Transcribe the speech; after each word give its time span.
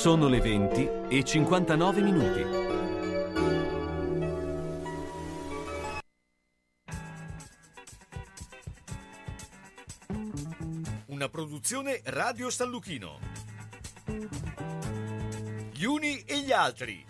Sono 0.00 0.28
le 0.28 0.40
20 0.40 0.88
e 1.10 1.22
59 1.22 2.00
minuti. 2.00 2.40
Una 11.08 11.28
produzione 11.28 12.00
Radio 12.04 12.48
San 12.48 12.70
Lucchino. 12.70 13.18
Gli 15.70 15.84
uni 15.84 16.22
e 16.24 16.38
gli 16.44 16.50
altri. 16.50 17.04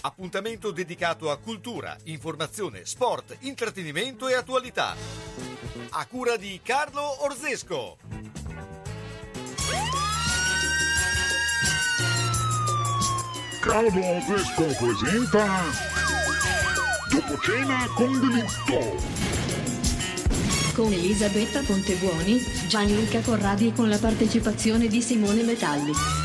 Appuntamento 0.00 0.70
dedicato 0.70 1.30
a 1.30 1.36
cultura, 1.36 1.98
informazione, 2.04 2.86
sport, 2.86 3.36
intrattenimento 3.40 4.26
e 4.26 4.32
attualità. 4.32 4.96
A 5.90 6.06
cura 6.06 6.38
di 6.38 6.60
Carlo 6.62 7.24
Orzesco. 7.24 8.05
Carlo 13.66 14.00
Orzesco 14.00 14.64
presenta 14.78 15.44
Dopo 17.10 17.36
cena 17.40 17.88
con 17.96 18.20
delitto. 18.20 19.02
Con 20.72 20.92
Elisabetta 20.92 21.62
Pontebuoni, 21.62 22.38
Gianluca 22.68 23.20
Corradi 23.22 23.66
e 23.66 23.72
con 23.72 23.88
la 23.88 23.98
partecipazione 23.98 24.86
di 24.86 25.02
Simone 25.02 25.42
Metalli. 25.42 26.15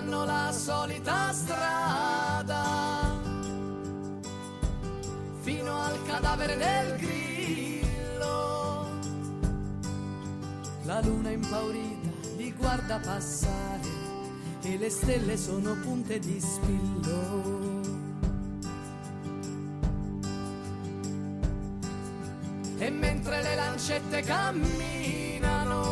Fanno 0.00 0.24
la 0.24 0.50
solita 0.50 1.30
strada 1.30 2.64
fino 5.42 5.78
al 5.78 6.02
cadavere 6.04 6.56
del 6.56 6.96
grillo. 6.96 8.88
La 10.84 11.02
luna 11.02 11.30
impaurita 11.30 12.08
li 12.38 12.50
guarda 12.54 12.98
passare 12.98 13.88
e 14.62 14.78
le 14.78 14.88
stelle 14.88 15.36
sono 15.36 15.74
punte 15.82 16.18
di 16.18 16.40
spillo. 16.40 17.78
E 22.78 22.88
mentre 22.88 23.42
le 23.42 23.54
lancette 23.54 24.22
camminano, 24.22 25.90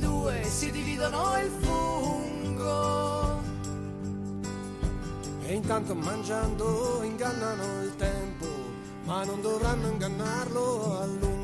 due 0.00 0.42
si 0.44 0.70
dividono 0.70 1.38
il 1.38 1.50
fungo. 1.60 3.40
E 5.42 5.54
intanto 5.54 5.94
mangiando 5.94 7.02
ingannano 7.02 7.82
il 7.82 7.94
tempo, 7.96 8.46
ma 9.04 9.24
non 9.24 9.40
dovranno 9.40 9.88
ingannarlo 9.88 11.00
a 11.00 11.06
lungo. 11.06 11.40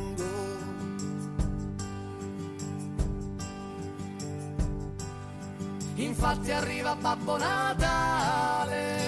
Infatti 5.99 6.53
arriva 6.53 6.95
Babbo 6.95 7.39
Natale, 7.39 8.99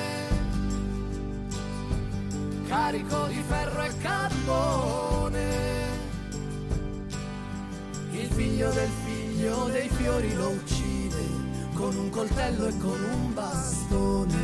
carico 2.66 3.26
di 3.26 3.42
ferro 3.46 3.82
e 3.82 3.98
carbone. 3.98 5.46
Il 8.12 8.30
figlio 8.32 8.70
del 8.70 8.88
figlio 9.48 9.64
dei 9.68 9.88
fiori 9.88 10.34
lo 10.34 10.48
uccide 10.50 11.16
con 11.74 11.96
un 11.96 12.10
coltello 12.10 12.66
e 12.66 12.76
con 12.78 13.02
un 13.02 13.34
bastone. 13.34 14.36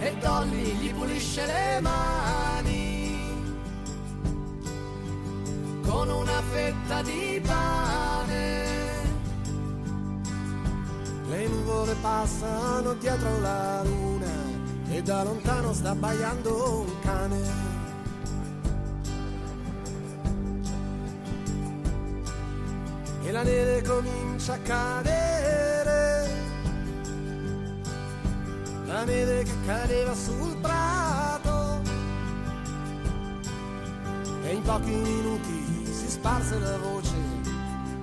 E 0.00 0.16
Dolly 0.20 0.76
gli 0.76 0.94
pulisce 0.94 1.46
le 1.46 1.80
mani 1.80 3.50
con 5.82 6.08
una 6.08 6.42
fetta 6.50 7.02
di 7.02 7.40
pane. 7.44 8.70
Le 11.28 11.48
nuvole 11.48 11.94
passano 12.00 12.94
dietro 12.94 13.40
la 13.40 13.82
luna 13.82 14.30
e 14.90 15.02
da 15.02 15.22
lontano 15.24 15.72
sta 15.72 15.90
abbaiando 15.90 16.80
un 16.80 17.00
cane. 17.00 17.61
La 23.32 23.42
neve 23.44 23.82
comincia 23.82 24.52
a 24.52 24.58
cadere, 24.58 26.30
la 28.84 29.04
neve 29.04 29.42
che 29.44 29.52
cadeva 29.64 30.14
sul 30.14 30.54
prato. 30.60 31.80
E 34.44 34.52
in 34.52 34.62
pochi 34.62 34.90
minuti 34.90 35.86
si 35.86 36.10
sparse 36.10 36.58
la 36.58 36.76
voce 36.76 37.14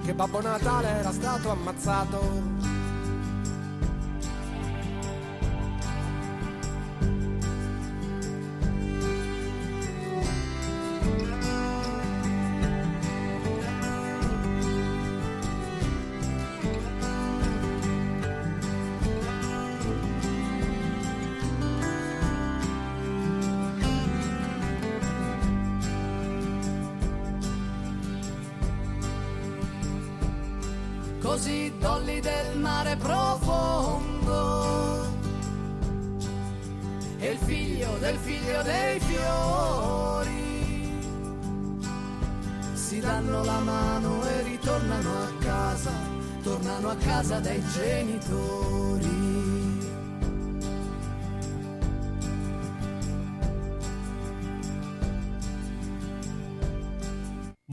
che 0.03 0.13
Babbo 0.16 0.41
Natale 0.41 0.88
era 0.88 1.12
stato 1.12 1.51
ammazzato. 1.51 2.59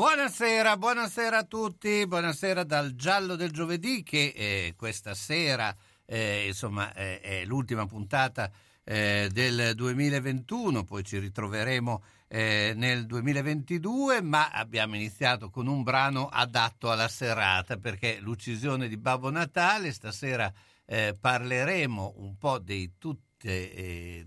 Buonasera, 0.06 0.76
buonasera 0.76 1.38
a 1.38 1.42
tutti, 1.42 2.06
buonasera 2.06 2.62
dal 2.62 2.94
Giallo 2.94 3.34
del 3.34 3.50
Giovedì 3.50 4.04
che 4.04 4.32
eh, 4.36 4.74
questa 4.76 5.14
sera 5.14 5.74
eh, 6.04 6.46
insomma 6.46 6.94
eh, 6.94 7.18
è 7.20 7.44
l'ultima 7.44 7.86
puntata 7.86 8.48
eh, 8.84 9.28
del 9.32 9.72
2021, 9.74 10.84
poi 10.84 11.02
ci 11.02 11.18
ritroveremo 11.18 12.04
eh, 12.28 12.72
nel 12.76 13.04
2022, 13.04 14.22
ma 14.22 14.50
abbiamo 14.52 14.94
iniziato 14.94 15.50
con 15.50 15.66
un 15.66 15.82
brano 15.82 16.28
adatto 16.28 16.88
alla 16.88 17.08
serata 17.08 17.76
perché 17.76 18.18
l'uccisione 18.20 18.86
di 18.86 18.96
Babbo 18.96 19.30
Natale, 19.30 19.92
stasera 19.92 20.50
eh, 20.84 21.16
parleremo 21.20 22.14
un 22.18 22.36
po' 22.38 22.60
di 22.60 22.92
tutti 22.96 23.24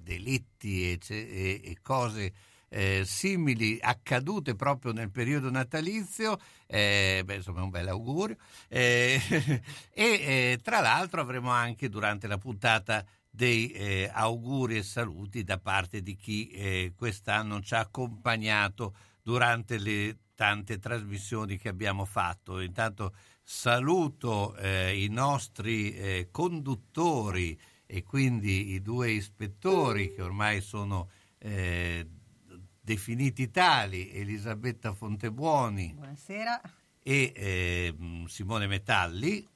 delitti 0.01 0.91
e, 0.91 0.99
e, 1.07 1.61
e 1.63 1.77
cose 1.81 2.33
eh, 2.69 3.03
simili 3.05 3.77
accadute 3.81 4.55
proprio 4.55 4.91
nel 4.91 5.11
periodo 5.11 5.49
natalizio, 5.49 6.39
eh, 6.67 7.21
beh, 7.25 7.35
insomma 7.35 7.63
un 7.63 7.69
bel 7.69 7.87
augurio, 7.87 8.37
eh, 8.67 9.19
e 9.91 10.59
tra 10.61 10.79
l'altro 10.79 11.21
avremo 11.21 11.49
anche 11.49 11.89
durante 11.89 12.27
la 12.27 12.37
puntata 12.37 13.05
dei 13.29 13.71
eh, 13.71 14.09
auguri 14.11 14.77
e 14.77 14.83
saluti 14.83 15.43
da 15.43 15.59
parte 15.59 16.01
di 16.01 16.15
chi 16.15 16.49
eh, 16.49 16.93
quest'anno 16.95 17.61
ci 17.61 17.73
ha 17.75 17.79
accompagnato 17.79 18.95
durante 19.21 19.77
le 19.77 20.17
tante 20.35 20.79
trasmissioni 20.79 21.57
che 21.57 21.69
abbiamo 21.69 22.05
fatto. 22.05 22.59
Intanto 22.59 23.13
saluto 23.43 24.55
eh, 24.55 25.03
i 25.03 25.09
nostri 25.09 26.27
conduttori 26.31 27.59
e 27.85 28.03
quindi 28.03 28.73
i 28.73 28.81
due 28.81 29.09
ispettori 29.11 30.13
che 30.13 30.21
ormai 30.21 30.61
sono 30.61 31.09
eh, 31.39 32.07
definiti 32.89 33.51
tali, 33.51 34.11
Elisabetta 34.13 34.93
Fontebuoni 34.93 35.93
Buonasera. 35.93 36.59
e 37.03 37.31
eh, 37.35 37.95
Simone 38.25 38.65
Metalli 38.65 39.47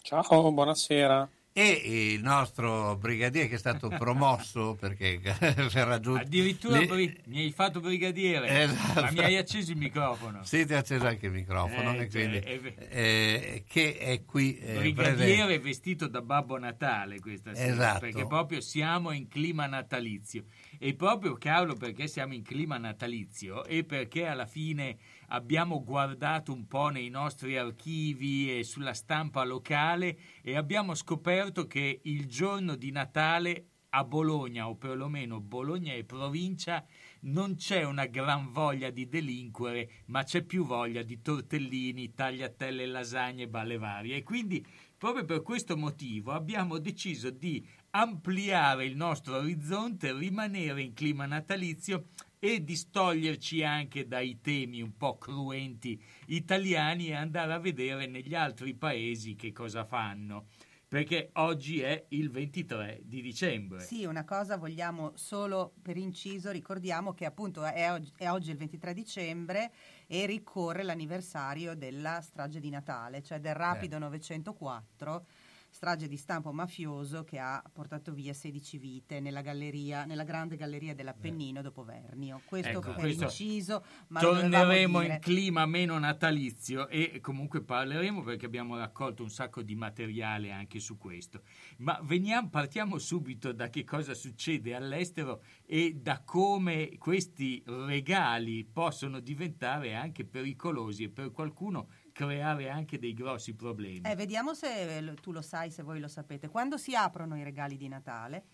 Ciao, 0.00 0.50
buonasera. 0.50 1.28
E 1.56 2.14
il 2.14 2.20
nostro 2.20 2.96
brigadiere 2.96 3.46
che 3.46 3.54
è 3.54 3.58
stato 3.58 3.88
promosso 3.88 4.74
perché 4.74 5.20
per 5.22 5.86
raggiungere 5.86 6.24
Addirittura 6.26 6.80
bri- 6.84 7.16
mi 7.26 7.42
hai 7.42 7.52
fatto 7.52 7.78
brigadiere, 7.78 8.48
Esatto. 8.64 9.00
ma 9.02 9.10
mi 9.12 9.20
hai 9.20 9.36
acceso 9.36 9.70
il 9.70 9.76
microfono. 9.76 10.42
Sì, 10.42 10.66
ti 10.66 10.74
ha 10.74 10.78
acceso 10.78 11.06
anche 11.06 11.26
il 11.26 11.32
microfono, 11.32 11.92
Eh, 11.92 12.00
e 12.00 12.08
quindi, 12.08 12.40
cioè, 12.42 12.60
è 12.88 12.88
eh, 12.90 13.64
che 13.68 13.96
è 13.98 14.24
qui 14.24 14.58
eh, 14.58 14.78
Brigadiere 14.80 15.14
presente. 15.22 15.58
vestito 15.60 16.08
da 16.08 16.22
Babbo 16.22 16.58
Natale 16.58 17.20
questa 17.20 17.54
sera, 17.54 17.72
Esatto. 17.72 17.98
perché 18.00 18.26
proprio 18.26 18.60
siamo 18.60 19.12
in 19.12 19.28
clima 19.28 19.66
natalizio. 19.66 20.46
E 20.80 20.94
proprio 20.94 21.34
Carlo 21.34 21.74
perché 21.74 22.08
siamo 22.08 22.34
in 22.34 22.42
clima 22.42 22.78
natalizio 22.78 23.64
e 23.64 23.84
perché 23.84 24.26
alla 24.26 24.46
fine 24.46 24.96
abbiamo 25.34 25.82
guardato 25.82 26.52
un 26.52 26.66
po' 26.68 26.88
nei 26.88 27.08
nostri 27.08 27.56
archivi 27.56 28.56
e 28.56 28.62
sulla 28.62 28.94
stampa 28.94 29.42
locale 29.44 30.16
e 30.42 30.56
abbiamo 30.56 30.94
scoperto 30.94 31.66
che 31.66 32.00
il 32.04 32.26
giorno 32.26 32.76
di 32.76 32.92
Natale 32.92 33.66
a 33.90 34.04
Bologna, 34.04 34.68
o 34.68 34.76
perlomeno 34.76 35.40
Bologna 35.40 35.92
e 35.92 36.04
provincia, 36.04 36.84
non 37.22 37.54
c'è 37.54 37.84
una 37.84 38.06
gran 38.06 38.50
voglia 38.50 38.90
di 38.90 39.08
delinquere, 39.08 40.02
ma 40.06 40.24
c'è 40.24 40.42
più 40.42 40.64
voglia 40.64 41.02
di 41.02 41.22
tortellini, 41.22 42.12
tagliatelle, 42.12 42.86
lasagne 42.86 43.44
e 43.44 43.48
balle 43.48 43.78
varie. 43.78 44.16
E 44.16 44.22
quindi, 44.24 44.64
proprio 44.98 45.24
per 45.24 45.42
questo 45.42 45.76
motivo, 45.76 46.32
abbiamo 46.32 46.78
deciso 46.78 47.30
di 47.30 47.64
ampliare 47.90 48.84
il 48.84 48.96
nostro 48.96 49.36
orizzonte, 49.36 50.12
rimanere 50.12 50.82
in 50.82 50.92
clima 50.92 51.26
natalizio 51.26 52.06
e 52.44 52.62
distoglierci 52.62 53.64
anche 53.64 54.06
dai 54.06 54.38
temi 54.42 54.82
un 54.82 54.98
po' 54.98 55.16
cruenti 55.16 55.98
italiani 56.26 57.08
e 57.08 57.14
andare 57.14 57.54
a 57.54 57.58
vedere 57.58 58.06
negli 58.06 58.34
altri 58.34 58.74
paesi 58.74 59.34
che 59.34 59.50
cosa 59.50 59.86
fanno. 59.86 60.48
Perché 60.86 61.30
oggi 61.36 61.80
è 61.80 62.04
il 62.08 62.30
23 62.30 63.00
di 63.02 63.22
dicembre. 63.22 63.80
Sì, 63.80 64.04
una 64.04 64.26
cosa 64.26 64.58
vogliamo 64.58 65.12
solo 65.14 65.72
per 65.80 65.96
inciso, 65.96 66.50
ricordiamo 66.50 67.14
che 67.14 67.24
appunto 67.24 67.64
è 67.64 67.90
oggi, 67.90 68.12
è 68.14 68.28
oggi 68.28 68.50
il 68.50 68.58
23 68.58 68.92
dicembre 68.92 69.72
e 70.06 70.26
ricorre 70.26 70.82
l'anniversario 70.82 71.74
della 71.74 72.20
strage 72.20 72.60
di 72.60 72.68
Natale, 72.68 73.22
cioè 73.22 73.40
del 73.40 73.54
Rapido 73.54 73.98
904, 73.98 75.26
strage 75.74 76.06
di 76.06 76.16
stampo 76.16 76.52
mafioso 76.52 77.24
che 77.24 77.40
ha 77.40 77.60
portato 77.72 78.12
via 78.12 78.32
16 78.32 78.78
vite 78.78 79.18
nella 79.18 79.40
galleria, 79.40 80.04
nella 80.04 80.22
grande 80.22 80.54
galleria 80.54 80.94
dell'Appennino 80.94 81.62
dopo 81.62 81.82
Vernio. 81.82 82.40
Questo 82.44 82.68
Ecco, 82.68 82.80
per 82.80 82.94
questo 82.94 83.24
inciso, 83.24 83.84
ma 84.06 84.20
Torneremo 84.20 85.02
in 85.02 85.18
clima 85.20 85.66
meno 85.66 85.98
natalizio 85.98 86.86
e 86.86 87.18
comunque 87.20 87.60
parleremo 87.60 88.22
perché 88.22 88.46
abbiamo 88.46 88.76
raccolto 88.76 89.24
un 89.24 89.30
sacco 89.30 89.62
di 89.62 89.74
materiale 89.74 90.52
anche 90.52 90.78
su 90.78 90.96
questo. 90.96 91.42
Ma 91.78 91.98
veniamo, 92.04 92.50
partiamo 92.50 92.96
subito 92.98 93.50
da 93.50 93.68
che 93.68 93.82
cosa 93.82 94.14
succede 94.14 94.76
all'estero 94.76 95.42
e 95.66 95.94
da 96.00 96.20
come 96.20 96.96
questi 96.98 97.60
regali 97.66 98.64
possono 98.64 99.18
diventare 99.18 99.96
anche 99.96 100.24
pericolosi 100.24 101.02
e 101.02 101.08
per 101.08 101.32
qualcuno 101.32 101.88
creare 102.24 102.70
anche 102.70 102.96
dei 102.98 103.12
grossi 103.12 103.54
problemi. 103.54 104.02
Eh, 104.08 104.14
vediamo 104.14 104.54
se 104.54 105.00
lo- 105.00 105.14
tu 105.14 105.32
lo 105.32 105.42
sai, 105.42 105.70
se 105.72 105.82
voi 105.82 105.98
lo 105.98 106.06
sapete. 106.08 106.48
Quando 106.48 106.78
si 106.78 106.94
aprono 106.94 107.36
i 107.36 107.42
regali 107.42 107.76
di 107.76 107.88
Natale? 107.88 108.44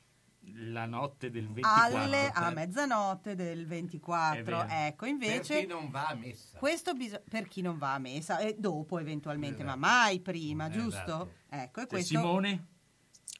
La 0.55 0.87
notte 0.87 1.31
del 1.31 1.47
24 1.53 1.99
Alle, 1.99 2.31
a 2.33 2.45
per- 2.45 2.55
mezzanotte 2.55 3.35
del 3.35 3.65
È 3.65 3.67
24. 3.67 4.43
vero. 4.43 4.67
Ecco, 4.67 5.05
invece... 5.05 5.53
Per 5.53 5.63
chi 5.63 5.67
non 5.67 5.91
va 5.91 6.07
a 6.09 6.15
messa. 6.15 6.59
Questo 6.59 6.95
bis- 6.95 7.21
per 7.29 7.47
chi 7.47 7.61
non 7.61 7.77
va 7.77 7.93
a 7.93 7.99
messa 7.99 8.39
e 8.39 8.57
dopo 8.59 8.99
eventualmente, 8.99 9.63
ma 9.63 9.77
mai 9.77 10.21
prima, 10.21 10.71
Esatto. 10.71 10.81
giusto? 10.83 11.33
Ecco, 11.51 11.81
e 11.81 11.83
Cioè, 11.83 11.87
questo 11.87 12.19
Simone? 12.19 12.67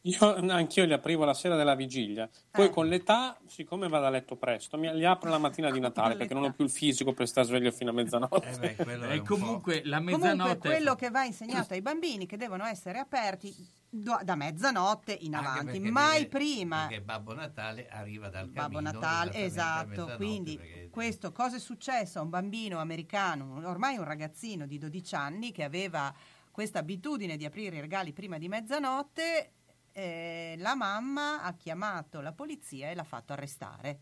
Io 0.03 0.17
anch'io 0.51 0.85
li 0.87 0.93
aprivo 0.95 1.25
la 1.25 1.35
sera 1.35 1.57
della 1.57 1.75
vigilia. 1.75 2.29
Poi 2.51 2.67
Eh. 2.67 2.71
con 2.71 2.87
l'età, 2.87 3.39
siccome 3.47 3.89
vado 3.89 4.07
a 4.07 4.11
letto 4.11 4.37
presto, 4.37 4.79
mi- 4.79 4.95
li 4.95 5.05
apro 5.05 5.29
la 5.29 5.39
mattina 5.39 5.71
di 5.71 5.79
Natale 5.81 6.17
perché 6.17 6.33
non 6.33 6.45
ho 6.45 6.53
più 6.53 6.65
il 6.65 6.71
fisico 6.71 7.13
per 7.13 7.29
stare 7.29 7.47
sveglio 7.47 7.71
fino 7.71 7.91
a 7.91 7.93
mezzanotte. 7.93 8.77
Eh 8.77 8.85
beh, 8.85 8.93
E 9.13 9.19
un 9.19 9.25
po'. 9.25 9.35
comunque 9.37 9.83
la 9.85 9.99
Comunque 9.99 10.19
mezzanotte 10.29 10.69
quello 10.69 10.95
che 10.95 11.11
va 11.11 11.25
insegnato 11.25 11.75
ai 11.75 11.83
bambini 11.83 12.25
che 12.27 12.37
devono 12.39 12.65
essere 12.65 12.99
aperti 12.99 13.55
da 13.93 14.37
mezzanotte 14.37 15.13
in 15.21 15.35
avanti, 15.35 15.81
mai 15.81 16.19
dire- 16.19 16.29
prima. 16.29 16.87
Perché 16.87 17.03
Babbo 17.03 17.35
Natale 17.35 17.89
arriva 17.91 18.29
dal 18.29 18.49
Babbo 18.49 18.81
Natale, 18.81 19.33
esatto. 19.35 20.13
Quindi 20.17 20.57
perché- 20.57 20.89
questo 20.91 21.33
cosa 21.33 21.57
è 21.57 21.61
successo 21.61 22.21
a 22.21 22.23
un 22.23 22.31
bambino 22.31 22.79
americano, 22.79 23.61
ormai 23.69 23.97
un 23.99 24.05
ragazzino 24.05 24.67
di 24.67 24.79
12 24.79 25.15
anni 25.15 25.51
che 25.53 25.65
aveva 25.65 26.15
questa 26.53 26.79
abitudine 26.79 27.37
di 27.37 27.45
aprire 27.45 27.77
i 27.77 27.81
regali 27.81 28.13
prima 28.13 28.39
di 28.39 28.49
mezzanotte, 28.49 29.51
eh, 29.93 30.55
la 30.59 30.75
mamma 30.75 31.43
ha 31.43 31.53
chiamato 31.55 32.21
la 32.21 32.33
polizia 32.33 32.91
e 32.91 32.95
l'ha 32.95 33.05
fatto 33.05 33.33
arrestare. 33.33 34.01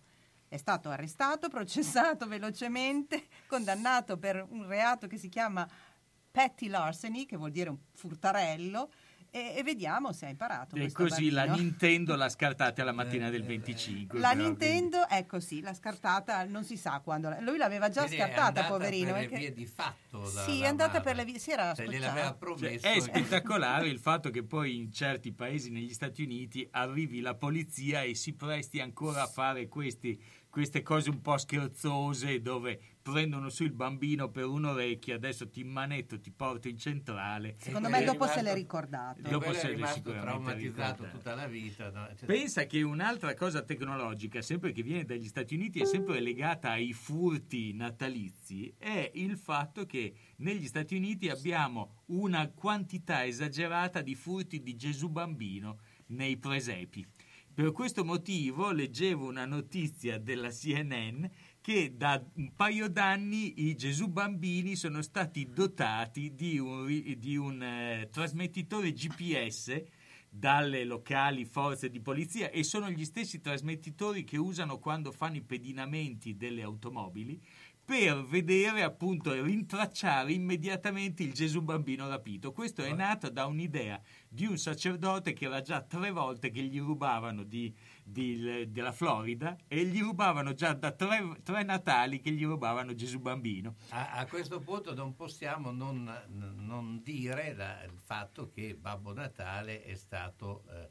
È 0.49 0.56
stato 0.56 0.90
arrestato, 0.90 1.49
processato 1.50 2.26
velocemente, 2.26 3.26
condannato 3.46 4.17
per 4.17 4.44
un 4.49 4.67
reato 4.67 5.06
che 5.06 5.19
si 5.19 5.29
chiama 5.29 5.69
petty 6.31 6.69
larceny, 6.69 7.26
che 7.26 7.37
vuol 7.37 7.50
dire 7.50 7.70
un 7.70 7.79
furtarello, 7.93 8.90
e, 9.30 9.54
e 9.56 9.62
vediamo 9.62 10.12
se 10.12 10.26
ha 10.26 10.28
imparato. 10.28 10.76
E 10.76 10.90
così 10.92 11.30
la 11.30 11.44
bambino. 11.44 11.62
Nintendo 11.64 12.16
l'ha 12.16 12.28
scartata 12.28 12.82
alla 12.82 12.92
mattina 12.92 13.30
del 13.30 13.44
25. 13.44 14.19
La 14.19 14.30
però, 14.32 14.42
Nintendo, 14.42 15.08
ecco 15.08 15.40
sì, 15.40 15.60
l'ha 15.60 15.75
scartata, 15.75 16.44
non 16.44 16.64
si 16.64 16.76
sa 16.76 17.00
quando. 17.00 17.28
la- 17.28 17.40
Lui 17.40 17.56
l'aveva 17.58 17.88
già 17.88 18.02
Quindi 18.04 18.16
è 18.16 18.26
scartata, 18.26 18.46
andata 18.46 18.69
poverino. 18.69 19.12
per 19.12 19.20
le 19.22 19.28
perché- 19.28 19.36
vie 19.44 19.52
di 19.52 19.66
fatto. 19.66 20.20
la- 20.34 20.42
Sì, 20.44 20.58
la 20.60 20.64
è 20.64 20.69
andata 20.69 20.92
madre. 20.98 21.02
per 21.02 21.16
le 21.16 21.25
vie, 21.25 21.38
si 21.38 21.50
era 21.50 21.72
gliel'aveva 21.76 22.34
promesso. 22.34 22.78
cioè, 22.86 22.94
è 22.96 23.00
spettacolare 23.00 23.88
il 23.88 23.98
fatto 23.98 24.30
che 24.30 24.42
poi 24.42 24.76
in 24.76 24.92
certi 24.92 25.32
paesi 25.32 25.70
negli 25.70 25.92
Stati 25.92 26.22
Uniti 26.22 26.66
arrivi 26.72 27.20
la 27.20 27.34
polizia 27.34 28.02
e 28.02 28.14
si 28.14 28.34
presti 28.34 28.80
ancora 28.80 29.22
a 29.22 29.26
fare 29.26 29.69
questi- 29.69 30.20
queste 30.50 30.82
cose 30.82 31.10
un 31.10 31.20
po' 31.20 31.36
scherzose 31.36 32.40
dove 32.40 32.80
prendono 33.10 33.49
su 33.49 33.64
il 33.64 33.72
bambino 33.72 34.31
per 34.31 34.44
un'orecchia, 34.44 35.14
adesso 35.16 35.49
ti 35.49 35.64
manetto, 35.64 36.19
ti 36.20 36.31
porto 36.31 36.69
in 36.69 36.78
centrale. 36.78 37.56
Secondo 37.58 37.88
me 37.88 38.05
dopo 38.05 38.25
se 38.26 38.34
rimasto- 38.34 38.43
l'è 38.43 38.55
ricordato. 38.55 39.20
Dopo 39.22 39.52
se 39.52 39.69
l'è 39.75 39.87
sicuramente 39.87 40.20
traumatizzato 40.20 40.58
ricordato. 40.58 41.16
tutta 41.16 41.34
la 41.34 41.46
vita. 41.46 41.90
no? 41.90 42.08
Cioè, 42.16 42.26
Pensa 42.26 42.66
che 42.66 42.82
un'altra 42.82 43.34
cosa 43.34 43.62
tecnologica, 43.62 44.42
sempre 44.42 44.73
che 44.73 44.83
viene 44.83 45.04
dagli 45.04 45.26
Stati 45.26 45.54
Uniti, 45.54 45.80
è 45.80 45.85
sempre 45.85 46.21
legata 46.21 46.71
ai 46.71 46.92
furti 46.92 47.73
natalizi, 47.73 48.73
è 48.78 49.11
il 49.14 49.37
fatto 49.37 49.87
che 49.87 50.14
negli 50.37 50.66
Stati 50.66 50.97
Uniti 50.97 51.28
abbiamo 51.28 52.02
una 52.06 52.49
quantità 52.49 53.25
esagerata 53.25 54.00
di 54.02 54.14
furti 54.14 54.62
di 54.62 54.76
Gesù 54.76 55.09
bambino 55.09 55.78
nei 56.09 56.37
presepi. 56.37 57.06
Per 57.59 57.73
questo 57.73 58.04
motivo 58.04 58.71
leggevo 58.71 59.26
una 59.26 59.44
notizia 59.44 60.16
della 60.18 60.49
CNN 60.49 61.25
che 61.68 61.98
da 61.98 62.18
un 62.37 62.54
paio 62.56 62.88
d'anni 62.88 63.68
i 63.68 63.76
Gesù 63.76 64.08
bambini 64.08 64.75
sono 64.75 65.02
stati 65.02 65.50
dotati 65.52 66.34
di 66.34 66.58
un, 66.58 66.87
di 67.18 67.37
un 67.37 67.62
eh, 67.62 68.08
trasmettitore 68.10 68.94
GPS 68.94 69.82
dalle 70.30 70.84
locali 70.84 71.44
forze 71.44 71.90
di 71.90 72.00
polizia 72.00 72.48
e 72.48 72.62
sono 72.62 72.88
gli 72.88 73.04
stessi 73.04 73.42
trasmettitori 73.42 74.25
che 74.25 74.38
usano 74.38 74.78
quando 74.78 75.12
fanno 75.12 75.37
i 75.37 75.42
pedinamenti 75.42 76.38
delle 76.38 76.62
automobili 76.62 77.38
per 77.84 78.25
vedere 78.25 78.82
appunto 78.82 79.34
e 79.34 79.42
rintracciare 79.42 80.32
immediatamente 80.32 81.22
il 81.22 81.34
Gesù 81.34 81.60
bambino 81.60 82.08
rapito. 82.08 82.52
Questo 82.52 82.82
è 82.82 82.94
nato 82.94 83.28
da 83.28 83.44
un'idea 83.44 84.00
di 84.26 84.46
un 84.46 84.56
sacerdote 84.56 85.34
che 85.34 85.44
era 85.44 85.60
già 85.60 85.82
tre 85.82 86.12
volte 86.12 86.50
che 86.50 86.62
gli 86.62 86.78
rubavano 86.78 87.42
di, 87.42 87.75
di- 88.11 88.71
della 88.73 88.93
Florida 88.93 89.57
e 89.69 89.85
gli 89.85 90.00
rubavano 90.00 90.55
già 90.55 90.73
da 90.73 90.93
tre, 90.93 91.41
tre 91.43 91.62
Natali 91.62 92.21
che 92.21 92.31
gli 92.31 92.45
rubavano 92.45 92.95
Gesù 92.95 93.19
bambino. 93.21 93.75
A, 93.91 94.12
a 94.12 94.27
questo 94.27 94.61
punto 94.61 94.95
non 94.95 95.15
possiamo 95.15 95.71
non, 95.71 96.11
non 96.57 97.03
dire 97.03 97.55
la- 97.55 97.83
il 97.85 97.99
fatto 97.99 98.49
che 98.49 98.75
Babbo 98.75 99.12
Natale 99.12 99.83
è 99.85 99.95
stato, 99.95 100.65
eh, 100.71 100.91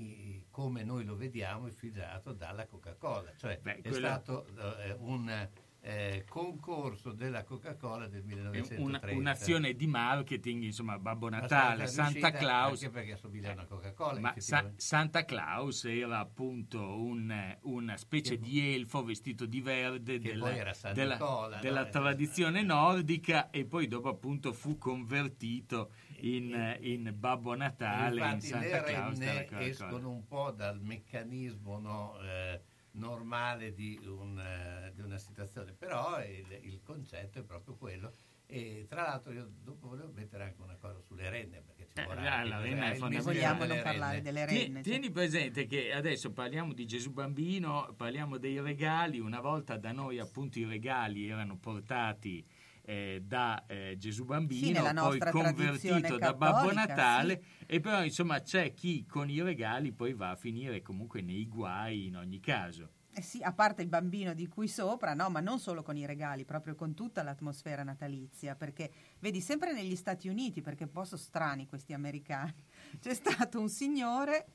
i- 0.00 0.44
come 0.50 0.84
noi 0.84 1.04
lo 1.04 1.16
vediamo, 1.16 1.66
ispirato 1.66 2.32
dalla 2.32 2.66
Coca-Cola. 2.66 3.32
Cioè 3.36 3.58
Beh, 3.62 3.80
è 3.80 3.92
stato 3.92 4.46
eh, 4.78 4.96
un 4.98 5.48
eh, 5.82 6.24
concorso 6.28 7.12
della 7.12 7.42
Coca-Cola 7.42 8.06
del 8.06 8.20
È 8.20 8.24
1930. 8.26 9.06
una- 9.06 9.18
un'azione 9.18 9.74
di 9.74 9.86
marketing, 9.86 10.64
insomma, 10.64 10.98
Babbo 10.98 11.28
Natale, 11.30 11.86
Santa 11.86 12.30
Claus. 12.32 12.82
Anche 12.82 12.90
perché 12.90 13.12
assomiglia 13.12 13.52
a 13.56 13.64
Coca-Cola. 13.64 14.20
Ma 14.20 14.34
Sa-. 14.36 14.70
Santa 14.76 15.24
Claus 15.24 15.84
era 15.86 16.18
appunto 16.18 16.80
un- 16.82 17.56
una 17.62 17.96
specie 17.96 18.38
di 18.38 18.74
elfo 18.74 19.02
vestito 19.02 19.46
di 19.46 19.60
verde 19.62 20.18
Che 20.18 20.28
della, 20.32 20.50
della- 20.92 21.14
Nicola, 21.14 21.56
no? 21.56 21.62
della 21.62 21.86
Eh, 21.86 21.90
tradizione 21.90 22.62
nordica 22.62 23.48
e 23.50 23.64
poi 23.64 23.88
dopo 23.88 24.08
appunto 24.10 24.52
fu 24.52 24.76
convertito 24.76 25.92
in, 26.20 26.76
in 26.80 27.14
Babbo 27.16 27.54
Natale, 27.54 28.32
in 28.32 28.40
Santa 28.42 28.82
Claus. 28.82 29.18
Coca-Cola. 29.18 29.60
escono 29.62 30.10
un 30.10 30.26
po' 30.26 30.50
dal 30.50 30.78
meccanismo 30.80 31.78
no, 31.78 32.18
eh, 32.22 32.60
normale 32.92 33.72
di, 33.72 33.98
un, 34.04 34.38
eh, 34.38 34.92
di 34.94 35.02
una 35.02 35.18
situazione, 35.18 35.72
però 35.72 36.22
il, 36.24 36.46
il 36.62 36.80
concetto 36.82 37.38
è 37.38 37.42
proprio 37.42 37.74
quello. 37.76 38.12
E 38.52 38.86
tra 38.88 39.02
l'altro 39.02 39.32
io 39.32 39.48
dopo 39.62 39.86
volevo 39.88 40.10
mettere 40.12 40.42
anche 40.42 40.60
una 40.60 40.74
cosa 40.74 40.98
sulle 41.06 41.30
renne, 41.30 41.62
perché 41.64 41.86
ci 41.86 42.00
Eh, 42.00 42.04
vorrà 42.04 42.42
la- 42.42 42.60
renna 42.60 42.90
è 42.90 42.94
fondamentale. 42.96 43.22
Vogliamo 43.22 43.64
non 43.64 43.80
parlare 43.80 44.12
renne. 44.16 44.22
delle 44.24 44.44
renne. 44.46 44.80
Tieni 44.82 45.10
presente 45.12 45.66
che 45.66 45.92
adesso 45.92 46.32
parliamo 46.32 46.72
di 46.72 46.84
Gesù 46.84 47.12
Bambino, 47.12 47.94
parliamo 47.96 48.38
dei 48.38 48.60
regali. 48.60 49.20
Una 49.20 49.40
volta 49.40 49.76
da 49.76 49.92
noi 49.92 50.18
appunto 50.18 50.58
i 50.58 50.64
regali 50.64 51.28
erano 51.28 51.56
portati 51.58 52.44
eh, 52.82 53.22
da 53.24 53.64
eh, 53.66 53.96
Gesù 53.98 54.22
Sì, 54.22 54.28
Bambino, 54.28 54.82
nella 54.82 55.02
poi 55.02 55.18
convertito 55.30 56.18
da 56.18 56.34
Babbo 56.34 56.72
Natale 56.72 57.42
e 57.66 57.80
però 57.80 58.04
insomma 58.04 58.40
c'è 58.40 58.74
chi 58.74 59.06
con 59.06 59.30
i 59.30 59.42
regali 59.42 59.92
poi 59.92 60.12
va 60.14 60.30
a 60.30 60.36
finire 60.36 60.82
comunque 60.82 61.22
nei 61.22 61.46
guai 61.46 62.06
in 62.06 62.16
ogni 62.16 62.40
caso. 62.40 62.90
Eh 63.12 63.22
sì, 63.22 63.42
a 63.42 63.52
parte 63.52 63.82
il 63.82 63.88
bambino 63.88 64.34
di 64.34 64.46
cui 64.46 64.68
sopra, 64.68 65.14
no, 65.14 65.28
ma 65.30 65.40
non 65.40 65.58
solo 65.58 65.82
con 65.82 65.96
i 65.96 66.06
regali, 66.06 66.44
proprio 66.44 66.76
con 66.76 66.94
tutta 66.94 67.24
l'atmosfera 67.24 67.82
natalizia, 67.82 68.54
perché 68.54 68.90
vedi 69.18 69.40
sempre 69.40 69.72
negli 69.72 69.96
Stati 69.96 70.28
Uniti, 70.28 70.62
perché 70.62 70.84
un 70.84 70.92
po' 70.92 71.04
sono 71.04 71.20
strani 71.20 71.66
questi 71.66 71.92
americani, 71.92 72.54
c'è 73.00 73.14
stato 73.14 73.58
un 73.58 73.68
signore 73.68 74.46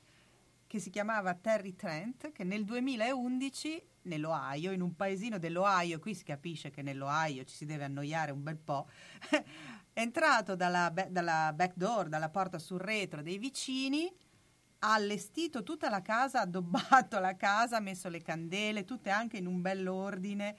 che 0.66 0.78
si 0.78 0.90
chiamava 0.90 1.34
Terry 1.34 1.74
Trent 1.74 2.32
che 2.32 2.44
nel 2.44 2.64
2011 2.64 3.82
nell'Ohio, 4.02 4.72
in 4.72 4.80
un 4.80 4.94
paesino 4.94 5.38
dell'Ohio, 5.38 5.98
qui 5.98 6.14
si 6.14 6.24
capisce 6.24 6.70
che 6.70 6.82
nell'Ohio 6.82 7.44
ci 7.44 7.54
si 7.54 7.64
deve 7.64 7.84
annoiare 7.84 8.30
un 8.30 8.42
bel 8.42 8.56
po', 8.56 8.88
è 9.30 10.00
entrato 10.00 10.54
dalla, 10.54 10.92
dalla 11.08 11.52
back 11.54 11.74
door, 11.76 12.08
dalla 12.08 12.28
porta 12.28 12.58
sul 12.58 12.78
retro 12.78 13.22
dei 13.22 13.38
vicini, 13.38 14.12
ha 14.80 14.94
allestito 14.94 15.62
tutta 15.62 15.88
la 15.88 16.02
casa, 16.02 16.40
ha 16.40 16.42
addobbato 16.42 17.18
la 17.18 17.36
casa, 17.36 17.76
ha 17.76 17.80
messo 17.80 18.08
le 18.08 18.22
candele, 18.22 18.84
tutte 18.84 19.10
anche 19.10 19.38
in 19.38 19.46
un 19.46 19.60
bell'ordine, 19.60 20.56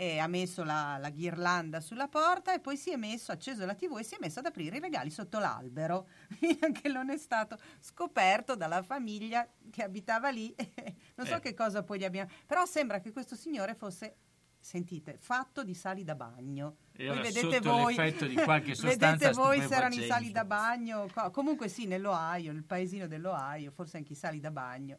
e 0.00 0.20
ha 0.20 0.28
messo 0.28 0.62
la, 0.62 0.96
la 1.00 1.10
ghirlanda 1.10 1.80
sulla 1.80 2.06
porta 2.06 2.54
e 2.54 2.60
poi 2.60 2.76
si 2.76 2.92
è 2.92 2.96
messo, 2.96 3.32
ha 3.32 3.34
acceso 3.34 3.66
la 3.66 3.74
tv 3.74 3.98
e 3.98 4.04
si 4.04 4.14
è 4.14 4.18
messo 4.20 4.38
ad 4.38 4.46
aprire 4.46 4.76
i 4.76 4.80
regali 4.80 5.10
sotto 5.10 5.40
l'albero. 5.40 6.06
Anche 6.62 6.88
non 6.88 7.10
è 7.10 7.16
stato 7.16 7.58
scoperto 7.80 8.54
dalla 8.54 8.84
famiglia 8.84 9.44
che 9.70 9.82
abitava 9.82 10.28
lì. 10.30 10.54
non 11.16 11.26
so 11.26 11.34
Eh. 11.34 11.40
che 11.40 11.52
cosa 11.52 11.82
poi 11.82 11.98
gli 11.98 12.04
abbiamo... 12.04 12.30
Però 12.46 12.64
sembra 12.64 13.00
che 13.00 13.10
questo 13.10 13.34
signore 13.34 13.74
fosse... 13.74 14.18
Sentite, 14.60 15.16
fatto 15.18 15.62
di 15.62 15.72
sali 15.72 16.02
da 16.02 16.16
bagno. 16.16 16.78
Era 16.92 17.14
Voi 17.14 17.22
vedete 17.22 17.60
voi, 17.60 17.94
vedete 18.82 19.30
voi 19.32 19.60
se 19.62 19.74
erano 19.74 19.94
i 19.94 20.04
sali 20.04 20.32
da 20.32 20.44
bagno. 20.44 21.08
co- 21.12 21.30
Comunque 21.30 21.68
sì, 21.68 21.86
nell'Ohio, 21.86 22.52
nel 22.52 22.64
paesino 22.64 23.06
dell'Ohio, 23.06 23.70
forse 23.70 23.98
anche 23.98 24.12
i 24.12 24.16
sali 24.16 24.40
da 24.40 24.50
bagno. 24.50 24.98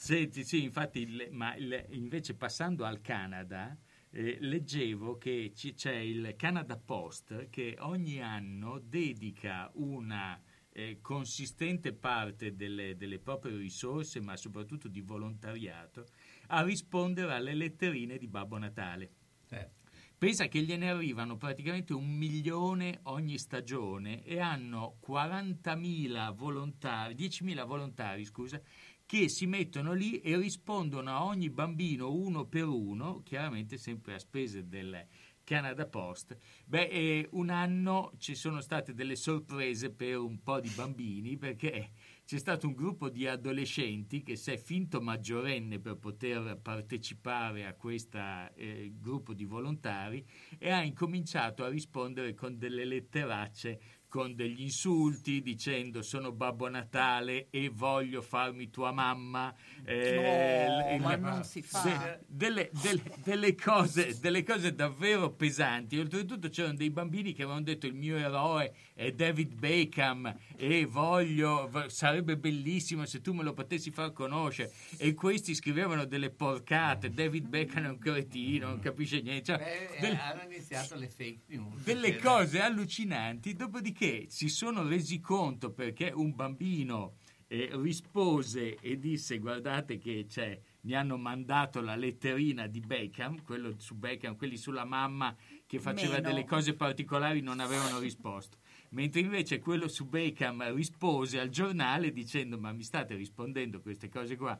Senti, 0.00 0.44
sì, 0.44 0.62
infatti, 0.62 1.00
il- 1.00 1.28
ma 1.32 1.56
il- 1.56 1.86
invece 1.90 2.34
passando 2.34 2.84
al 2.84 3.00
Canada, 3.00 3.76
eh, 4.10 4.36
leggevo 4.40 5.18
che 5.18 5.50
ci- 5.54 5.74
c'è 5.74 5.94
il 5.96 6.34
Canada 6.36 6.76
Post 6.78 7.48
che 7.50 7.74
ogni 7.80 8.22
anno 8.22 8.78
dedica 8.78 9.68
una 9.74 10.40
eh, 10.70 11.00
consistente 11.00 11.92
parte 11.92 12.54
delle, 12.54 12.96
delle 12.96 13.18
proprie 13.18 13.56
risorse, 13.56 14.20
ma 14.20 14.36
soprattutto 14.36 14.86
di 14.86 15.00
volontariato, 15.00 16.06
a 16.48 16.62
rispondere 16.62 17.32
alle 17.34 17.54
letterine 17.54 18.16
di 18.16 18.28
Babbo 18.28 18.58
Natale. 18.58 19.10
Eh, 19.48 19.70
Pensa 20.18 20.48
che 20.48 20.60
gliene 20.62 20.90
arrivano 20.90 21.36
praticamente 21.36 21.92
un 21.92 22.08
milione 22.16 22.98
ogni 23.04 23.38
stagione 23.38 24.24
e 24.24 24.40
hanno 24.40 24.96
40.000 24.98 26.30
volontari, 26.32 27.14
10.000 27.14 27.62
volontari, 27.64 28.24
scusa, 28.24 28.60
che 29.08 29.30
si 29.30 29.46
mettono 29.46 29.94
lì 29.94 30.20
e 30.20 30.36
rispondono 30.36 31.10
a 31.10 31.24
ogni 31.24 31.48
bambino 31.48 32.12
uno 32.12 32.44
per 32.44 32.64
uno, 32.64 33.22
chiaramente 33.22 33.78
sempre 33.78 34.12
a 34.12 34.18
spese 34.18 34.68
del 34.68 35.02
Canada 35.44 35.86
Post. 35.86 36.36
Beh, 36.66 36.88
eh, 36.88 37.28
un 37.30 37.48
anno 37.48 38.12
ci 38.18 38.34
sono 38.34 38.60
state 38.60 38.92
delle 38.92 39.16
sorprese 39.16 39.88
per 39.88 40.18
un 40.18 40.42
po' 40.42 40.60
di 40.60 40.68
bambini 40.68 41.38
perché 41.38 41.92
c'è 42.26 42.36
stato 42.36 42.66
un 42.66 42.74
gruppo 42.74 43.08
di 43.08 43.26
adolescenti 43.26 44.22
che 44.22 44.36
si 44.36 44.50
è 44.50 44.58
finto 44.58 45.00
maggiorenne 45.00 45.78
per 45.78 45.96
poter 45.96 46.58
partecipare 46.60 47.64
a 47.64 47.72
questo 47.72 48.18
gruppo 48.90 49.32
di 49.32 49.46
volontari 49.46 50.22
e 50.58 50.70
ha 50.70 50.82
incominciato 50.82 51.64
a 51.64 51.70
rispondere 51.70 52.34
con 52.34 52.58
delle 52.58 52.84
letteracce 52.84 53.80
con 54.08 54.34
degli 54.34 54.62
insulti 54.62 55.42
dicendo 55.42 56.00
sono 56.02 56.32
Babbo 56.32 56.68
Natale 56.68 57.48
e 57.50 57.68
voglio 57.68 58.22
farmi 58.22 58.70
tua 58.70 58.90
mamma 58.90 59.54
eh, 59.84 60.96
No, 60.98 61.06
ma 61.06 61.12
il- 61.14 61.20
non 61.20 61.44
si 61.44 61.60
fa. 61.62 61.82
de- 61.82 62.18
delle, 62.26 62.70
delle- 62.82 63.02
delle 63.22 63.54
cose, 63.54 64.18
delle 64.18 64.42
cose 64.42 64.74
davvero 64.74 65.30
pesanti 65.32 65.98
oltretutto 65.98 66.48
c'erano 66.48 66.74
dei 66.78 66.90
bambini 66.90 67.32
che 67.34 67.42
avevano 67.42 67.64
detto 67.64 67.86
il 67.86 67.94
mio 67.94 68.16
eroe 68.16 68.74
è 68.98 69.12
David 69.12 69.54
Beckham 69.54 70.34
e 70.56 70.84
voglio 70.84 71.70
sarebbe 71.86 72.36
bellissimo 72.36 73.06
se 73.06 73.20
tu 73.20 73.32
me 73.32 73.44
lo 73.44 73.52
potessi 73.52 73.92
far 73.92 74.12
conoscere 74.12 74.72
e 74.96 75.14
questi 75.14 75.54
scrivevano 75.54 76.04
delle 76.04 76.30
porcate 76.30 77.10
David 77.10 77.46
Beckham 77.46 77.84
è 77.84 77.88
un 77.90 77.98
cretino 77.98 78.66
non 78.66 78.80
capisce 78.80 79.20
niente 79.20 79.44
Cioè, 79.56 79.88
beh, 79.92 80.00
delle- 80.00 80.14
eh, 80.16 80.20
hanno 80.20 80.42
iniziato 80.52 80.96
le 80.96 81.08
fake 81.08 81.38
news. 81.46 81.84
delle 81.84 82.10
Che- 82.16 82.18
cose 82.18 82.60
allucinanti, 82.60 83.54
dopodiché 83.54 84.24
si 84.28 84.48
sono 84.48 84.82
resi 84.88 85.20
conto 85.20 85.70
perché 85.70 86.10
un 86.12 86.34
bambino 86.34 87.14
eh, 87.46 87.70
rispose 87.74 88.76
e 88.80 88.98
disse 88.98 89.38
guardate 89.38 89.96
che 89.98 90.26
c'è, 90.28 90.58
mi 90.82 90.94
hanno 90.94 91.16
mandato 91.16 91.80
la 91.80 91.94
letterina 91.96 92.66
di 92.66 92.80
Beckham, 92.80 93.42
quello 93.42 93.74
su 93.78 93.94
Beckham, 93.94 94.36
quelli 94.36 94.56
sulla 94.56 94.84
mamma 94.84 95.34
che 95.66 95.78
faceva 95.78 96.16
Meno. 96.16 96.28
delle 96.28 96.44
cose 96.44 96.74
particolari 96.74 97.40
non 97.40 97.60
avevano 97.60 97.98
risposto. 98.00 98.58
Mentre 98.90 99.20
invece 99.20 99.58
quello 99.58 99.86
su 99.88 100.06
Beckham 100.06 100.74
rispose 100.74 101.38
al 101.38 101.50
giornale 101.50 102.10
dicendo 102.12 102.58
ma 102.58 102.72
mi 102.72 102.82
state 102.82 103.14
rispondendo 103.14 103.80
queste 103.80 104.08
cose 104.08 104.36
qua? 104.36 104.58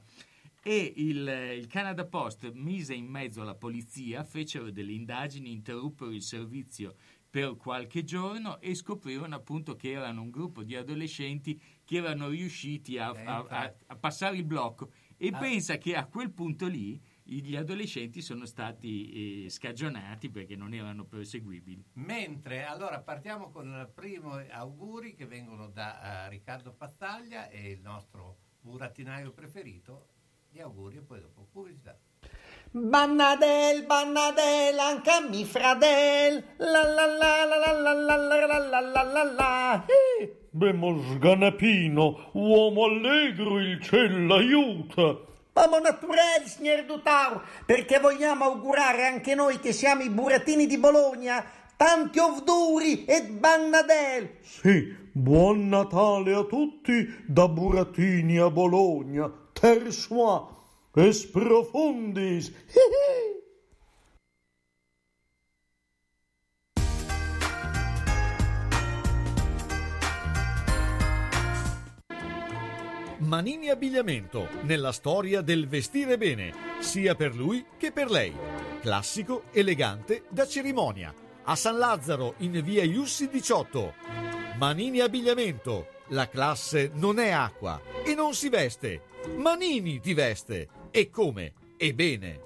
E 0.62 0.92
il, 0.96 1.54
il 1.56 1.66
Canada 1.66 2.04
Post 2.04 2.50
mise 2.52 2.92
in 2.92 3.06
mezzo 3.06 3.42
la 3.42 3.54
polizia, 3.54 4.24
fecero 4.24 4.70
delle 4.70 4.92
indagini, 4.92 5.52
interruppero 5.52 6.10
il 6.10 6.20
servizio 6.22 6.96
per 7.30 7.56
qualche 7.56 8.04
giorno 8.04 8.60
e 8.60 8.74
scoprirono 8.74 9.34
appunto 9.34 9.76
che 9.76 9.92
erano 9.92 10.22
un 10.22 10.30
gruppo 10.30 10.62
di 10.62 10.74
adolescenti 10.74 11.58
che 11.84 11.96
erano 11.98 12.28
riusciti 12.28 12.98
a, 12.98 13.12
Eh, 13.16 13.24
a- 13.24 13.46
a- 13.48 13.74
a 13.86 13.96
passare 13.96 14.36
il 14.36 14.44
blocco. 14.44 14.90
E 15.16 15.30
Ah. 15.32 15.38
pensa 15.38 15.78
che 15.78 15.94
a 15.94 16.06
quel 16.06 16.30
punto 16.32 16.66
lì 16.66 17.00
gli 17.28 17.56
adolescenti 17.56 18.22
sono 18.22 18.46
stati 18.46 19.44
eh, 19.44 19.50
scagionati 19.50 20.30
perché 20.30 20.56
non 20.56 20.72
erano 20.72 21.04
perseguibili. 21.04 21.84
Mentre 21.94 22.64
allora 22.64 23.00
partiamo 23.00 23.50
con 23.50 23.66
il 23.66 23.90
primo 23.94 24.42
auguri 24.50 25.14
che 25.14 25.26
vengono 25.26 25.68
da 25.68 26.26
eh, 26.26 26.28
Riccardo 26.30 26.72
Pazzaglia 26.72 27.48
e 27.50 27.70
il 27.70 27.80
nostro 27.80 28.38
burattinaio 28.60 29.32
preferito. 29.32 30.06
Gli 30.50 30.60
auguri 30.60 30.96
e 30.96 31.00
poi 31.02 31.20
dopo 31.20 31.46
pubblicità. 31.52 31.96
Bannadel, 32.70 33.84
Bannadel, 33.84 34.78
anche 34.78 35.10
a 35.10 35.20
mi 35.20 35.44
fradel. 35.44 36.42
La 36.56 36.82
la 36.82 37.06
la 37.06 37.44
la 37.44 37.56
la 37.56 37.72
la 37.72 37.92
la 37.92 38.16
la 38.16 38.46
la 38.46 38.58
la 38.58 38.80
la 38.80 39.02
la 39.02 39.22
la. 39.24 39.86
Eh. 39.86 40.46
Bemo 40.50 41.00
sganapino, 41.12 42.30
uomo 42.32 42.84
allegro, 42.84 43.60
il 43.60 43.80
cielo 43.82 44.26
l'aiuta. 44.26 45.18
Babbo 45.58 45.80
naturel, 45.80 46.46
signor 46.46 46.84
Dutau, 46.84 47.40
perché 47.66 47.98
vogliamo 47.98 48.44
augurare 48.44 49.08
anche 49.08 49.34
noi 49.34 49.58
che 49.58 49.72
siamo 49.72 50.02
i 50.02 50.08
burattini 50.08 50.68
di 50.68 50.78
Bologna. 50.78 51.44
Tanti 51.76 52.20
ovduri 52.20 53.04
e 53.04 53.24
Bannadel. 53.24 54.36
Sì, 54.40 54.94
buon 55.10 55.68
Natale 55.68 56.32
a 56.32 56.44
tutti 56.44 57.24
da 57.26 57.48
Burattini 57.48 58.38
a 58.38 58.50
Bologna. 58.50 59.28
Tersois, 59.52 60.42
es 60.94 61.26
profundis. 61.26 62.52
Manini 73.28 73.68
Abbigliamento, 73.68 74.48
nella 74.62 74.90
storia 74.90 75.42
del 75.42 75.68
vestire 75.68 76.16
bene, 76.16 76.50
sia 76.78 77.14
per 77.14 77.34
lui 77.34 77.62
che 77.76 77.92
per 77.92 78.08
lei. 78.08 78.34
Classico, 78.80 79.42
elegante, 79.52 80.24
da 80.30 80.46
cerimonia. 80.46 81.12
A 81.42 81.54
San 81.54 81.76
Lazzaro, 81.76 82.36
in 82.38 82.58
via 82.62 82.84
Iussi 82.84 83.28
18. 83.28 83.92
Manini 84.56 85.00
Abbigliamento, 85.00 85.88
la 86.08 86.26
classe 86.26 86.90
non 86.94 87.18
è 87.18 87.28
acqua 87.28 87.78
e 88.02 88.14
non 88.14 88.32
si 88.32 88.48
veste. 88.48 89.02
Manini 89.36 90.00
ti 90.00 90.14
veste. 90.14 90.68
E 90.90 91.10
come? 91.10 91.52
E 91.76 91.92
bene. 91.92 92.40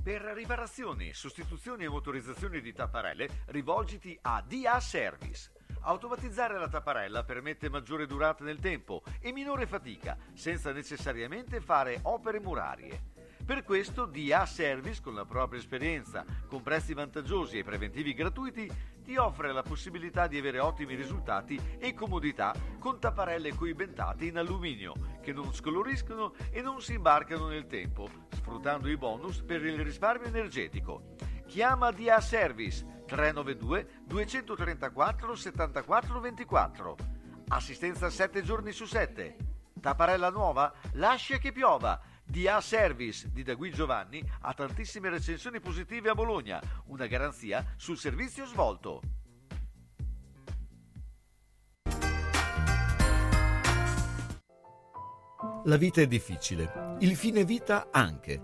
Per 0.00 0.22
riparazioni, 0.36 1.12
sostituzioni 1.12 1.86
e 1.86 1.88
motorizzazioni 1.88 2.60
di 2.60 2.72
tapparelle, 2.72 3.28
rivolgiti 3.46 4.16
a 4.22 4.44
DA 4.46 4.78
Service. 4.78 5.50
Automatizzare 5.82 6.58
la 6.58 6.68
tapparella 6.68 7.24
permette 7.24 7.70
maggiore 7.70 8.06
durata 8.06 8.44
nel 8.44 8.58
tempo 8.58 9.02
e 9.18 9.32
minore 9.32 9.66
fatica, 9.66 10.16
senza 10.34 10.72
necessariamente 10.72 11.60
fare 11.60 12.00
opere 12.02 12.38
murarie. 12.38 13.08
Per 13.44 13.64
questo 13.64 14.04
DA 14.04 14.44
Service, 14.44 15.00
con 15.00 15.14
la 15.14 15.24
propria 15.24 15.58
esperienza, 15.58 16.24
con 16.46 16.62
prezzi 16.62 16.92
vantaggiosi 16.92 17.58
e 17.58 17.64
preventivi 17.64 18.12
gratuiti, 18.12 18.70
ti 19.02 19.16
offre 19.16 19.52
la 19.52 19.62
possibilità 19.62 20.26
di 20.26 20.38
avere 20.38 20.60
ottimi 20.60 20.94
risultati 20.94 21.58
e 21.78 21.94
comodità 21.94 22.54
con 22.78 23.00
tapparelle 23.00 23.54
coibentate 23.54 24.26
in 24.26 24.36
alluminio, 24.36 24.94
che 25.22 25.32
non 25.32 25.52
scoloriscono 25.52 26.34
e 26.50 26.60
non 26.60 26.80
si 26.82 26.92
imbarcano 26.92 27.48
nel 27.48 27.66
tempo, 27.66 28.08
sfruttando 28.30 28.88
i 28.88 28.96
bonus 28.96 29.40
per 29.42 29.64
il 29.64 29.82
risparmio 29.82 30.28
energetico. 30.28 31.16
Chiama 31.46 31.90
DA 31.90 32.20
Service 32.20 32.99
392 33.10 34.04
234 34.06 35.34
74 35.34 36.20
24. 36.20 36.96
Assistenza 37.48 38.08
7 38.08 38.42
giorni 38.42 38.70
su 38.70 38.84
7. 38.84 39.36
Tapparella 39.80 40.30
nuova? 40.30 40.72
Lascia 40.92 41.38
che 41.38 41.50
piova. 41.50 42.00
DA 42.24 42.60
Service 42.60 43.28
di 43.32 43.42
Dagui 43.42 43.72
Giovanni 43.72 44.22
ha 44.42 44.54
tantissime 44.54 45.10
recensioni 45.10 45.58
positive 45.58 46.10
a 46.10 46.14
Bologna, 46.14 46.62
una 46.86 47.08
garanzia 47.08 47.74
sul 47.76 47.98
servizio 47.98 48.46
svolto. 48.46 49.00
La 55.64 55.76
vita 55.76 56.00
è 56.00 56.06
difficile, 56.06 56.96
il 57.00 57.16
fine 57.16 57.44
vita 57.44 57.88
anche. 57.90 58.40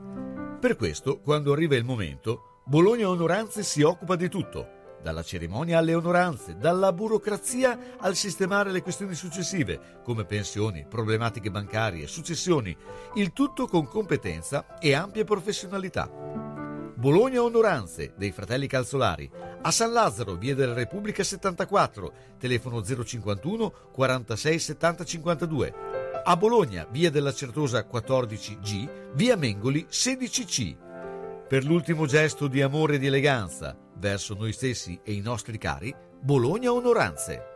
Per 0.58 0.74
questo, 0.74 1.20
quando 1.20 1.52
arriva 1.52 1.76
il 1.76 1.84
momento, 1.84 2.55
Bologna 2.68 3.08
Onoranze 3.08 3.62
si 3.62 3.82
occupa 3.82 4.16
di 4.16 4.28
tutto, 4.28 4.98
dalla 5.00 5.22
cerimonia 5.22 5.78
alle 5.78 5.94
onoranze, 5.94 6.56
dalla 6.56 6.92
burocrazia 6.92 7.94
al 8.00 8.16
sistemare 8.16 8.72
le 8.72 8.82
questioni 8.82 9.14
successive, 9.14 10.00
come 10.02 10.24
pensioni, 10.24 10.84
problematiche 10.84 11.52
bancarie, 11.52 12.08
successioni, 12.08 12.76
il 13.14 13.32
tutto 13.32 13.68
con 13.68 13.86
competenza 13.86 14.80
e 14.80 14.94
ampia 14.94 15.22
professionalità. 15.22 16.10
Bologna 16.10 17.40
Onoranze 17.40 18.14
dei 18.16 18.32
fratelli 18.32 18.66
Calzolari, 18.66 19.30
a 19.62 19.70
San 19.70 19.92
Lazzaro, 19.92 20.34
via 20.34 20.56
della 20.56 20.74
Repubblica 20.74 21.22
74, 21.22 22.12
telefono 22.36 22.82
051 22.82 23.72
46 23.92 24.58
70 24.58 25.04
52. 25.04 25.74
A 26.24 26.36
Bologna, 26.36 26.84
via 26.90 27.12
della 27.12 27.32
Certosa 27.32 27.86
14G, 27.88 29.12
via 29.12 29.36
Mengoli 29.36 29.86
16C. 29.88 30.85
Per 31.48 31.64
l'ultimo 31.64 32.06
gesto 32.06 32.48
di 32.48 32.60
amore 32.60 32.96
e 32.96 32.98
di 32.98 33.06
eleganza 33.06 33.78
verso 33.98 34.34
noi 34.34 34.52
stessi 34.52 34.98
e 35.04 35.12
i 35.12 35.20
nostri 35.20 35.58
cari, 35.58 35.94
Bologna 36.20 36.72
Onoranze. 36.72 37.55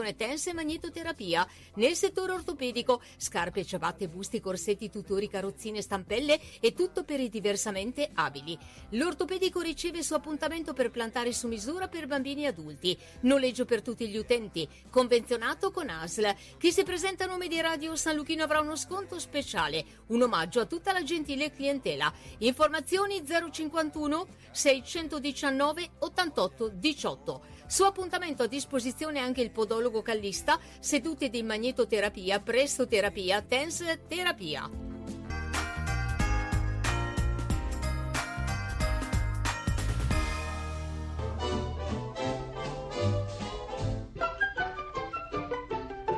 tense 0.15 0.49
e 0.49 0.53
magnetoterapia. 0.53 1.47
Nel 1.75 1.95
settore 1.95 2.33
ortopedico, 2.33 3.01
scarpe, 3.17 3.63
ciabatte, 3.63 4.07
busti, 4.07 4.39
corsetti, 4.39 4.89
tutori, 4.89 5.29
carrozzine, 5.29 5.81
stampelle 5.81 6.39
e 6.59 6.73
tutto 6.73 7.03
per 7.03 7.19
i 7.19 7.29
diversamente 7.29 8.09
abili. 8.13 8.57
L'ortopedico 8.89 9.61
riceve 9.61 10.03
su 10.03 10.13
appuntamento 10.13 10.73
per 10.73 10.91
plantare 10.91 11.31
su 11.31 11.47
misura 11.47 11.87
per 11.87 12.07
bambini 12.07 12.43
e 12.43 12.47
adulti. 12.47 12.97
Noleggio 13.21 13.65
per 13.65 13.81
tutti 13.81 14.07
gli 14.07 14.17
utenti. 14.17 14.67
Convenzionato 14.89 15.71
con 15.71 15.89
ASL. 15.89 16.35
Chi 16.57 16.71
si 16.71 16.83
presenta 16.83 17.23
a 17.23 17.27
nome 17.27 17.47
di 17.47 17.61
Radio 17.61 17.95
San 17.95 18.15
Luchino 18.15 18.43
avrà 18.43 18.59
uno 18.59 18.75
sconto 18.75 19.19
speciale. 19.19 19.85
Un 20.07 20.23
omaggio 20.23 20.59
a 20.59 20.65
tutta 20.65 20.91
la 20.91 21.03
gentile 21.03 21.51
clientela. 21.51 22.11
Informazioni 22.39 23.23
051 23.25 24.27
619 24.51 25.89
88 25.99 26.69
18. 26.73 27.59
Su 27.71 27.85
appuntamento 27.85 28.43
a 28.43 28.47
disposizione 28.47 29.19
anche 29.19 29.39
il 29.39 29.49
podologo 29.49 30.01
callista, 30.01 30.59
seduti 30.77 31.29
di 31.29 31.41
magnetoterapia, 31.41 32.41
prestoterapia, 32.41 33.41
tense 33.43 34.01
terapia. 34.09 34.69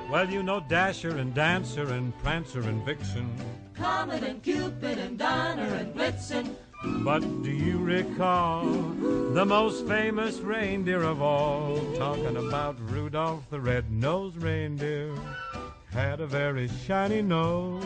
Well, 0.09 0.27
you 0.31 0.41
know 0.41 0.59
Dasher 0.59 1.19
and 1.19 1.33
Dancer 1.35 1.91
and 1.91 2.13
Prancer 2.23 2.67
and 2.67 2.83
Vixen. 2.83 3.31
Comet 3.77 4.23
and 4.23 4.41
Cupid 4.41 4.97
and 4.97 5.19
Donner 5.19 5.71
and 5.75 5.93
Blitzen. 5.93 6.62
But 6.83 7.21
do 7.43 7.51
you 7.51 7.77
recall 7.77 8.65
the 8.65 9.45
most 9.45 9.87
famous 9.87 10.39
reindeer 10.39 11.01
of 11.01 11.21
all? 11.21 11.79
Talking 11.95 12.35
about 12.35 12.75
Rudolph 12.89 13.49
the 13.49 13.59
red-nosed 13.61 14.37
reindeer 14.37 15.15
had 15.91 16.19
a 16.19 16.27
very 16.27 16.67
shiny 16.85 17.21
nose. 17.21 17.83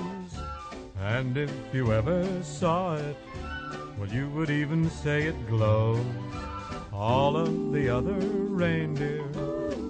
And 1.00 1.38
if 1.38 1.52
you 1.74 1.94
ever 1.94 2.26
saw 2.44 2.96
it, 2.96 3.16
well, 4.00 4.10
you 4.10 4.30
would 4.30 4.50
even 4.50 4.90
say 4.90 5.24
it 5.24 5.48
glowed. 5.48 6.06
All 6.92 7.38
of 7.38 7.72
the 7.72 7.90
other 7.90 8.14
reindeer 8.14 9.24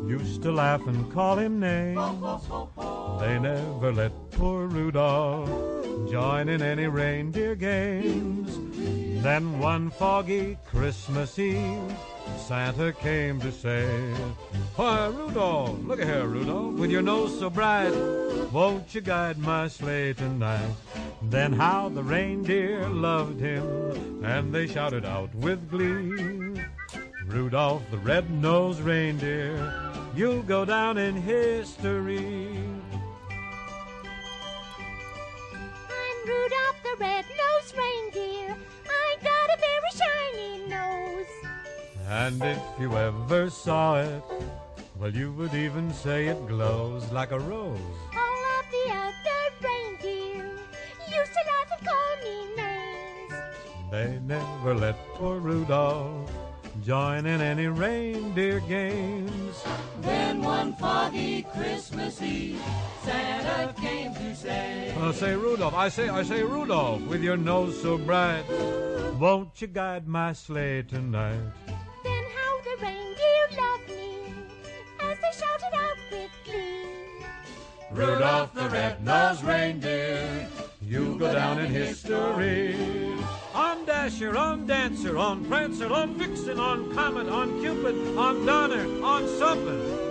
used 0.05 0.41
to 0.43 0.51
laugh 0.51 0.85
and 0.85 1.09
call 1.13 1.37
him 1.37 1.59
names. 1.61 2.43
They 3.21 3.39
never 3.39 3.93
let 3.93 4.31
poor 4.31 4.67
Rudolph 4.67 5.49
join 6.11 6.49
in 6.49 6.61
any 6.61 6.87
reindeer 6.87 7.55
games. 7.55 8.66
Then 9.27 9.59
one 9.59 9.89
foggy 9.89 10.57
Christmas 10.65 11.37
Eve, 11.37 11.93
Santa 12.37 12.93
came 12.93 13.41
to 13.41 13.51
say, 13.51 13.85
Why, 14.77 15.07
Rudolph, 15.07 15.83
look 15.83 15.99
at 15.99 16.07
here, 16.07 16.25
Rudolph, 16.25 16.75
with 16.75 16.89
your 16.89 17.01
nose 17.01 17.37
so 17.37 17.49
bright, 17.49 17.91
won't 18.53 18.95
you 18.95 19.01
guide 19.01 19.37
my 19.37 19.67
sleigh 19.67 20.13
tonight? 20.13 20.71
Then 21.23 21.51
how 21.51 21.89
the 21.89 22.03
reindeer 22.03 22.87
loved 22.87 23.41
him, 23.41 24.23
and 24.23 24.55
they 24.55 24.65
shouted 24.65 25.03
out 25.03 25.35
with 25.35 25.69
glee, 25.69 26.63
Rudolph 27.25 27.83
the 27.91 27.97
red-nosed 27.97 28.79
reindeer, 28.79 29.57
you'll 30.15 30.41
go 30.43 30.63
down 30.63 30.97
in 30.97 31.17
history. 31.17 32.66
Rudolph 36.27 36.83
the 36.83 36.95
red-nosed 36.99 37.77
reindeer. 37.77 38.57
I 38.89 39.15
got 39.23 39.47
a 39.49 39.57
very 39.67 39.91
shiny 40.01 40.67
nose. 40.67 41.33
And 42.09 42.43
if 42.43 42.59
you 42.79 42.97
ever 42.97 43.49
saw 43.49 44.01
it, 44.01 44.21
well, 44.99 45.13
you 45.13 45.31
would 45.33 45.53
even 45.53 45.93
say 45.93 46.27
it 46.27 46.47
glows 46.47 47.09
like 47.13 47.31
a 47.31 47.39
rose. 47.39 47.79
All 48.13 48.43
of 48.59 48.65
the 48.75 48.85
other 48.91 49.41
reindeer 49.61 50.51
used 51.07 51.31
to 51.31 51.43
laugh 51.51 51.71
and 51.77 51.87
call 51.87 52.13
me 52.25 52.37
names. 52.57 53.33
They 53.89 54.19
never 54.19 54.75
let 54.75 54.97
poor 55.13 55.39
Rudolph 55.39 56.29
join 56.87 57.25
in 57.25 57.41
any 57.41 57.67
reindeer 57.67 58.61
games. 58.61 59.61
Then 59.99 60.41
one 60.41 60.73
foggy 60.77 61.43
Christmas 61.43 62.21
Eve, 62.21 62.61
Santa 63.03 63.73
came 63.73 64.13
to 64.13 64.33
say, 64.33 64.93
Uh, 64.97 65.11
say 65.11 65.35
Rudolph, 65.35 65.73
I 65.73 65.89
say, 65.89 66.07
I 66.07 66.23
say 66.23 66.43
Rudolph, 66.43 67.01
with 67.01 67.21
your 67.21 67.35
nose 67.35 67.81
so 67.81 67.97
bright, 67.97 68.45
won't 69.19 69.61
you 69.61 69.67
guide 69.67 70.07
my 70.07 70.31
sleigh 70.31 70.81
tonight? 70.83 71.41
Then 72.05 72.23
how 72.37 72.61
the 72.63 72.75
reindeer 72.81 73.45
loved 73.59 73.89
me 73.89 74.13
as 75.01 75.17
they 75.19 75.33
shouted 75.37 75.75
out 75.75 75.97
with 76.09 76.31
glee. 76.45 77.25
Rudolph 77.91 78.53
the 78.53 78.69
red-nosed 78.69 79.43
reindeer, 79.43 80.47
you'll 80.87 81.17
go 81.17 81.31
down 81.31 81.59
in 81.59 81.71
history. 81.71 82.75
On 83.53 83.85
Dasher, 83.85 84.37
on 84.37 84.65
Dancer, 84.65 85.17
on 85.17 85.45
Prancer, 85.45 85.91
on 85.91 86.17
Vixen, 86.17 86.59
on 86.59 86.93
Comet, 86.93 87.27
on 87.27 87.59
Cupid, 87.59 88.17
on 88.17 88.45
Donner, 88.45 88.85
on 89.03 89.27
something. 89.37 90.07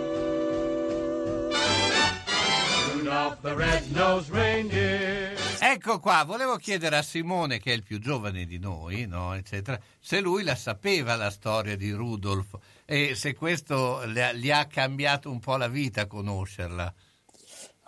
Rudolph 2.93 3.41
the 3.41 3.55
Red-Nosed 3.55 4.29
Reindeer. 4.31 5.35
Ecco 5.59 5.99
qua, 5.99 6.23
volevo 6.23 6.57
chiedere 6.57 6.97
a 6.97 7.01
Simone, 7.01 7.59
che 7.59 7.71
è 7.71 7.75
il 7.75 7.83
più 7.83 7.99
giovane 7.99 8.45
di 8.45 8.59
noi, 8.59 9.07
no, 9.07 9.33
eccetera, 9.33 9.79
se 9.99 10.21
lui 10.21 10.43
la 10.43 10.55
sapeva 10.55 11.15
la 11.15 11.31
storia 11.31 11.75
di 11.75 11.91
Rudolf 11.91 12.55
e 12.85 13.15
se 13.15 13.33
questo 13.33 14.05
gli 14.07 14.51
ha 14.51 14.65
cambiato 14.65 15.31
un 15.31 15.39
po' 15.39 15.57
la 15.57 15.67
vita 15.67 16.05
conoscerla. 16.05 16.93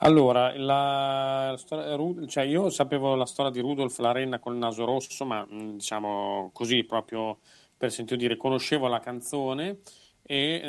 Allora, 0.02 0.56
la, 0.58 1.52
la 1.52 1.58
storia- 1.58 1.96
Ru- 1.96 2.26
cioè 2.28 2.44
io 2.46 2.70
sapevo 2.70 3.16
la 3.16 3.26
storia 3.26 3.52
di 3.52 3.60
Rudolf 3.60 3.98
la 4.00 4.12
renna 4.12 4.40
col 4.40 4.56
naso 4.56 4.86
rosso, 4.86 5.26
ma 5.26 5.46
mh, 5.46 5.74
diciamo 5.78 6.52
così 6.54 6.84
proprio 6.86 7.40
per 7.76 7.92
sentito 7.92 8.16
dire, 8.16 8.38
conoscevo 8.38 8.88
la 8.88 9.00
canzone 9.00 9.80
e 10.22 10.62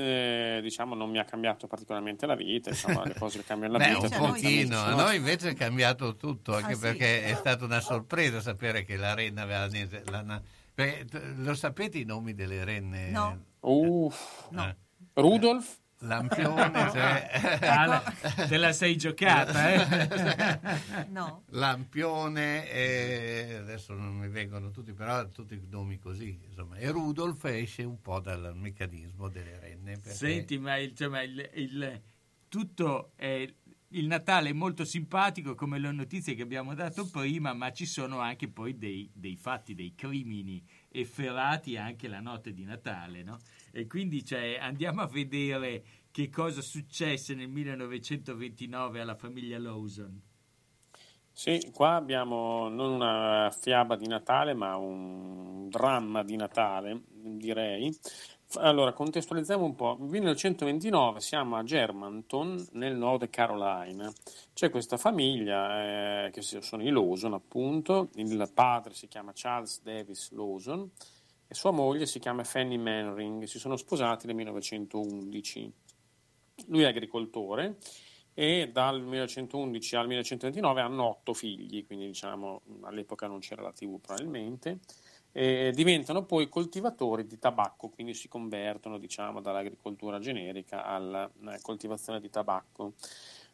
eh, 0.56 0.60
diciamo 0.62 0.94
non 0.94 1.10
mi 1.10 1.18
ha 1.18 1.24
cambiato 1.24 1.66
particolarmente 1.66 2.26
la 2.26 2.34
vita, 2.34 2.70
insomma 2.70 3.04
le 3.04 3.14
cose 3.14 3.38
che 3.38 3.44
cambiano 3.44 3.76
la 3.76 3.84
Beh, 3.84 3.94
vita. 3.94 4.18
un 4.18 4.26
pochino, 4.26 4.78
a 4.78 4.90
No, 4.90 4.96
noi 5.02 5.16
invece 5.16 5.50
è 5.50 5.54
cambiato 5.54 6.16
tutto, 6.16 6.54
anche 6.54 6.72
Ah, 6.72 6.76
sì? 6.76 6.80
perché 6.80 7.24
è 7.24 7.34
stata 7.34 7.64
una 7.64 7.80
sorpresa 7.80 8.40
sapere 8.40 8.84
che 8.84 8.96
la 8.96 9.14
renna 9.14 9.42
aveva 9.42 9.68
la 10.10 10.22
la 10.22 10.42
perché, 10.74 11.06
lo 11.36 11.54
sapete 11.54 11.98
i 11.98 12.04
nomi 12.04 12.34
delle 12.34 12.64
renne? 12.64 13.10
No. 13.10 13.44
Uff. 13.60 14.48
Eh. 14.56 14.76
Rudolf? 15.14 15.78
Lampione, 16.02 16.90
cioè... 16.90 17.58
Ah, 17.60 17.86
la- 17.86 18.14
te 18.48 18.56
la 18.56 18.72
sei 18.72 18.96
giocata, 18.96 19.72
eh? 19.72 20.78
No. 21.10 21.44
Lampione, 21.50 22.70
e 22.70 23.56
adesso 23.60 23.92
non 23.94 24.16
mi 24.16 24.28
vengono 24.28 24.70
tutti, 24.70 24.92
però 24.92 25.26
tutti 25.28 25.60
nomi 25.68 25.98
così, 25.98 26.38
insomma. 26.48 26.76
E 26.76 26.90
Rudolf 26.90 27.44
esce 27.44 27.82
un 27.82 28.00
po' 28.00 28.20
dal 28.20 28.52
meccanismo 28.56 29.28
delle 29.28 29.58
renne. 29.58 29.92
perché- 29.98 30.10
Senti, 30.16 30.58
ma, 30.58 30.76
il, 30.76 30.94
cioè, 30.94 31.08
ma 31.08 31.20
il- 31.22 31.50
il- 31.54 32.00
tutto 32.48 33.12
è, 33.16 33.46
il 33.88 34.06
Natale 34.06 34.50
è 34.50 34.52
molto 34.52 34.84
simpatico 34.84 35.54
come 35.54 35.78
le 35.78 35.92
notizie 35.92 36.34
che 36.34 36.42
abbiamo 36.42 36.74
dato 36.74 37.06
prima, 37.08 37.52
ma 37.52 37.72
ci 37.72 37.84
sono 37.86 38.20
anche 38.20 38.48
poi 38.48 38.78
dei, 38.78 39.10
dei 39.12 39.36
fatti, 39.36 39.74
dei 39.74 39.94
crimini 39.94 40.64
efferati 40.90 41.76
anche 41.76 42.08
la 42.08 42.20
notte 42.20 42.52
di 42.52 42.64
Natale, 42.64 43.22
no? 43.22 43.38
E 43.72 43.86
quindi 43.86 44.24
cioè, 44.24 44.58
andiamo 44.60 45.02
a 45.02 45.06
vedere 45.06 45.82
che 46.10 46.28
cosa 46.28 46.60
successe 46.60 47.34
nel 47.34 47.48
1929 47.48 49.00
alla 49.00 49.14
famiglia 49.14 49.58
Lawson. 49.58 50.20
Sì, 51.32 51.70
qua 51.72 51.94
abbiamo 51.94 52.68
non 52.68 52.92
una 52.92 53.50
fiaba 53.50 53.96
di 53.96 54.06
Natale, 54.06 54.52
ma 54.52 54.76
un 54.76 55.68
dramma 55.68 56.22
di 56.22 56.36
Natale, 56.36 57.02
direi. 57.08 57.96
Allora, 58.54 58.92
contestualizziamo 58.92 59.64
un 59.64 59.76
po'. 59.76 59.96
1929 60.00 61.20
siamo 61.20 61.54
a 61.54 61.62
Germantown, 61.62 62.66
nel 62.72 62.96
Nord 62.96 63.30
Carolina. 63.30 64.12
C'è 64.52 64.70
questa 64.70 64.96
famiglia, 64.96 66.24
eh, 66.26 66.30
che 66.30 66.42
sono 66.42 66.82
i 66.82 66.90
Lawson, 66.90 67.34
appunto. 67.34 68.08
Il 68.14 68.50
padre 68.52 68.94
si 68.94 69.06
chiama 69.06 69.30
Charles 69.32 69.82
Davis 69.82 70.32
Lawson 70.32 70.90
e 71.46 71.54
sua 71.54 71.70
moglie 71.70 72.06
si 72.06 72.18
chiama 72.18 72.42
Fanny 72.42 72.76
Manring. 72.76 73.44
Si 73.44 73.60
sono 73.60 73.76
sposati 73.76 74.26
nel 74.26 74.34
1911. 74.34 75.72
Lui 76.66 76.82
è 76.82 76.86
agricoltore 76.86 77.76
e 78.34 78.68
dal 78.72 79.00
1911 79.00 79.94
al 79.94 80.06
1929 80.08 80.80
hanno 80.80 81.04
otto 81.04 81.34
figli, 81.34 81.86
quindi 81.86 82.06
diciamo 82.06 82.62
all'epoca 82.82 83.28
non 83.28 83.38
c'era 83.38 83.62
la 83.62 83.72
TV 83.72 84.00
probabilmente. 84.00 84.80
E 85.32 85.70
diventano 85.74 86.24
poi 86.24 86.48
coltivatori 86.48 87.26
di 87.26 87.38
tabacco, 87.38 87.88
quindi 87.88 88.14
si 88.14 88.28
convertono 88.28 88.98
diciamo 88.98 89.40
dall'agricoltura 89.40 90.18
generica 90.18 90.84
alla 90.84 91.30
eh, 91.48 91.58
coltivazione 91.62 92.20
di 92.20 92.30
tabacco. 92.30 92.94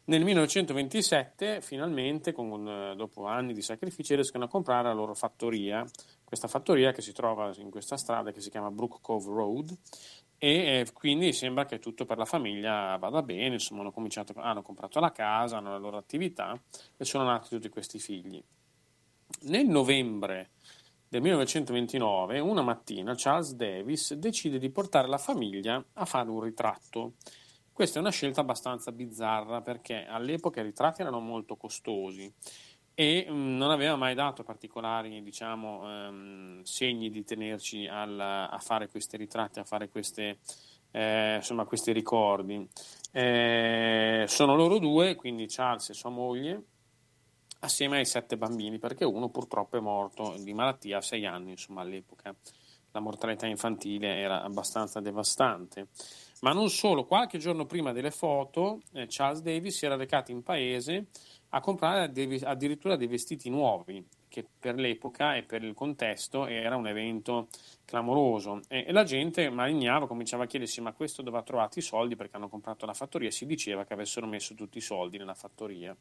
Nel 0.05 0.23
1927 0.23 1.61
finalmente, 1.61 2.31
con, 2.31 2.65
eh, 2.65 2.95
dopo 2.95 3.25
anni 3.25 3.53
di 3.53 3.61
sacrifici, 3.61 4.15
riescono 4.15 4.45
a 4.45 4.47
comprare 4.47 4.87
la 4.87 4.93
loro 4.93 5.13
fattoria, 5.13 5.85
questa 6.23 6.47
fattoria 6.47 6.93
che 6.93 7.01
si 7.01 7.11
trova 7.11 7.51
in 7.57 7.69
questa 7.69 7.97
strada 7.97 8.31
che 8.31 8.39
si 8.39 8.49
chiama 8.49 8.71
Brook 8.71 9.01
Cove 9.01 9.25
Road 9.25 9.77
e 10.39 10.49
eh, 10.49 10.87
quindi 10.93 11.33
sembra 11.33 11.65
che 11.65 11.79
tutto 11.79 12.05
per 12.05 12.17
la 12.17 12.25
famiglia 12.25 12.95
vada 12.97 13.23
bene, 13.23 13.55
insomma 13.55 13.81
hanno, 13.81 13.91
cominciato, 13.91 14.33
hanno 14.37 14.61
comprato 14.61 14.99
la 14.99 15.11
casa, 15.11 15.57
hanno 15.57 15.71
la 15.71 15.77
loro 15.77 15.97
attività 15.97 16.57
e 16.95 17.03
sono 17.03 17.23
nati 17.23 17.49
tutti 17.49 17.69
questi 17.69 17.99
figli. 17.99 18.41
Nel 19.41 19.65
novembre 19.65 20.51
del 21.09 21.21
1929, 21.21 22.39
una 22.39 22.61
mattina 22.61 23.13
Charles 23.15 23.53
Davis 23.53 24.13
decide 24.13 24.59
di 24.59 24.69
portare 24.69 25.07
la 25.07 25.17
famiglia 25.17 25.83
a 25.93 26.05
fare 26.05 26.29
un 26.29 26.41
ritratto. 26.41 27.13
Questa 27.71 27.97
è 27.97 28.01
una 28.01 28.11
scelta 28.11 28.41
abbastanza 28.41 28.91
bizzarra 28.91 29.61
perché 29.61 30.05
all'epoca 30.05 30.59
i 30.59 30.63
ritratti 30.63 31.01
erano 31.01 31.19
molto 31.19 31.55
costosi 31.55 32.31
e 32.93 33.27
mh, 33.29 33.55
non 33.55 33.69
aveva 33.69 33.95
mai 33.95 34.15
dato 34.15 34.43
particolari 34.43 35.21
diciamo, 35.21 35.83
ehm, 35.87 36.61
segni 36.63 37.09
di 37.11 37.23
tenerci 37.23 37.85
al- 37.85 38.19
a 38.19 38.57
fare 38.59 38.89
questi 38.89 39.15
ritratti, 39.15 39.59
a 39.59 39.63
fare 39.63 39.89
queste, 39.89 40.39
eh, 40.91 41.35
insomma, 41.35 41.65
questi 41.65 41.91
ricordi. 41.93 42.67
Eh, 43.11 44.25
sono 44.27 44.55
loro 44.55 44.79
due, 44.79 45.15
quindi 45.15 45.45
Charles 45.47 45.89
e 45.89 45.93
sua 45.93 46.09
moglie, 46.09 46.63
assieme 47.59 47.97
ai 47.97 48.05
sette 48.05 48.37
bambini, 48.37 48.77
perché 48.79 49.05
uno 49.05 49.29
purtroppo 49.29 49.77
è 49.77 49.79
morto 49.79 50.35
di 50.39 50.53
malattia 50.53 50.97
a 50.97 51.01
sei 51.01 51.25
anni, 51.25 51.51
insomma, 51.51 51.81
all'epoca. 51.81 52.35
La 52.91 52.99
mortalità 52.99 53.45
infantile 53.45 54.17
era 54.17 54.41
abbastanza 54.41 54.99
devastante. 54.99 55.87
Ma 56.41 56.53
non 56.53 56.69
solo, 56.69 57.05
qualche 57.05 57.37
giorno 57.37 57.65
prima 57.65 57.91
delle 57.91 58.11
foto, 58.11 58.81
eh, 58.93 59.05
Charles 59.07 59.41
Davis 59.41 59.77
si 59.77 59.85
era 59.85 59.95
recato 59.95 60.31
in 60.31 60.41
paese 60.41 61.07
a 61.49 61.59
comprare 61.59 62.11
addirittura 62.43 62.95
dei 62.95 63.07
vestiti 63.07 63.49
nuovi, 63.49 64.05
che 64.27 64.45
per 64.59 64.75
l'epoca 64.75 65.35
e 65.35 65.43
per 65.43 65.63
il 65.63 65.73
contesto 65.73 66.45
era 66.45 66.75
un 66.75 66.87
evento 66.87 67.47
clamoroso. 67.85 68.61
E, 68.67 68.85
e 68.87 68.91
la 68.91 69.03
gente 69.03 69.49
malignava, 69.49 70.07
cominciava 70.07 70.43
a 70.43 70.47
chiedersi: 70.47 70.81
ma 70.81 70.93
questo 70.93 71.21
dove 71.21 71.37
ha 71.37 71.43
trovato 71.43 71.79
i 71.79 71.81
soldi? 71.81 72.15
Perché 72.15 72.35
hanno 72.35 72.49
comprato 72.49 72.85
la 72.85 72.93
fattoria. 72.93 73.31
Si 73.31 73.45
diceva 73.45 73.83
che 73.83 73.93
avessero 73.93 74.27
messo 74.27 74.53
tutti 74.53 74.77
i 74.77 74.81
soldi 74.81 75.17
nella 75.17 75.33
fattoria. 75.33 75.95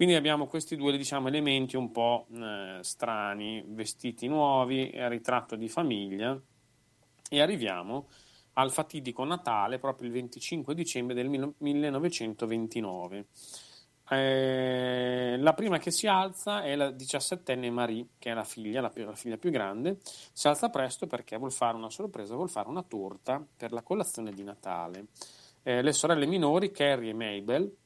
Quindi 0.00 0.16
abbiamo 0.16 0.46
questi 0.46 0.76
due 0.76 0.96
diciamo, 0.96 1.28
elementi 1.28 1.76
un 1.76 1.90
po' 1.90 2.26
eh, 2.32 2.78
strani, 2.80 3.62
vestiti 3.66 4.28
nuovi, 4.28 4.88
eh, 4.88 5.06
ritratto 5.10 5.56
di 5.56 5.68
famiglia 5.68 6.40
e 7.28 7.40
arriviamo 7.42 8.08
al 8.54 8.72
fatidico 8.72 9.24
Natale 9.24 9.78
proprio 9.78 10.06
il 10.06 10.14
25 10.14 10.74
dicembre 10.74 11.14
del 11.14 11.28
mil- 11.28 11.52
1929. 11.58 13.26
Eh, 14.08 15.36
la 15.38 15.52
prima 15.52 15.76
che 15.76 15.90
si 15.90 16.06
alza 16.06 16.62
è 16.62 16.74
la 16.76 16.90
diciassettenne 16.90 17.68
Marie, 17.68 18.06
che 18.18 18.30
è 18.30 18.32
la 18.32 18.44
figlia, 18.44 18.80
la, 18.80 18.90
la 18.94 19.14
figlia 19.14 19.36
più 19.36 19.50
grande. 19.50 19.98
Si 20.32 20.48
alza 20.48 20.70
presto 20.70 21.06
perché 21.08 21.36
vuol 21.36 21.52
fare 21.52 21.76
una 21.76 21.90
sorpresa, 21.90 22.36
vuol 22.36 22.48
fare 22.48 22.70
una 22.70 22.82
torta 22.82 23.46
per 23.54 23.70
la 23.72 23.82
colazione 23.82 24.32
di 24.32 24.44
Natale. 24.44 25.08
Eh, 25.62 25.82
le 25.82 25.92
sorelle 25.92 26.24
minori, 26.24 26.70
Carrie 26.70 27.10
e 27.10 27.12
Mabel, 27.12 27.76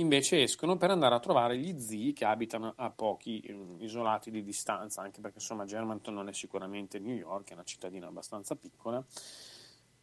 invece 0.00 0.42
escono 0.42 0.76
per 0.76 0.90
andare 0.90 1.14
a 1.14 1.20
trovare 1.20 1.56
gli 1.56 1.78
zii 1.78 2.12
che 2.12 2.24
abitano 2.24 2.72
a 2.76 2.90
pochi 2.90 3.40
eh, 3.40 3.56
isolati 3.78 4.30
di 4.30 4.42
distanza, 4.42 5.02
anche 5.02 5.20
perché 5.20 5.38
insomma 5.38 5.64
Germantown 5.64 6.16
non 6.16 6.28
è 6.28 6.32
sicuramente 6.32 6.98
New 6.98 7.14
York, 7.14 7.50
è 7.50 7.54
una 7.54 7.64
cittadina 7.64 8.06
abbastanza 8.06 8.54
piccola. 8.54 9.04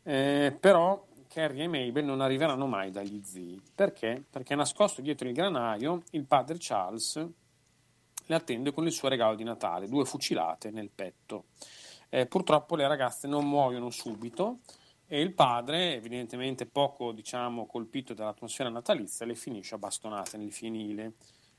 Eh, 0.04 0.56
però 0.60 1.06
Carrie 1.28 1.64
e 1.64 1.68
Mabel 1.68 2.06
non 2.06 2.22
arriveranno 2.22 2.68
mai 2.68 2.92
dagli 2.92 3.22
zii. 3.24 3.62
Perché? 3.74 4.24
Perché 4.30 4.56
nascosto 4.56 5.02
dietro 5.02 5.28
il 5.28 5.34
granaio 5.34 6.04
il 6.12 6.26
padre 6.26 6.58
Charles 6.60 7.28
le 8.28 8.36
attende 8.36 8.72
con 8.72 8.86
il 8.86 8.92
suo 8.92 9.08
regalo 9.08 9.36
di 9.36 9.44
Natale, 9.44 9.88
due 9.88 10.06
fucilate 10.06 10.72
nel 10.72 10.90
petto. 10.90 11.46
Eh, 12.10 12.26
purtroppo 12.26 12.76
le 12.76 12.88
ragazze 12.88 13.28
non 13.28 13.48
muoiono 13.48 13.90
subito 13.90 14.60
e 15.08 15.22
il 15.22 15.34
padre, 15.34 15.96
evidentemente 15.96 16.66
poco 16.66 17.12
diciamo, 17.12 17.66
colpito 17.66 18.14
dall'atmosfera 18.14 18.70
natalizia, 18.70 19.26
le 19.26 19.36
finisce 19.36 19.76
a 19.76 19.78
bastonate 19.78 20.38
nel 20.38 20.52
fienile. 20.52 21.14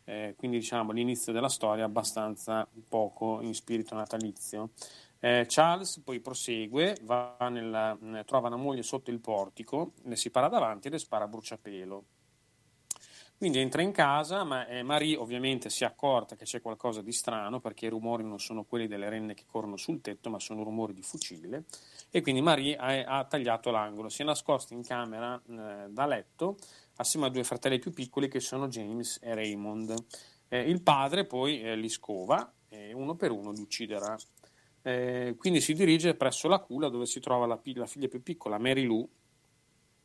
Eh, 0.08 0.34
quindi 0.36 0.58
diciamo 0.58 0.92
l'inizio 0.92 1.32
della 1.32 1.48
storia 1.48 1.82
è 1.82 1.86
abbastanza 1.86 2.66
poco 2.88 3.40
in 3.42 3.54
spirito 3.54 3.94
natalizio. 3.94 4.70
Eh, 5.18 5.46
Charles 5.48 6.00
poi 6.04 6.20
prosegue, 6.20 6.96
nella- 7.50 7.98
eh, 8.14 8.24
trova 8.24 8.48
una 8.48 8.56
moglie 8.56 8.82
sotto 8.82 9.10
il 9.10 9.18
portico, 9.18 9.94
le 10.02 10.16
si 10.16 10.30
para 10.30 10.48
davanti 10.48 10.88
e 10.88 10.90
le 10.90 10.98
spara 10.98 11.24
a 11.24 11.28
bruciapelo. 11.28 12.04
Quindi 13.38 13.58
entra 13.58 13.82
in 13.82 13.92
casa, 13.92 14.44
ma 14.44 14.66
eh, 14.66 14.82
Marie 14.82 15.16
ovviamente 15.16 15.68
si 15.68 15.84
è 15.84 15.86
accorta 15.86 16.36
che 16.36 16.44
c'è 16.44 16.62
qualcosa 16.62 17.02
di 17.02 17.12
strano 17.12 17.60
perché 17.60 17.84
i 17.84 17.90
rumori 17.90 18.24
non 18.24 18.38
sono 18.38 18.64
quelli 18.64 18.86
delle 18.86 19.10
renne 19.10 19.34
che 19.34 19.44
corrono 19.46 19.76
sul 19.76 20.00
tetto, 20.00 20.30
ma 20.30 20.38
sono 20.38 20.62
rumori 20.62 20.94
di 20.94 21.02
fucile. 21.02 21.64
E 22.16 22.22
quindi 22.22 22.40
Marie 22.40 22.76
ha, 22.76 23.18
ha 23.18 23.24
tagliato 23.24 23.70
l'angolo, 23.70 24.08
si 24.08 24.22
è 24.22 24.24
nascosta 24.24 24.72
in 24.72 24.82
camera 24.82 25.38
eh, 25.50 25.90
da 25.90 26.06
letto 26.06 26.56
assieme 26.94 27.26
a 27.26 27.28
due 27.28 27.44
fratelli 27.44 27.78
più 27.78 27.92
piccoli 27.92 28.26
che 28.26 28.40
sono 28.40 28.68
James 28.68 29.18
e 29.20 29.34
Raymond. 29.34 29.94
Eh, 30.48 30.60
il 30.62 30.80
padre 30.80 31.26
poi 31.26 31.60
eh, 31.60 31.76
li 31.76 31.90
scova 31.90 32.50
e 32.70 32.94
uno 32.94 33.16
per 33.16 33.32
uno 33.32 33.52
li 33.52 33.60
ucciderà. 33.60 34.16
Eh, 34.80 35.34
quindi 35.36 35.60
si 35.60 35.74
dirige 35.74 36.14
presso 36.14 36.48
la 36.48 36.58
culla 36.58 36.88
dove 36.88 37.04
si 37.04 37.20
trova 37.20 37.44
la, 37.44 37.60
la 37.62 37.86
figlia 37.86 38.08
più 38.08 38.22
piccola, 38.22 38.56
Mary 38.56 38.84
Lou, 38.84 39.06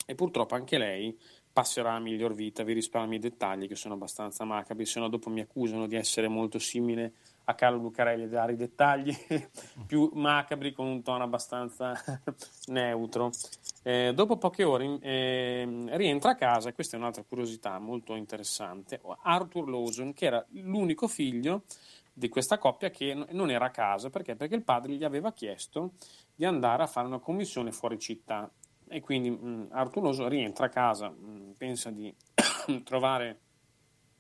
e 0.05 0.13
purtroppo 0.13 0.55
anche 0.55 0.77
lei 0.77 1.17
passerà 1.49 1.93
a 1.93 1.99
miglior 1.99 2.33
vita. 2.33 2.63
Vi 2.63 2.73
risparmio 2.73 3.19
i 3.19 3.21
dettagli 3.21 3.69
che 3.69 3.75
sono 3.75 3.93
abbastanza 3.93 4.43
macabri, 4.43 4.85
se 4.85 4.99
no 4.99 5.07
dopo 5.07 5.29
mi 5.29 5.39
accusano 5.39 5.87
di 5.87 5.95
essere 5.95 6.27
molto 6.27 6.59
simile 6.59 7.05
a 7.05 7.11
Carlo 7.55 7.81
Lucarelli 7.81 8.27
dare 8.27 8.53
i 8.53 8.55
dettagli 8.55 9.15
più 9.85 10.09
macabri 10.13 10.71
con 10.71 10.87
un 10.87 11.01
tono 11.01 11.23
abbastanza 11.23 11.93
neutro. 12.67 13.31
Eh, 13.83 14.13
dopo 14.13 14.37
poche 14.37 14.63
ore 14.63 14.99
eh, 15.01 15.85
rientra 15.91 16.31
a 16.31 16.35
casa, 16.35 16.69
e 16.69 16.73
questa 16.73 16.95
è 16.95 16.99
un'altra 16.99 17.23
curiosità 17.23 17.77
molto 17.79 18.15
interessante, 18.15 19.01
Arthur 19.23 19.69
Lawson, 19.69 20.13
che 20.13 20.25
era 20.25 20.45
l'unico 20.51 21.07
figlio 21.07 21.63
di 22.13 22.29
questa 22.29 22.57
coppia 22.57 22.89
che 22.89 23.13
non 23.29 23.49
era 23.49 23.65
a 23.65 23.71
casa 23.71 24.09
perché? 24.09 24.35
perché 24.35 24.55
il 24.55 24.63
padre 24.63 24.93
gli 24.93 25.03
aveva 25.03 25.31
chiesto 25.31 25.93
di 26.35 26.43
andare 26.43 26.83
a 26.83 26.87
fare 26.87 27.07
una 27.07 27.19
commissione 27.19 27.71
fuori 27.71 27.97
città 27.97 28.51
e 28.87 28.99
quindi 28.99 29.29
mh, 29.29 29.69
Arthur 29.71 30.03
Lawson 30.03 30.27
rientra 30.27 30.65
a 30.65 30.69
casa, 30.69 31.09
mh, 31.09 31.53
pensa 31.57 31.89
di 31.91 32.13
trovare 32.83 33.39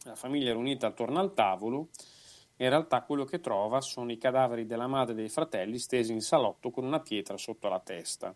la 0.03 0.15
famiglia 0.15 0.53
riunita 0.53 0.87
attorno 0.87 1.19
al 1.19 1.33
tavolo 1.33 1.89
in 2.63 2.69
realtà 2.69 3.01
quello 3.01 3.25
che 3.25 3.39
trova 3.39 3.81
sono 3.81 4.11
i 4.11 4.17
cadaveri 4.17 4.65
della 4.65 4.87
madre 4.87 5.13
e 5.13 5.15
dei 5.15 5.29
fratelli 5.29 5.79
stesi 5.79 6.11
in 6.11 6.21
salotto 6.21 6.69
con 6.69 6.85
una 6.85 6.99
pietra 6.99 7.37
sotto 7.37 7.67
la 7.69 7.79
testa. 7.79 8.35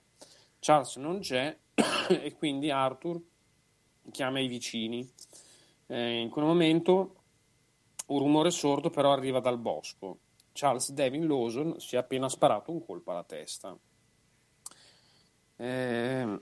Charles 0.60 0.96
non 0.96 1.20
c'è 1.20 1.56
e 2.10 2.34
quindi 2.36 2.72
Arthur 2.72 3.22
chiama 4.12 4.40
i 4.40 4.48
vicini. 4.48 5.08
Eh, 5.88 6.20
in 6.22 6.30
quel 6.30 6.46
momento 6.46 7.22
un 8.08 8.20
rumore 8.20 8.50
sordo 8.50 8.90
però 8.90 9.14
arriva 9.14 9.40
dal 9.40 9.60
bosco. 9.60 10.20
Charles 10.54 10.92
Devin 10.92 11.28
Lawson 11.28 11.80
si 11.80 11.96
è 11.96 12.00
appena 12.00 12.28
sparato 12.30 12.72
un 12.72 12.84
colpo 12.84 13.12
alla 13.12 13.24
testa. 13.24 13.78
Eh, 15.58 16.38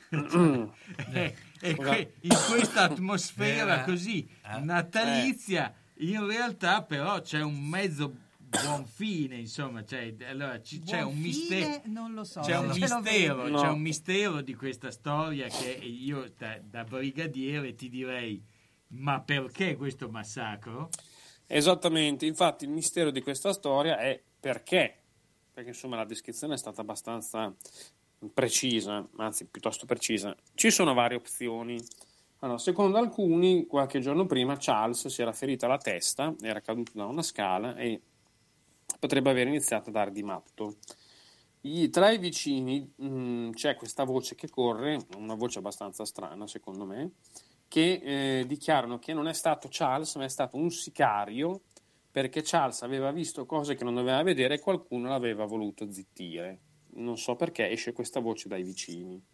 Eh, 1.14 1.36
e 1.62 1.76
que- 1.76 2.14
in 2.22 2.36
questa 2.50 2.82
atmosfera 2.86 3.74
Era- 3.74 3.84
così 3.84 4.28
eh, 4.44 4.60
natalizia, 4.60 5.72
in 5.98 6.26
realtà 6.26 6.84
però 6.84 7.22
c'è 7.22 7.42
un 7.42 7.60
mezzo 7.60 8.14
buon 8.62 8.86
fine, 8.86 9.38
insomma, 9.38 9.84
cioè, 9.84 10.14
allora, 10.28 10.62
ci- 10.62 10.82
c'è 10.82 11.02
un 11.02 11.18
mistero. 11.18 11.82
non 11.86 12.14
lo 12.14 12.24
so. 12.24 12.42
C'è 12.42 12.58
un, 12.58 12.68
mistero, 12.68 13.44
c'è 13.52 13.68
un 13.68 13.82
mistero 13.82 14.42
di 14.42 14.54
questa 14.54 14.92
storia 14.92 15.48
che 15.48 15.72
io 15.72 16.32
da, 16.38 16.60
da 16.62 16.84
brigadiere 16.84 17.74
ti 17.76 17.90
direi, 17.90 18.44
ma 18.90 19.22
perché 19.22 19.76
questo 19.76 20.10
massacro? 20.10 20.90
Esattamente, 21.48 22.26
infatti 22.26 22.66
il 22.66 22.70
mistero 22.70 23.12
di 23.12 23.22
questa 23.22 23.54
storia 23.54 23.98
è 23.98 24.22
perché, 24.40 25.02
perché 25.52 25.70
insomma 25.70 25.98
la 25.98 26.06
descrizione 26.06 26.54
è 26.54 26.58
stata 26.58 26.82
abbastanza 26.82 27.54
precisa, 28.34 29.08
anzi 29.18 29.46
piuttosto 29.46 29.86
precisa. 29.86 30.36
Ci 30.54 30.72
sono 30.72 30.94
varie 30.94 31.18
opzioni. 31.18 31.84
Allora, 32.44 32.58
secondo 32.58 32.98
alcuni, 32.98 33.66
qualche 33.68 34.02
giorno 34.02 34.26
prima 34.26 34.58
Charles 34.60 35.08
si 35.08 35.22
era 35.22 35.32
ferito 35.32 35.64
alla 35.64 35.78
testa, 35.78 36.36
era 36.42 36.60
caduto 36.60 36.92
da 36.94 37.06
una 37.06 37.22
scala 37.22 37.74
e 37.78 38.02
potrebbe 39.00 39.30
aver 39.30 39.48
iniziato 39.48 39.90
a 39.90 39.94
dare 39.94 40.12
di 40.12 40.24
matto. 40.24 40.76
I- 41.62 41.90
tra 41.90 42.12
i 42.12 42.18
vicini 42.18 42.92
mh, 42.98 43.52
c'è 43.52 43.76
questa 43.78 44.04
voce 44.04 44.36
che 44.36 44.50
corre, 44.50 45.06
una 45.16 45.36
voce 45.36 45.60
abbastanza 45.60 46.04
strana 46.04 46.46
secondo 46.46 46.84
me, 46.84 47.12
che 47.70 48.02
eh, 48.04 48.46
dichiarano 48.46 49.00
che 49.00 49.14
non 49.14 49.30
è 49.30 49.34
stato 49.34 49.70
Charles, 49.72 50.14
ma 50.16 50.26
è 50.26 50.30
stato 50.30 50.58
un 50.58 50.70
sicario 50.70 51.62
perché 52.12 52.42
Charles 52.44 52.82
aveva 52.82 53.12
visto 53.12 53.46
cose 53.46 53.76
che 53.76 53.86
non 53.86 53.96
doveva 53.96 54.22
vedere 54.22 54.56
e 54.56 54.60
qualcuno 54.60 55.08
l'aveva 55.08 55.46
voluto 55.46 55.90
zittire. 55.90 56.60
Non 56.96 57.18
so 57.18 57.38
perché 57.38 57.70
esce 57.70 57.94
questa 57.94 58.20
voce 58.20 58.50
dai 58.50 58.64
vicini. 58.64 59.32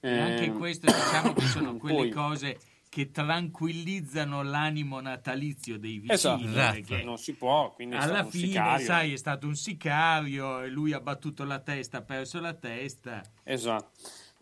E 0.00 0.18
anche 0.18 0.44
Ehm, 0.44 0.58
questo 0.58 0.86
diciamo 0.86 1.32
che 1.32 1.46
sono 1.46 1.76
quelle 1.78 1.96
poi- 1.96 2.10
cose 2.10 2.58
che 2.88 3.10
tranquillizzano 3.10 4.42
l'animo 4.42 5.00
natalizio 5.00 5.78
dei 5.78 5.98
vicini. 5.98 6.12
Esatto, 6.14 6.46
perché 6.52 7.02
non 7.02 7.18
si 7.18 7.34
può, 7.34 7.72
quindi 7.74 7.96
è 7.96 7.98
alla 7.98 8.24
fine, 8.24 8.46
sicario. 8.46 8.84
sai, 8.86 9.12
è 9.12 9.16
stato 9.16 9.46
un 9.46 9.54
sicario 9.56 10.62
e 10.62 10.68
lui 10.68 10.92
ha 10.92 11.00
battuto 11.00 11.44
la 11.44 11.58
testa, 11.58 11.98
ha 11.98 12.02
perso 12.02 12.40
la 12.40 12.54
testa. 12.54 13.22
Esatto. 13.44 13.90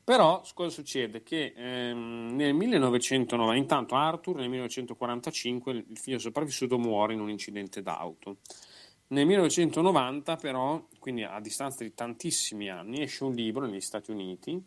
Però 0.04 0.42
cosa 0.54 0.70
succede? 0.70 1.24
Che 1.24 1.54
ehm, 1.56 2.36
nel 2.36 2.54
1990, 2.54 3.56
intanto 3.56 3.96
Arthur 3.96 4.36
nel 4.36 4.48
1945 4.48 5.72
il 5.88 5.98
figlio 5.98 6.18
sopravvissuto 6.18 6.78
muore 6.78 7.14
in 7.14 7.20
un 7.20 7.30
incidente 7.30 7.82
d'auto. 7.82 8.36
Nel 9.08 9.26
1990 9.26 10.36
però, 10.36 10.86
quindi 11.00 11.24
a 11.24 11.40
distanza 11.40 11.82
di 11.82 11.92
tantissimi 11.94 12.70
anni, 12.70 13.02
esce 13.02 13.24
un 13.24 13.34
libro 13.34 13.66
negli 13.66 13.80
Stati 13.80 14.12
Uniti 14.12 14.62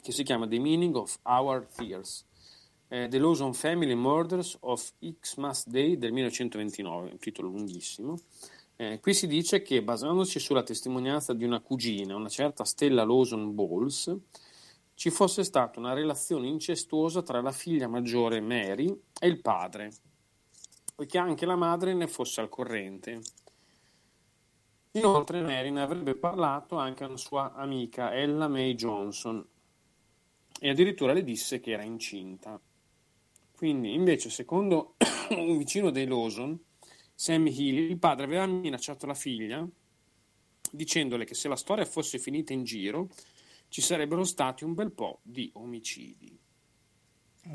che 0.00 0.12
si 0.12 0.22
chiama 0.22 0.46
The 0.46 0.58
Meaning 0.58 0.96
of 0.96 1.18
Our 1.22 1.66
Fears. 1.68 2.26
eh, 2.88 3.08
The 3.08 3.18
Lawson 3.18 3.52
Family 3.52 3.94
Murders 3.94 4.56
of 4.60 4.92
Xmas 4.98 5.66
Day 5.68 5.98
del 5.98 6.12
1929, 6.12 7.10
un 7.10 7.18
titolo 7.18 7.48
lunghissimo. 7.48 8.18
Eh, 8.76 9.00
qui 9.00 9.12
si 9.12 9.26
dice 9.26 9.60
che 9.62 9.82
basandosi 9.82 10.38
sulla 10.38 10.62
testimonianza 10.62 11.34
di 11.34 11.44
una 11.44 11.60
cugina, 11.60 12.14
una 12.14 12.28
certa 12.28 12.64
Stella 12.64 13.04
Lawson 13.04 13.54
Bowles, 13.54 14.16
ci 14.94 15.10
fosse 15.10 15.44
stata 15.44 15.78
una 15.78 15.92
relazione 15.92 16.48
incestuosa 16.48 17.22
tra 17.22 17.40
la 17.40 17.52
figlia 17.52 17.88
maggiore 17.88 18.40
Mary 18.40 18.88
e 19.20 19.26
il 19.26 19.40
padre, 19.40 19.92
poiché 20.94 21.18
anche 21.18 21.44
la 21.44 21.56
madre 21.56 21.94
ne 21.94 22.06
fosse 22.06 22.40
al 22.40 22.48
corrente. 22.48 23.20
Inoltre 24.92 25.42
Mary 25.42 25.70
ne 25.70 25.82
avrebbe 25.82 26.16
parlato 26.16 26.76
anche 26.76 27.04
a 27.04 27.08
una 27.08 27.16
sua 27.16 27.52
amica 27.54 28.14
Ella 28.14 28.48
May 28.48 28.74
Johnson 28.74 29.46
e 30.60 30.70
addirittura 30.70 31.12
le 31.12 31.22
disse 31.22 31.60
che 31.60 31.72
era 31.72 31.82
incinta. 31.82 32.60
Quindi, 33.52 33.94
invece, 33.94 34.30
secondo 34.30 34.96
un 35.30 35.56
vicino 35.58 35.90
dei 35.90 36.06
Lawson, 36.06 36.58
Sammy 37.14 37.50
Healy, 37.50 37.90
il 37.90 37.98
padre 37.98 38.24
aveva 38.24 38.46
minacciato 38.46 39.06
la 39.06 39.14
figlia 39.14 39.66
dicendole 40.70 41.24
che 41.24 41.34
se 41.34 41.48
la 41.48 41.56
storia 41.56 41.84
fosse 41.84 42.18
finita 42.18 42.52
in 42.52 42.62
giro 42.62 43.08
ci 43.68 43.80
sarebbero 43.80 44.24
stati 44.24 44.64
un 44.64 44.74
bel 44.74 44.92
po' 44.92 45.20
di 45.22 45.50
omicidi. 45.54 46.38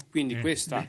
Quindi 0.10 0.40
questa... 0.40 0.86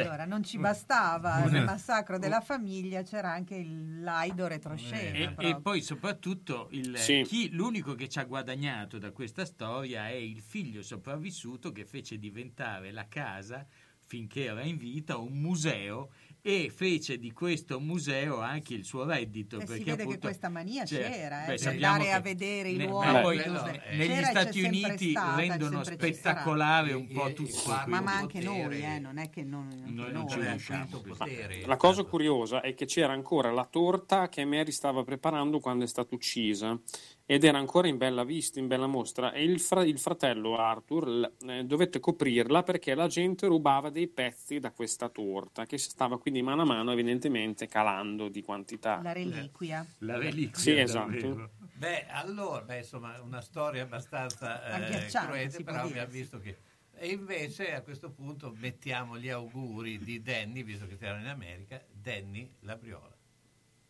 Allora, 0.00 0.24
non 0.24 0.42
ci 0.42 0.58
bastava 0.58 1.42
Una- 1.44 1.58
il 1.58 1.64
massacro 1.64 2.18
della 2.18 2.40
famiglia, 2.40 3.02
c'era 3.02 3.30
anche 3.30 3.56
il 3.56 4.00
laido 4.02 4.46
retroscena. 4.46 5.16
E, 5.16 5.22
e 5.22 5.26
proprio. 5.32 5.60
poi 5.60 5.82
soprattutto 5.82 6.68
il- 6.70 6.96
Sì. 6.96 7.22
chi- 7.26 7.50
l'unico 7.52 7.94
che 7.94 8.08
ci 8.08 8.18
ha 8.18 8.24
guadagnato 8.24 8.98
da 8.98 9.10
questa 9.10 9.44
storia 9.44 10.08
è 10.08 10.12
il 10.14 10.40
figlio 10.40 10.82
sopravvissuto 10.82 11.72
che 11.72 11.84
fece 11.84 12.18
diventare 12.18 12.90
la 12.90 13.06
casa 13.08 13.66
finché 14.06 14.44
era 14.44 14.62
in 14.62 14.76
vita 14.76 15.16
un 15.16 15.32
museo 15.40 16.10
e 16.44 16.72
fece 16.74 17.18
di 17.18 17.30
questo 17.30 17.78
museo 17.78 18.40
anche 18.40 18.74
il 18.74 18.84
suo 18.84 19.04
reddito. 19.04 19.58
Eh, 19.58 19.60
si 19.60 19.66
perché 19.66 19.84
vede 19.84 19.96
che 19.96 20.02
appunto- 20.02 20.26
questa 20.26 20.48
mania 20.48 20.84
cioè, 20.84 21.08
c'era, 21.08 21.44
eh, 21.44 21.46
beh, 21.46 21.52
di 21.52 21.58
sappiamo 21.58 21.92
andare 21.94 22.12
a 22.12 22.16
che 22.16 22.22
vedere 22.22 22.68
i 22.70 22.84
luoghi. 22.84 23.06
ma 23.12 23.20
poi, 23.20 23.36
no, 23.36 23.42
C'era 23.42 23.82
negli 23.92 24.10
e 24.10 24.24
Stati 24.24 24.62
Uniti 24.62 25.10
stata, 25.10 25.36
rendono 25.36 25.84
spettacolare 25.84 26.92
un 26.94 27.06
po' 27.06 27.32
tutto. 27.32 27.68
Ma, 27.68 27.82
quindi- 27.84 28.04
ma 28.04 28.16
anche 28.16 28.40
noi, 28.40 28.82
eh, 28.82 28.98
non 28.98 29.18
è 29.18 29.30
che 29.30 29.44
non, 29.44 29.68
Noi 29.86 30.10
non 30.12 30.28
ci 30.28 30.38
ecco. 30.40 30.48
riusciamo. 30.50 31.02
La 31.66 31.76
cosa 31.76 32.02
curiosa 32.02 32.60
è 32.60 32.74
che 32.74 32.86
c'era 32.86 33.12
ancora 33.12 33.52
la 33.52 33.64
torta 33.64 34.28
che 34.28 34.44
Mary 34.44 34.72
stava 34.72 35.04
preparando 35.04 35.60
quando 35.60 35.84
è 35.84 35.86
stata 35.86 36.12
uccisa 36.14 36.76
ed 37.24 37.44
era 37.44 37.56
ancora 37.56 37.86
in 37.86 37.98
bella 37.98 38.24
vista, 38.24 38.58
in 38.58 38.66
bella 38.66 38.88
mostra 38.88 39.32
e 39.32 39.44
il, 39.44 39.60
fra- 39.60 39.84
il 39.84 39.98
fratello 39.98 40.56
Arthur 40.56 41.08
l- 41.08 41.32
eh, 41.48 41.64
dovette 41.64 42.00
coprirla 42.00 42.64
perché 42.64 42.94
la 42.96 43.06
gente 43.06 43.46
rubava 43.46 43.90
dei 43.90 44.08
pezzi 44.08 44.58
da 44.58 44.72
questa 44.72 45.08
torta 45.08 45.64
che 45.64 45.78
si 45.78 45.88
stava 45.90 46.18
quindi 46.18 46.31
mano 46.40 46.62
a 46.62 46.64
mano 46.64 46.92
evidentemente 46.92 47.66
calando 47.66 48.28
di 48.28 48.42
quantità. 48.42 49.02
La 49.02 49.12
reliquia. 49.12 49.84
La 49.98 50.16
reliquia. 50.16 50.58
Sì, 50.58 50.78
esatto. 50.78 51.10
davvero. 51.10 51.50
Beh, 51.74 52.06
allora, 52.06 52.62
beh, 52.62 52.78
insomma, 52.78 53.20
una 53.20 53.40
storia 53.40 53.82
abbastanza 53.82 54.64
eh, 54.86 55.10
può 55.10 55.62
però 55.64 55.82
abbiamo 55.82 56.10
visto 56.10 56.38
che... 56.38 56.56
E 56.94 57.08
invece 57.08 57.74
a 57.74 57.82
questo 57.82 58.12
punto 58.12 58.54
mettiamo 58.56 59.18
gli 59.18 59.28
auguri 59.28 59.98
di 59.98 60.22
Danny, 60.22 60.62
visto 60.62 60.86
che 60.86 60.96
siamo 60.96 61.18
in 61.18 61.26
America, 61.26 61.84
Danny 61.90 62.48
Labriola. 62.60 63.16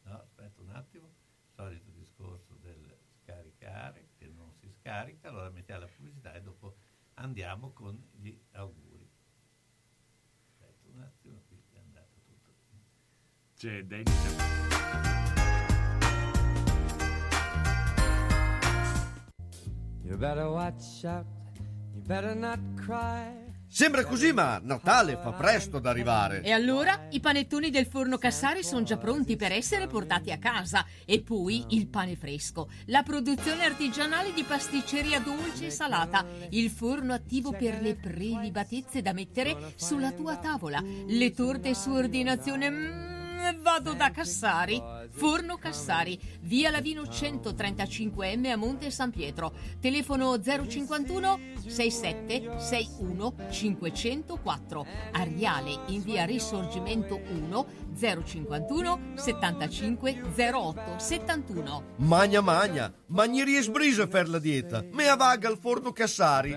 No, 0.04 0.14
aspetta 0.14 0.62
un 0.62 0.70
attimo, 0.70 1.12
solito 1.54 1.90
discorso 1.90 2.56
del 2.62 2.96
scaricare, 3.22 4.08
che 4.16 4.26
non 4.26 4.52
si 4.58 4.70
scarica, 4.80 5.28
allora 5.28 5.50
mettiamo 5.50 5.82
la 5.82 5.88
pubblicità 5.94 6.32
e 6.32 6.40
dopo 6.40 6.76
andiamo 7.14 7.72
con 7.72 8.02
gli 8.12 8.34
auguri. 8.52 9.08
Aspetta 10.48 10.88
un 10.88 11.00
attimo, 11.02 11.42
qui 11.46 11.62
è 11.72 11.78
andato 11.78 12.20
tutto. 12.24 12.54
Cioè, 13.62 13.84
Danny 13.84 14.02
You 20.02 20.16
better 20.16 20.48
watch 20.48 21.04
out, 21.04 21.24
you 21.94 22.02
better 22.02 22.34
not 22.34 22.58
cry. 22.74 23.50
Sembra 23.68 24.04
così, 24.04 24.32
ma 24.32 24.58
Natale 24.60 25.16
fa 25.16 25.30
presto 25.30 25.76
ad 25.76 25.86
arrivare. 25.86 26.42
E 26.42 26.50
allora 26.50 27.06
i 27.10 27.20
panettoni 27.20 27.70
del 27.70 27.86
forno 27.86 28.18
Cassari 28.18 28.64
sono 28.64 28.82
già 28.82 28.96
pronti 28.96 29.36
per 29.36 29.52
essere 29.52 29.86
portati 29.86 30.32
a 30.32 30.38
casa. 30.38 30.84
E 31.06 31.22
poi 31.22 31.64
il 31.68 31.86
pane 31.86 32.16
fresco, 32.16 32.68
la 32.86 33.04
produzione 33.04 33.64
artigianale 33.64 34.32
di 34.32 34.42
pasticceria 34.42 35.20
dolce 35.20 35.66
e 35.66 35.70
salata, 35.70 36.26
il 36.50 36.68
forno 36.68 37.12
attivo 37.12 37.52
per 37.52 37.80
le 37.80 37.94
prelibatezze 37.94 39.02
da 39.02 39.12
mettere 39.12 39.72
sulla 39.76 40.10
tua 40.10 40.36
tavola, 40.38 40.82
le 40.82 41.30
torte 41.30 41.76
su 41.76 41.90
ordinazione. 41.90 42.68
Mm, 42.68 43.21
vado 43.60 43.94
da 43.94 44.10
Cassari. 44.10 44.82
Forno 45.10 45.58
Cassari, 45.58 46.18
via 46.40 46.70
Lavino 46.70 47.02
135M 47.02 48.50
a 48.50 48.56
Monte 48.56 48.90
San 48.90 49.10
Pietro. 49.10 49.52
Telefono 49.80 50.40
051 50.40 51.38
67 51.58 52.58
61 52.58 53.34
504. 53.50 54.86
Ariale 55.12 55.80
in 55.88 56.02
via 56.02 56.24
Risorgimento 56.24 57.20
1 57.20 57.66
051 57.94 59.00
75 59.14 60.22
08 60.36 60.98
71. 60.98 61.82
Magna 61.96 62.40
magna, 62.40 62.92
magnerie 63.06 63.62
sbrisa 63.62 64.06
per 64.06 64.28
la 64.28 64.38
dieta. 64.38 64.84
Mea 64.92 65.16
vaga 65.16 65.48
al 65.48 65.58
forno 65.58 65.92
Cassari. 65.92 66.56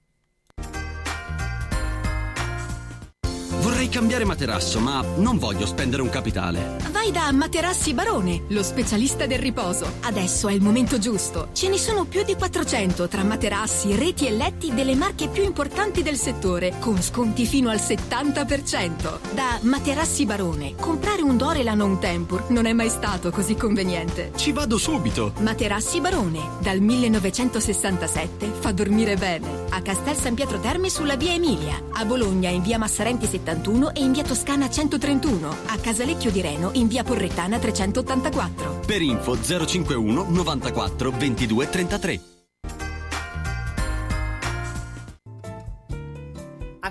Vorrei 3.81 3.97
cambiare 3.97 4.25
materasso, 4.25 4.79
ma 4.79 5.03
non 5.15 5.39
voglio 5.39 5.65
spendere 5.65 6.03
un 6.03 6.09
capitale. 6.09 6.77
Vai 6.91 7.11
da 7.11 7.31
Materassi 7.31 7.95
Barone, 7.95 8.43
lo 8.49 8.61
specialista 8.61 9.25
del 9.25 9.39
riposo. 9.39 9.91
Adesso 10.01 10.49
è 10.49 10.53
il 10.53 10.61
momento 10.61 10.99
giusto. 10.99 11.49
Ce 11.53 11.67
ne 11.67 11.79
sono 11.79 12.05
più 12.05 12.23
di 12.23 12.35
400 12.35 13.07
tra 13.07 13.23
materassi, 13.23 13.95
reti 13.95 14.27
e 14.27 14.31
letti 14.33 14.71
delle 14.71 14.93
marche 14.93 15.29
più 15.29 15.43
importanti 15.43 16.03
del 16.03 16.15
settore, 16.15 16.75
con 16.77 17.01
sconti 17.01 17.47
fino 17.47 17.71
al 17.71 17.77
70%. 17.77 19.19
Da 19.33 19.57
Materassi 19.61 20.27
Barone, 20.27 20.75
comprare 20.75 21.23
un 21.23 21.35
Dorelan 21.35 21.81
o 21.81 21.85
un 21.85 21.97
Tempur 21.97 22.51
non 22.51 22.67
è 22.67 22.73
mai 22.73 22.89
stato 22.89 23.31
così 23.31 23.55
conveniente. 23.55 24.31
Ci 24.35 24.51
vado 24.51 24.77
subito. 24.77 25.33
Materassi 25.39 25.99
Barone, 26.01 26.39
dal 26.59 26.79
1967 26.81 28.51
fa 28.59 28.71
dormire 28.73 29.15
bene. 29.15 29.60
A 29.73 29.81
Castel 29.81 30.17
San 30.17 30.33
Pietro 30.33 30.59
Terme 30.59 30.89
sulla 30.89 31.15
via 31.15 31.31
Emilia, 31.31 31.81
a 31.93 32.03
Bologna 32.03 32.49
in 32.49 32.61
via 32.61 32.77
Massarenti 32.77 33.25
71 33.25 33.93
e 33.93 34.01
in 34.01 34.11
via 34.11 34.23
Toscana 34.23 34.69
131, 34.69 35.55
a 35.67 35.77
Casalecchio 35.77 36.29
di 36.29 36.41
Reno 36.41 36.71
in 36.73 36.87
via 36.87 37.03
Porrettana 37.03 37.57
384. 37.57 38.81
Per 38.85 39.01
info 39.01 39.41
051 39.41 40.25
94 40.29 41.11
22 41.11 41.69
33. 41.69 42.30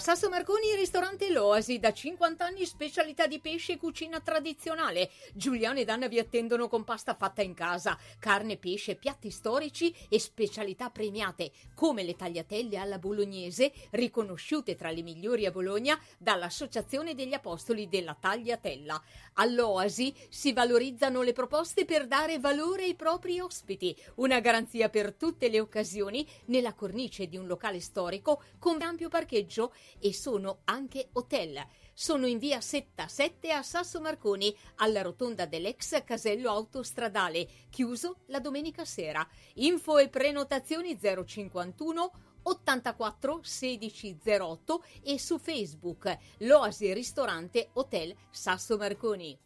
Sasso 0.00 0.30
Marconi, 0.30 0.74
ristorante 0.76 1.30
L'Oasi, 1.30 1.78
da 1.78 1.92
50 1.92 2.42
anni 2.42 2.64
specialità 2.64 3.26
di 3.26 3.38
pesce 3.38 3.72
e 3.72 3.76
cucina 3.76 4.18
tradizionale. 4.20 5.10
Giuliano 5.34 5.78
ed 5.78 5.90
Anna 5.90 6.08
vi 6.08 6.18
attendono 6.18 6.68
con 6.68 6.84
pasta 6.84 7.14
fatta 7.14 7.42
in 7.42 7.52
casa, 7.52 7.98
carne, 8.18 8.56
pesce, 8.56 8.96
piatti 8.96 9.30
storici 9.30 9.94
e 10.08 10.18
specialità 10.18 10.88
premiate, 10.88 11.52
come 11.74 12.02
le 12.02 12.16
tagliatelle 12.16 12.78
alla 12.78 12.98
bolognese, 12.98 13.72
riconosciute 13.90 14.74
tra 14.74 14.90
le 14.90 15.02
migliori 15.02 15.44
a 15.44 15.50
Bologna 15.50 16.00
dall'Associazione 16.16 17.14
degli 17.14 17.34
Apostoli 17.34 17.86
della 17.86 18.16
Tagliatella. 18.18 19.02
All'Oasi 19.34 20.14
si 20.28 20.52
valorizzano 20.52 21.22
le 21.22 21.32
proposte 21.32 21.84
per 21.84 22.06
dare 22.06 22.38
valore 22.38 22.84
ai 22.84 22.94
propri 22.94 23.40
ospiti, 23.40 23.96
una 24.16 24.40
garanzia 24.40 24.88
per 24.88 25.14
tutte 25.14 25.48
le 25.48 25.60
occasioni 25.60 26.26
nella 26.46 26.74
cornice 26.74 27.28
di 27.28 27.36
un 27.36 27.46
locale 27.46 27.80
storico 27.80 28.42
con 28.58 28.82
ampio 28.82 29.08
parcheggio 29.08 29.72
e 29.98 30.12
sono 30.12 30.60
anche 30.64 31.08
hotel. 31.12 31.64
Sono 31.92 32.26
in 32.26 32.38
via 32.38 32.60
Setta 32.60 33.08
7 33.08 33.52
a 33.52 33.62
Sasso 33.62 34.00
Marconi, 34.00 34.56
alla 34.76 35.02
rotonda 35.02 35.44
dell'ex 35.46 36.02
casello 36.04 36.50
autostradale, 36.50 37.46
chiuso 37.68 38.20
la 38.26 38.40
domenica 38.40 38.84
sera. 38.84 39.26
Info 39.54 39.98
e 39.98 40.08
prenotazioni 40.08 40.98
051 40.98 42.10
84 42.42 43.40
16 43.42 44.18
08 44.24 44.82
e 45.04 45.18
su 45.18 45.38
Facebook 45.38 46.16
L'Oasi 46.38 46.92
Ristorante 46.92 47.70
Hotel 47.74 48.14
Sasso 48.30 48.76
Marconi. 48.76 49.38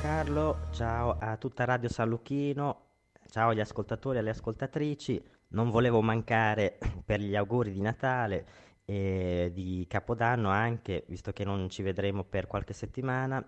Carlo, 0.00 0.68
ciao 0.72 1.16
a 1.18 1.36
tutta 1.38 1.64
Radio 1.64 1.88
San 1.88 2.10
Lucchino, 2.10 2.88
ciao 3.30 3.48
agli 3.48 3.60
ascoltatori 3.60 4.18
e 4.18 4.20
alle 4.20 4.30
ascoltatrici. 4.30 5.22
Non 5.48 5.70
volevo 5.70 6.02
mancare 6.02 6.78
per 7.04 7.20
gli 7.20 7.34
auguri 7.34 7.72
di 7.72 7.80
Natale 7.80 8.46
e 8.84 9.50
di 9.54 9.86
Capodanno 9.88 10.50
anche, 10.50 11.04
visto 11.08 11.32
che 11.32 11.44
non 11.44 11.70
ci 11.70 11.82
vedremo 11.82 12.22
per 12.22 12.46
qualche 12.46 12.74
settimana. 12.74 13.42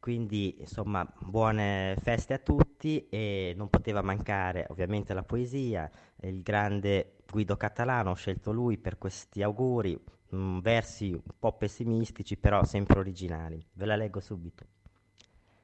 Quindi, 0.00 0.56
insomma, 0.60 1.06
buone 1.18 1.94
feste 2.00 2.32
a 2.32 2.38
tutti 2.38 3.06
e 3.10 3.52
non 3.54 3.68
poteva 3.68 4.00
mancare 4.00 4.66
ovviamente 4.70 5.12
la 5.12 5.22
poesia. 5.22 5.90
Il 6.22 6.40
grande 6.40 7.18
Guido 7.30 7.58
Catalano, 7.58 8.12
ho 8.12 8.14
scelto 8.14 8.50
lui 8.50 8.78
per 8.78 8.96
questi 8.96 9.42
auguri, 9.42 10.02
mm, 10.34 10.60
versi 10.60 11.12
un 11.12 11.20
po' 11.38 11.52
pessimistici, 11.52 12.38
però 12.38 12.64
sempre 12.64 12.98
originali. 12.98 13.62
Ve 13.74 13.84
la 13.84 13.94
leggo 13.94 14.20
subito. 14.20 14.64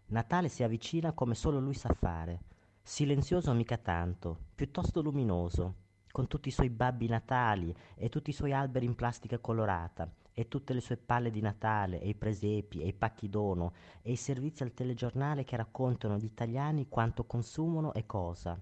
Natale 0.08 0.48
si 0.50 0.62
avvicina 0.62 1.12
come 1.12 1.34
solo 1.34 1.58
lui 1.58 1.74
sa 1.74 1.94
fare, 1.94 2.40
silenzioso 2.82 3.54
mica 3.54 3.78
tanto, 3.78 4.36
piuttosto 4.54 5.00
luminoso, 5.00 5.74
con 6.12 6.26
tutti 6.26 6.48
i 6.48 6.52
suoi 6.52 6.68
babbi 6.68 7.08
natali 7.08 7.74
e 7.94 8.10
tutti 8.10 8.28
i 8.28 8.34
suoi 8.34 8.52
alberi 8.52 8.84
in 8.84 8.96
plastica 8.96 9.38
colorata 9.38 10.06
e 10.38 10.48
tutte 10.48 10.74
le 10.74 10.82
sue 10.82 10.98
palle 10.98 11.30
di 11.30 11.40
Natale 11.40 11.98
e 11.98 12.08
i 12.08 12.14
presepi 12.14 12.82
e 12.82 12.88
i 12.88 12.92
pacchi 12.92 13.30
dono 13.30 13.72
e 14.02 14.12
i 14.12 14.16
servizi 14.16 14.62
al 14.62 14.74
telegiornale 14.74 15.44
che 15.44 15.56
raccontano 15.56 16.12
agli 16.12 16.26
italiani 16.26 16.90
quanto 16.90 17.24
consumano 17.24 17.94
e 17.94 18.04
cosa. 18.04 18.60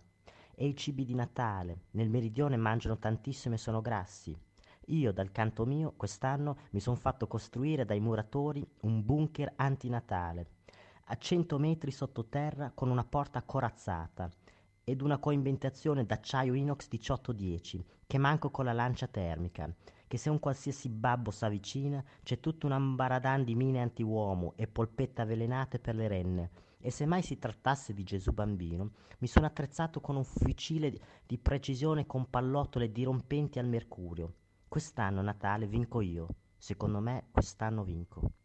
E 0.55 0.67
i 0.69 0.77
cibi 0.77 1.05
di 1.05 1.17
Natale, 1.17 1.87
nel 1.93 2.11
meridione 2.11 2.57
mangiano 2.57 2.97
tantissimo 2.97 3.57
e 3.57 3.59
sono 3.59 3.81
grassi. 3.81 4.39
Io, 4.87 5.13
dal 5.13 5.33
canto 5.33 5.67
mio, 5.67 5.95
quest'anno 5.97 6.59
mi 6.71 6.79
son 6.79 6.95
fatto 6.95 7.27
costruire 7.27 7.85
dai 7.85 7.99
muratori 7.99 8.65
un 8.83 9.05
bunker 9.05 9.55
antinatale, 9.57 10.47
a 11.07 11.17
cento 11.17 11.59
metri 11.59 11.91
sottoterra 11.91 12.71
con 12.73 12.89
una 12.89 13.05
porta 13.05 13.43
corazzata 13.43 14.31
ed 14.85 15.01
una 15.01 15.19
coinventazione 15.19 16.07
d'acciaio 16.07 16.55
inox 16.55 16.85
1810 16.85 17.85
che 18.07 18.19
manco 18.19 18.51
con 18.51 18.65
la 18.65 18.73
lancia 18.73 19.09
termica 19.09 19.75
che 20.15 20.21
se 20.21 20.31
un 20.31 20.39
qualsiasi 20.39 20.89
babbo 20.91 21.33
s'avvicina 21.33 22.01
c'è 22.23 22.39
tutta 22.39 22.67
un 22.67 22.73
ambaradan 22.73 23.43
di 23.43 23.57
mine 23.57 23.83
antiuomo 23.83 24.53
e 24.55 24.69
polpette 24.69 25.23
avvelenate 25.23 25.81
per 25.81 25.97
le 25.97 26.07
renne. 26.07 26.51
E 26.79 26.93
se 26.93 27.05
mai 27.05 27.21
si 27.21 27.37
trattasse 27.37 27.93
di 27.93 28.05
Gesù 28.05 28.31
bambino 28.31 28.93
mi 29.19 29.27
sono 29.27 29.47
attrezzato 29.47 30.01
con 30.01 30.15
un 30.15 30.23
fucile 30.23 30.97
di 31.27 31.37
precisione 31.37 32.07
con 32.07 32.31
pallottole 32.31 32.93
dirompenti 32.93 33.59
al 33.59 33.67
mercurio. 33.67 34.35
Quest'anno 34.69 35.21
Natale 35.21 35.67
vinco 35.67 36.01
io. 36.01 36.29
Secondo 36.57 37.01
me 37.01 37.25
quest'anno 37.33 37.83
vinco 37.83 38.44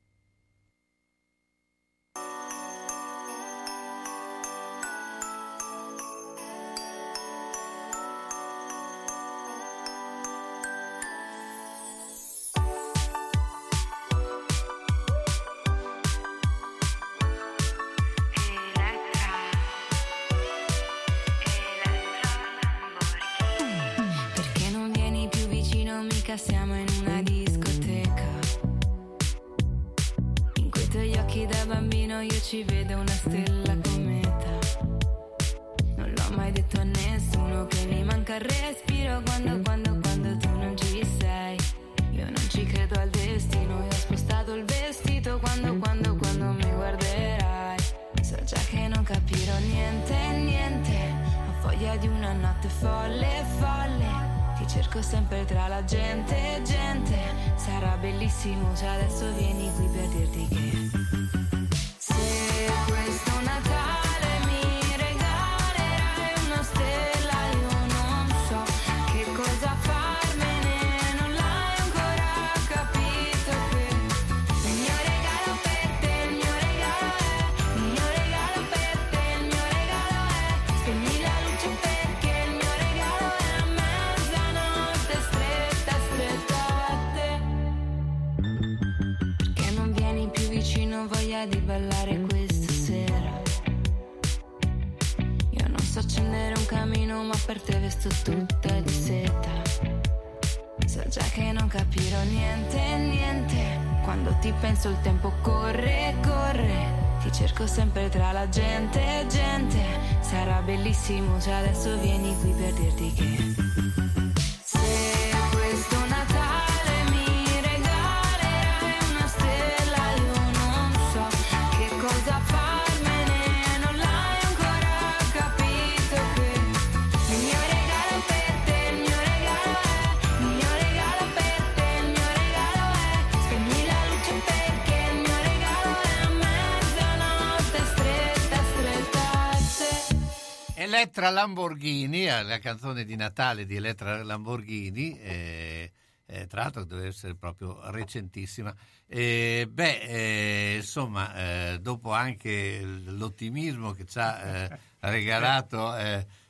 Elettra 141.00 141.30
Lamborghini, 141.30 142.28
eh, 142.28 142.44
la 142.44 142.60
canzone 142.60 143.06
di 143.06 143.16
Natale 143.16 143.66
di 143.66 143.78
Elettra 143.78 144.22
Lamborghini, 144.22 145.18
eh, 145.18 145.92
eh, 146.26 146.46
tra 146.48 146.64
l'altro 146.64 146.84
deve 146.84 147.08
essere 147.08 147.36
proprio 147.36 147.80
recentissima. 147.90 148.76
Eh, 149.08 149.66
beh, 149.72 150.00
eh, 150.02 150.76
insomma, 150.76 151.72
eh, 151.72 151.80
dopo 151.80 152.12
anche 152.12 152.82
l'ottimismo 152.84 153.94
che 153.94 154.06
ci 154.06 154.20
ha 154.20 154.68
regalato 155.00 155.94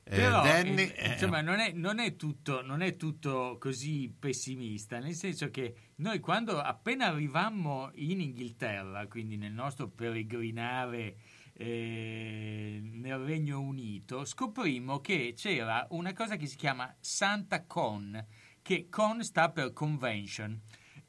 Però, 0.03 0.41
Danny, 0.41 0.93
insomma, 0.97 1.41
non 1.41 1.59
è, 1.59 1.71
non 1.73 1.99
è 1.99 2.15
tutto, 2.15 2.63
non 2.63 2.81
è 2.81 2.95
tutto 2.95 3.57
così 3.59 4.11
pessimista, 4.17 4.97
nel 4.97 5.13
senso 5.13 5.51
che 5.51 5.91
noi 5.97 6.19
quando 6.19 6.59
appena 6.59 7.05
arrivammo 7.05 7.91
in 7.93 8.19
Inghilterra, 8.19 9.05
quindi 9.05 9.37
nel 9.37 9.51
nostro 9.51 9.89
peregrinare 9.89 11.17
eh, 11.61 12.79
nel 12.81 13.17
Regno 13.17 13.59
Unito, 13.59 14.23
scoprimmo 14.23 15.01
che 15.01 15.33
c'era 15.35 15.85
una 15.89 16.13
cosa 16.13 16.37
che 16.37 16.45
si 16.45 16.55
chiama 16.55 16.95
Santa 17.01 17.65
Con, 17.65 18.25
che 18.61 18.87
Con 18.89 19.21
sta 19.25 19.49
per 19.49 19.73
Convention. 19.73 20.57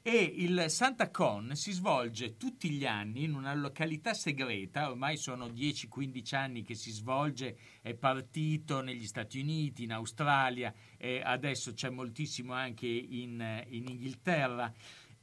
E 0.03 0.17
il 0.17 0.65
Santa 0.69 1.11
Con 1.11 1.55
si 1.55 1.71
svolge 1.71 2.37
tutti 2.37 2.71
gli 2.71 2.85
anni 2.85 3.25
in 3.25 3.35
una 3.35 3.55
località 3.55 4.13
segreta, 4.13 4.91
ormai 4.91 5.17
sono 5.19 5.47
10-15 5.47 6.35
anni 6.35 6.63
che 6.63 6.75
si 6.75 6.91
svolge, 6.91 7.57
è 7.81 7.95
partito 7.95 8.81
negli 8.81 9.07
Stati 9.07 9.39
Uniti, 9.39 9.85
in 9.85 9.93
Australia, 9.93 10.75
adesso 11.23 11.75
c'è 11.75 11.91
moltissimo 11.91 12.55
anche 12.55 12.89
in, 12.89 13.65
in 13.69 13.89
Inghilterra. 13.89 14.73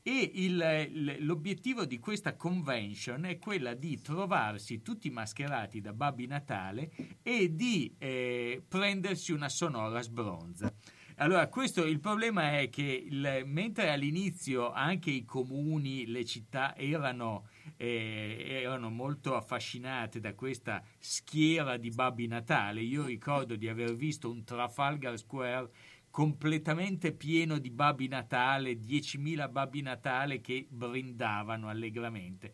E 0.09 0.31
il- 0.35 1.17
l'obiettivo 1.25 1.83
di 1.83 1.99
questa 1.99 2.37
convention 2.37 3.25
è 3.25 3.37
quella 3.37 3.73
di 3.73 3.99
trovarsi 3.99 4.81
tutti 4.81 5.09
mascherati 5.09 5.81
da 5.81 5.91
Babbi 5.91 6.27
Natale 6.27 6.89
e 7.21 7.53
di 7.53 7.93
eh, 7.99 8.63
prendersi 8.65 9.33
una 9.33 9.49
sonora 9.49 10.01
sbronza. 10.01 10.73
Allora, 11.17 11.49
questo 11.49 11.83
il 11.83 11.99
problema 11.99 12.57
è 12.57 12.69
che 12.69 12.83
il- 12.83 13.41
mentre 13.47 13.89
all'inizio 13.89 14.71
anche 14.71 15.09
i 15.11 15.25
comuni, 15.25 16.05
le 16.05 16.23
città 16.23 16.73
erano, 16.77 17.49
eh, 17.75 18.45
erano 18.61 18.89
molto 18.89 19.35
affascinate 19.35 20.21
da 20.21 20.33
questa 20.35 20.81
schiera 20.99 21.75
di 21.75 21.89
Babbi 21.89 22.27
Natale, 22.27 22.79
io 22.79 23.03
ricordo 23.03 23.57
di 23.57 23.67
aver 23.67 23.93
visto 23.93 24.29
un 24.29 24.45
Trafalgar 24.45 25.17
Square 25.17 25.69
completamente 26.17 27.13
pieno 27.13 27.59
di 27.59 27.69
Babbi 27.69 28.07
Natale, 28.07 28.79
10.000 28.79 29.51
Babbi 29.51 29.83
Natale 29.83 30.41
che 30.41 30.65
brindavano 30.67 31.69
allegramente. 31.69 32.53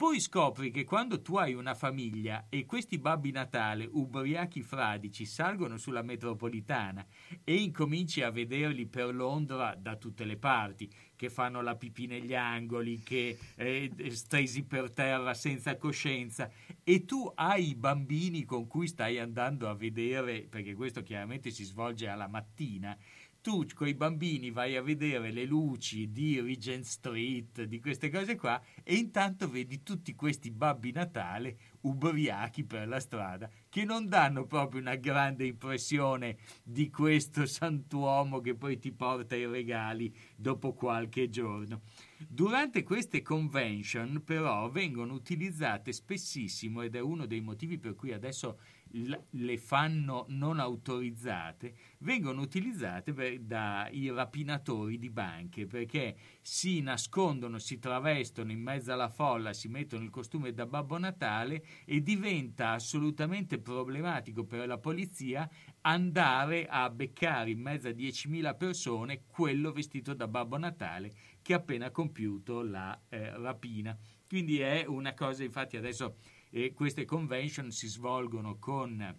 Poi 0.00 0.18
scopri 0.18 0.70
che 0.70 0.84
quando 0.84 1.20
tu 1.20 1.36
hai 1.36 1.52
una 1.52 1.74
famiglia 1.74 2.46
e 2.48 2.64
questi 2.64 2.96
babbi 2.96 3.32
Natale, 3.32 3.86
ubriachi 3.86 4.62
fradici, 4.62 5.26
salgono 5.26 5.76
sulla 5.76 6.00
metropolitana 6.00 7.04
e 7.44 7.56
incominci 7.56 8.22
a 8.22 8.30
vederli 8.30 8.86
per 8.86 9.14
Londra 9.14 9.74
da 9.74 9.96
tutte 9.96 10.24
le 10.24 10.38
parti, 10.38 10.90
che 11.16 11.28
fanno 11.28 11.60
la 11.60 11.76
pipì 11.76 12.06
negli 12.06 12.34
angoli, 12.34 13.02
che 13.02 13.36
eh, 13.56 13.92
stesi 14.12 14.64
per 14.64 14.90
terra 14.90 15.34
senza 15.34 15.76
coscienza, 15.76 16.50
e 16.82 17.04
tu 17.04 17.30
hai 17.34 17.68
i 17.68 17.74
bambini 17.74 18.46
con 18.46 18.66
cui 18.66 18.88
stai 18.88 19.18
andando 19.18 19.68
a 19.68 19.74
vedere, 19.74 20.46
perché 20.48 20.72
questo 20.72 21.02
chiaramente 21.02 21.50
si 21.50 21.62
svolge 21.64 22.08
alla 22.08 22.26
mattina, 22.26 22.96
tu 23.40 23.64
con 23.74 23.88
i 23.88 23.94
bambini 23.94 24.50
vai 24.50 24.76
a 24.76 24.82
vedere 24.82 25.30
le 25.30 25.44
luci 25.44 26.10
di 26.12 26.40
Regent 26.40 26.84
Street, 26.84 27.62
di 27.64 27.80
queste 27.80 28.10
cose 28.10 28.36
qua, 28.36 28.60
e 28.82 28.94
intanto 28.94 29.48
vedi 29.48 29.82
tutti 29.82 30.14
questi 30.14 30.50
babbi 30.50 30.92
Natale 30.92 31.56
ubriachi 31.82 32.64
per 32.64 32.86
la 32.86 33.00
strada, 33.00 33.48
che 33.68 33.84
non 33.84 34.08
danno 34.08 34.44
proprio 34.44 34.80
una 34.80 34.96
grande 34.96 35.46
impressione 35.46 36.36
di 36.62 36.90
questo 36.90 37.46
santuomo 37.46 38.40
che 38.40 38.54
poi 38.54 38.78
ti 38.78 38.92
porta 38.92 39.34
i 39.34 39.46
regali 39.46 40.14
dopo 40.36 40.74
qualche 40.74 41.30
giorno. 41.30 41.82
Durante 42.28 42.82
queste 42.82 43.22
convention, 43.22 44.22
però, 44.24 44.68
vengono 44.70 45.14
utilizzate 45.14 45.92
spessissimo, 45.92 46.82
ed 46.82 46.94
è 46.94 47.00
uno 47.00 47.24
dei 47.24 47.40
motivi 47.40 47.78
per 47.78 47.94
cui 47.94 48.12
adesso 48.12 48.58
le 48.92 49.58
fanno 49.58 50.24
non 50.28 50.58
autorizzate, 50.58 51.74
vengono 51.98 52.40
utilizzate 52.40 53.12
per- 53.12 53.38
dai 53.40 54.10
rapinatori 54.10 54.98
di 54.98 55.10
banche 55.10 55.66
perché 55.66 56.16
si 56.40 56.80
nascondono, 56.80 57.58
si 57.58 57.78
travestono 57.78 58.50
in 58.50 58.60
mezzo 58.60 58.92
alla 58.92 59.08
folla, 59.08 59.52
si 59.52 59.68
mettono 59.68 60.02
il 60.02 60.10
costume 60.10 60.52
da 60.52 60.66
Babbo 60.66 60.98
Natale 60.98 61.64
e 61.84 62.02
diventa 62.02 62.70
assolutamente 62.70 63.58
problematico 63.58 64.44
per 64.44 64.66
la 64.66 64.78
polizia 64.78 65.48
andare 65.82 66.66
a 66.66 66.90
beccare 66.90 67.50
in 67.50 67.60
mezzo 67.60 67.88
a 67.88 67.92
10.000 67.92 68.56
persone 68.56 69.22
quello 69.26 69.72
vestito 69.72 70.14
da 70.14 70.26
Babbo 70.26 70.58
Natale 70.58 71.12
che 71.42 71.54
ha 71.54 71.56
appena 71.56 71.90
compiuto 71.90 72.62
la 72.62 72.98
eh, 73.08 73.36
rapina. 73.36 73.96
Quindi 74.28 74.60
è 74.60 74.84
una 74.86 75.12
cosa, 75.14 75.42
infatti 75.42 75.76
adesso 75.76 76.16
eh, 76.50 76.72
queste 76.72 77.04
convention 77.04 77.70
si 77.70 77.86
svolgono 77.88 78.58
con 78.58 79.16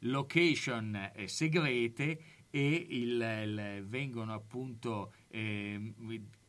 location 0.00 1.10
eh, 1.14 1.28
segrete 1.28 2.22
e 2.50 2.74
il- 2.88 3.20
il- 3.20 3.84
vengono 3.86 4.32
appunto 4.32 5.12
eh, 5.28 5.92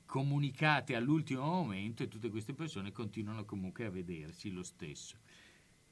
comunicate 0.06 0.96
all'ultimo 0.96 1.44
momento 1.46 2.04
e 2.04 2.08
tutte 2.08 2.30
queste 2.30 2.54
persone 2.54 2.92
continuano 2.92 3.46
comunque 3.46 3.86
a 3.86 3.90
vedersi 3.90 4.52
lo 4.52 4.64
stesso. 4.64 5.18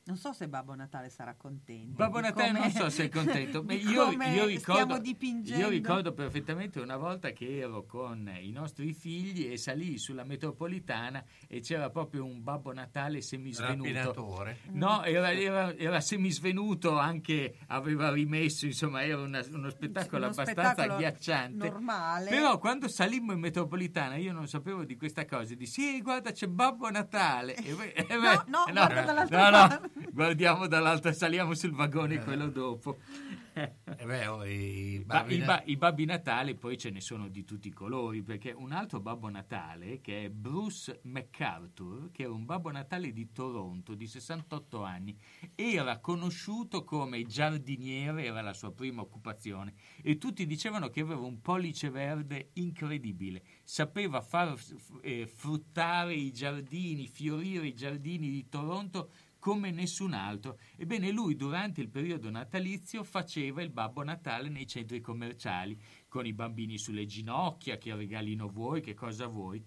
Non 0.06 0.18
so 0.18 0.34
se 0.34 0.48
Babbo 0.48 0.74
Natale 0.74 1.10
sarà 1.10 1.36
contento. 1.36 1.94
Babbo 1.96 2.18
di 2.20 2.24
Natale 2.28 2.48
come- 2.48 2.60
non 2.62 2.72
so 2.72 2.90
se 2.90 3.04
è 3.06 3.10
contento, 3.10 3.62
ma 3.64 3.74
di 3.74 3.82
io, 3.84 4.12
io 4.12 4.46
ricordo, 4.46 5.00
io 5.44 5.70
ricordo 5.70 6.14
perfettamente 6.14 6.80
una 6.80 6.98
volta 6.98 7.30
che 7.32 7.58
ero 7.60 7.86
con 7.86 8.28
i 8.42 8.52
nostri 8.52 8.94
figli 8.94 9.52
e 9.52 9.58
salì 9.58 9.98
sulla 10.00 10.24
metropolitana 10.24 11.24
e 11.48 11.62
c'era 11.62 11.90
proprio 11.92 12.26
un 12.26 12.42
Babbo 12.44 12.74
Natale 12.74 13.22
semisvenuto. 13.22 14.46
No, 14.72 15.04
era, 15.04 15.32
era, 15.32 15.76
era 15.76 16.02
semisvenuto, 16.02 16.98
anche 16.98 17.56
aveva 17.68 18.12
rimesso, 18.12 18.66
insomma, 18.66 19.04
era 19.04 19.22
una- 19.22 19.46
uno 19.52 19.70
spettacolo 19.70 20.18
Uno 20.18 20.26
abbastanza 20.32 20.64
spettacolo 20.72 20.94
agghiacciante. 20.96 21.70
normale. 21.70 22.30
Però 22.30 22.58
quando 22.58 22.88
salimmo 22.88 23.32
in 23.34 23.40
metropolitana 23.40 24.16
io 24.16 24.34
non 24.34 24.48
sapevo 24.48 24.86
di 24.86 24.96
questa 24.98 25.26
cosa, 25.26 25.54
dissi, 25.54 25.82
sì, 25.82 26.02
guarda 26.02 26.32
c'è 26.32 26.48
Babbo 26.48 26.90
Natale. 26.90 27.54
E 27.56 27.70
e 27.94 28.06
beh, 28.08 28.44
no, 28.48 28.66
eh, 28.68 28.72
guarda 28.72 29.02
dall'altra 29.04 29.50
no, 29.50 29.58
no, 29.58 29.68
parte. 29.68 29.99
Guardiamo 30.12 30.68
dall'altra, 30.68 31.14
saliamo 31.14 31.54
sul 31.54 31.72
vagone 31.72 32.24
quello 32.24 32.48
dopo. 32.48 32.98
Eh 33.54 34.06
beh, 34.06 34.28
oh, 34.28 34.46
i 34.46 35.04
babbi 35.06 35.36
i, 35.36 35.38
na- 35.40 35.46
ba- 35.46 35.64
i 35.66 35.76
babbi 35.76 36.06
Natale 36.06 36.56
poi 36.56 36.78
ce 36.78 36.92
ne 36.92 37.02
sono 37.02 37.28
di 37.28 37.44
tutti 37.44 37.68
i 37.68 37.74
colori, 37.74 38.22
perché 38.22 38.52
un 38.52 38.72
altro 38.72 39.02
Babbo 39.02 39.28
Natale, 39.30 40.00
che 40.00 40.26
è 40.26 40.30
Bruce 40.30 41.02
MacArthur, 41.04 42.10
che 42.12 42.24
era 42.24 42.32
un 42.32 42.46
Babbo 42.46 42.72
Natale 42.72 43.12
di 43.12 43.32
Toronto 43.34 43.96
di 43.96 44.08
68 44.08 44.84
anni, 44.84 45.18
era 45.56 46.00
conosciuto 46.00 46.84
come 46.84 47.26
giardiniere, 47.26 48.24
era 48.24 48.42
la 48.42 48.54
sua 48.54 48.72
prima 48.72 49.02
occupazione, 49.02 49.74
e 50.02 50.18
tutti 50.18 50.46
dicevano 50.46 50.90
che 50.90 51.02
aveva 51.02 51.26
un 51.26 51.42
pollice 51.42 51.90
verde 51.90 52.52
incredibile, 52.54 53.44
sapeva 53.64 54.22
far 54.22 54.56
eh, 55.02 55.28
fruttare 55.28 56.14
i 56.14 56.32
giardini, 56.32 57.08
fiorire 57.08 57.68
i 57.68 57.74
giardini 57.74 58.30
di 58.30 58.48
Toronto 58.48 59.10
come 59.40 59.72
nessun 59.72 60.14
altro. 60.14 60.60
Ebbene, 60.76 61.12
lui 61.12 61.36
durante 61.36 61.82
il 61.82 61.90
periodo 61.90 62.30
natalizio 62.30 63.04
faceva 63.04 63.62
il 63.62 63.72
Babbo 63.72 64.04
Natale 64.04 64.50
nei 64.50 64.68
centri 64.68 65.02
commerciali, 65.02 65.80
con 66.08 66.26
i 66.26 66.34
bambini 66.34 66.78
sulle 66.78 67.06
ginocchia, 67.06 67.78
che 67.78 67.96
regalino 67.96 68.48
vuoi, 68.48 68.82
che 68.82 68.94
cosa 68.94 69.28
vuoi. 69.28 69.64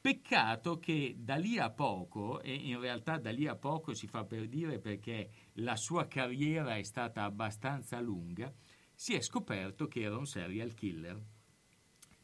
Peccato 0.00 0.78
che 0.78 1.16
da 1.18 1.36
lì 1.36 1.58
a 1.58 1.70
poco, 1.70 2.40
e 2.40 2.54
in 2.54 2.80
realtà 2.80 3.18
da 3.18 3.30
lì 3.30 3.46
a 3.46 3.54
poco 3.54 3.92
si 3.92 4.06
fa 4.06 4.24
per 4.24 4.48
dire 4.48 4.78
perché 4.78 5.30
la 5.54 5.76
sua 5.76 6.08
carriera 6.08 6.76
è 6.76 6.82
stata 6.82 7.24
abbastanza 7.24 8.00
lunga, 8.00 8.50
si 8.94 9.14
è 9.14 9.20
scoperto 9.20 9.88
che 9.88 10.00
era 10.00 10.16
un 10.16 10.26
serial 10.26 10.72
killer. 10.72 11.29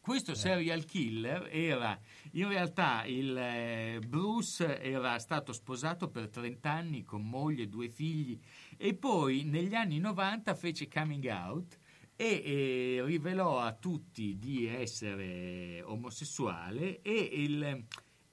Questo 0.07 0.37
serial 0.37 0.85
killer 0.85 1.49
era 1.51 1.99
in 2.35 2.47
realtà 2.47 3.05
il 3.07 3.37
eh, 3.37 3.99
Bruce 4.07 4.81
era 4.81 5.19
stato 5.19 5.53
sposato 5.53 6.09
per 6.09 6.29
30 6.29 6.71
anni 6.71 7.03
con 7.03 7.29
moglie 7.29 7.65
e 7.65 7.67
due 7.67 7.89
figli 7.89 8.39
e 8.77 8.95
poi 8.95 9.43
negli 9.43 9.75
anni 9.75 9.99
90 9.99 10.55
fece 10.55 10.87
coming 10.87 11.25
out 11.25 11.81
e 12.15 12.25
eh, 12.45 13.03
rivelò 13.05 13.59
a 13.59 13.73
tutti 13.73 14.39
di 14.39 14.69
essere 14.69 15.83
omosessuale 15.83 17.03
e 17.03 17.13
il- 17.33 17.85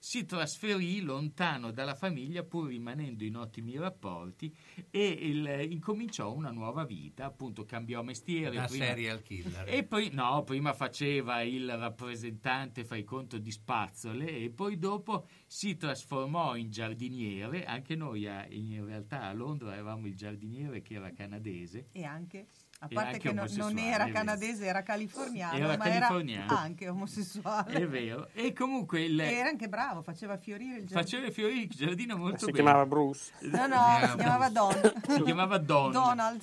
si 0.05 0.25
trasferì 0.25 0.99
lontano 0.99 1.71
dalla 1.71 1.95
famiglia 1.95 2.43
pur 2.43 2.67
rimanendo 2.67 3.23
in 3.23 3.37
ottimi 3.37 3.77
rapporti 3.77 4.53
e 4.89 5.07
il- 5.07 5.67
incominciò 5.71 6.33
una 6.33 6.51
nuova 6.51 6.83
vita, 6.83 7.23
appunto 7.23 7.63
cambiò 7.63 8.03
mestiere. 8.03 8.57
Da 8.57 8.65
prima- 8.65 8.83
serial 8.83 9.21
killer. 9.21 9.63
E 9.69 9.85
poi 9.85 10.09
no, 10.11 10.43
prima 10.43 10.73
faceva 10.73 11.41
il 11.41 11.77
rappresentante, 11.77 12.83
fai 12.83 13.05
conto, 13.05 13.37
di 13.37 13.49
spazzole 13.49 14.27
e 14.27 14.49
poi 14.49 14.77
dopo 14.77 15.25
si 15.47 15.77
trasformò 15.77 16.57
in 16.57 16.69
giardiniere, 16.69 17.63
anche 17.63 17.95
noi 17.95 18.27
a- 18.27 18.45
in 18.49 18.83
realtà 18.85 19.21
a 19.21 19.31
Londra 19.33 19.71
avevamo 19.71 20.07
il 20.07 20.15
giardiniere 20.17 20.81
che 20.81 20.95
era 20.95 21.13
canadese. 21.13 21.87
E 21.93 22.03
anche, 22.03 22.47
a 22.83 22.87
parte 22.91 23.17
che 23.17 23.31
no- 23.31 23.45
non 23.55 23.77
era 23.77 24.09
canadese, 24.09 24.65
era 24.65 24.83
californiano, 24.83 25.55
Era 25.55 25.67
ma 25.67 25.77
californiano. 25.77 26.45
era 26.51 26.59
anche 26.59 26.89
omosessuale. 26.89 27.73
È 27.73 27.87
vero. 27.87 28.27
E 28.33 28.51
comunque 28.51 29.03
il, 29.03 29.17
era 29.19 29.47
anche 29.47 29.69
bravo, 29.69 30.01
faceva 30.01 30.37
fiorire 30.37 30.79
il 30.79 30.85
giardino. 30.85 30.99
faceva 31.01 31.31
fiorire 31.31 31.61
il 31.61 31.69
giardino 31.69 32.17
molto 32.17 32.39
Si 32.39 32.45
bene. 32.51 32.57
chiamava 32.63 32.85
Bruce. 32.85 33.31
No, 33.41 33.67
no, 33.67 33.99
si 34.09 34.17
chiamava 34.17 34.49
Don. 34.49 34.93
Si 35.07 35.21
chiamava 35.23 35.57
Don. 35.57 35.91
Donald. 35.91 36.41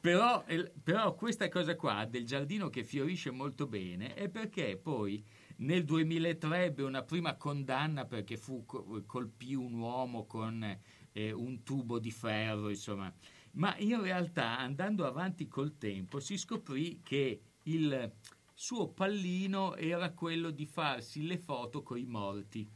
Però, 0.00 0.44
però 0.82 1.14
questa 1.14 1.48
cosa 1.48 1.74
qua 1.74 2.04
del 2.06 2.24
giardino 2.24 2.68
che 2.70 2.84
fiorisce 2.84 3.30
molto 3.30 3.66
bene 3.66 4.14
è 4.14 4.28
perché 4.28 4.78
poi 4.80 5.22
nel 5.56 5.84
2003 5.84 6.64
ebbe 6.64 6.82
una 6.84 7.02
prima 7.02 7.34
condanna 7.34 8.04
perché 8.04 8.36
fu, 8.36 8.64
co- 8.64 9.02
colpì 9.04 9.54
un 9.54 9.74
uomo 9.74 10.24
con 10.24 10.62
eh, 11.12 11.32
un 11.32 11.62
tubo 11.64 11.98
di 11.98 12.10
ferro, 12.12 12.68
insomma. 12.70 13.12
Ma 13.56 13.76
in 13.78 14.00
realtà 14.00 14.58
andando 14.58 15.06
avanti 15.06 15.48
col 15.48 15.78
tempo 15.78 16.20
si 16.20 16.36
scoprì 16.36 17.00
che 17.02 17.40
il 17.64 18.12
suo 18.54 18.88
pallino 18.88 19.74
era 19.76 20.12
quello 20.12 20.50
di 20.50 20.66
farsi 20.66 21.26
le 21.26 21.38
foto 21.38 21.82
coi 21.82 22.04
morti 22.04 22.68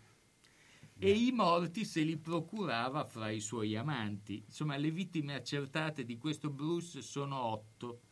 e 1.03 1.11
i 1.11 1.33
morti 1.33 1.87
se 1.87 2.03
li 2.03 2.19
procurava 2.19 3.05
fra 3.05 3.31
i 3.31 3.41
suoi 3.41 3.75
amanti. 3.75 4.43
Insomma, 4.45 4.77
le 4.77 4.91
vittime 4.91 5.35
accertate 5.35 6.05
di 6.05 6.19
questo 6.19 6.51
Bruce 6.51 7.01
sono 7.01 7.37
otto. 7.37 8.03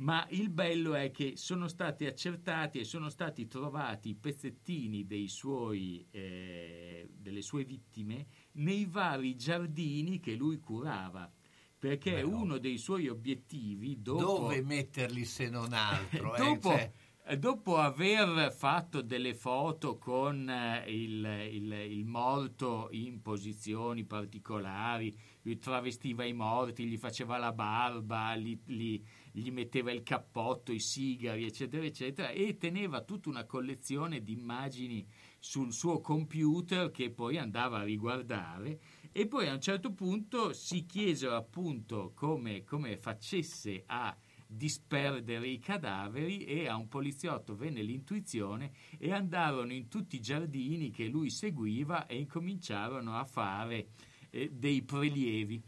Ma 0.00 0.26
il 0.30 0.50
bello 0.50 0.94
è 0.94 1.10
che 1.10 1.36
sono 1.36 1.68
stati 1.68 2.04
accertati 2.04 2.78
e 2.78 2.84
sono 2.84 3.08
stati 3.08 3.48
trovati 3.48 4.10
i 4.10 4.14
pezzettini 4.14 5.06
dei 5.06 5.26
suoi, 5.26 6.06
eh, 6.10 7.08
delle 7.10 7.42
sue 7.42 7.64
vittime 7.64 8.26
nei 8.52 8.84
vari 8.84 9.34
giardini 9.34 10.20
che 10.20 10.34
lui 10.34 10.60
curava. 10.60 11.32
Perché 11.78 12.12
Beh, 12.14 12.22
uno 12.22 12.58
dei 12.58 12.76
suoi 12.76 13.08
obiettivi, 13.08 14.02
dopo, 14.02 14.20
Dove 14.20 14.62
metterli 14.62 15.24
se 15.24 15.48
non 15.48 15.72
altro? 15.72 16.34
eh? 16.36 16.38
dopo, 16.38 16.68
Cioè, 16.70 16.92
eh, 17.26 17.38
dopo 17.38 17.76
aver 17.76 18.52
fatto 18.52 19.00
delle 19.00 19.32
foto 19.34 19.96
con 19.96 20.48
eh, 20.50 20.84
il, 20.90 21.24
il- 21.52 21.72
il 21.72 22.04
morto 22.04 22.88
in 22.90 23.22
posizioni 23.22 24.04
particolari, 24.04 25.16
lui 25.42 25.58
travestiva 25.58 26.24
i 26.24 26.32
morti, 26.32 26.84
gli 26.84 26.96
faceva 26.96 27.38
la 27.38 27.52
barba, 27.52 28.34
gli, 28.36 28.58
gli- 28.64 29.00
gli 29.30 29.50
metteva 29.52 29.92
il 29.92 30.02
cappotto, 30.02 30.72
i 30.72 30.80
sigari, 30.80 31.44
eccetera, 31.44 31.84
eccetera, 31.84 32.30
e 32.30 32.56
teneva 32.58 33.02
tutta 33.02 33.28
una 33.28 33.44
collezione 33.44 34.20
di 34.22 34.32
immagini 34.32 35.06
sul 35.38 35.72
suo 35.72 36.00
computer 36.00 36.90
che 36.90 37.10
poi 37.10 37.38
andava 37.38 37.78
a 37.78 37.84
riguardare 37.84 38.80
e 39.12 39.26
poi 39.26 39.48
a 39.48 39.54
un 39.54 39.60
certo 39.60 39.92
punto 39.92 40.52
si 40.52 40.86
chiesero 40.86 41.34
appunto 41.34 42.12
come, 42.14 42.64
come 42.64 42.96
facesse 42.96 43.82
a 43.86 44.16
disperdere 44.50 45.46
i 45.46 45.58
cadaveri 45.58 46.44
e 46.44 46.68
a 46.68 46.76
un 46.76 46.88
poliziotto 46.88 47.54
venne 47.54 47.82
l'intuizione 47.82 48.72
e 48.98 49.12
andarono 49.12 49.72
in 49.72 49.88
tutti 49.88 50.16
i 50.16 50.20
giardini 50.20 50.90
che 50.90 51.06
lui 51.06 51.30
seguiva 51.30 52.06
e 52.06 52.16
incominciarono 52.16 53.14
a 53.16 53.24
fare 53.24 53.88
eh, 54.30 54.50
dei 54.50 54.82
prelievi. 54.82 55.62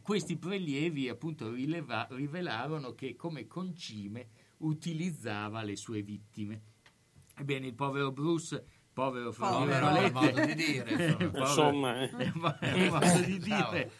Questi 0.00 0.36
prelievi 0.36 1.08
appunto 1.08 1.50
rileva- 1.50 2.06
rivelarono 2.10 2.94
che 2.94 3.16
come 3.16 3.46
concime 3.46 4.28
utilizzava 4.58 5.62
le 5.62 5.74
sue 5.74 6.02
vittime. 6.02 6.62
Ebbene, 7.36 7.66
il 7.66 7.74
povero 7.74 8.12
Bruce, 8.12 8.64
povero 8.98 9.30
virgolette, 9.30 10.06
è 10.06 10.10
modo 10.10 10.44
di 10.46 10.54
dire, 10.54 11.16
insomma. 11.34 12.00
eh. 12.02 12.32
modo 12.32 13.20
di 13.24 13.38
dire. 13.38 13.90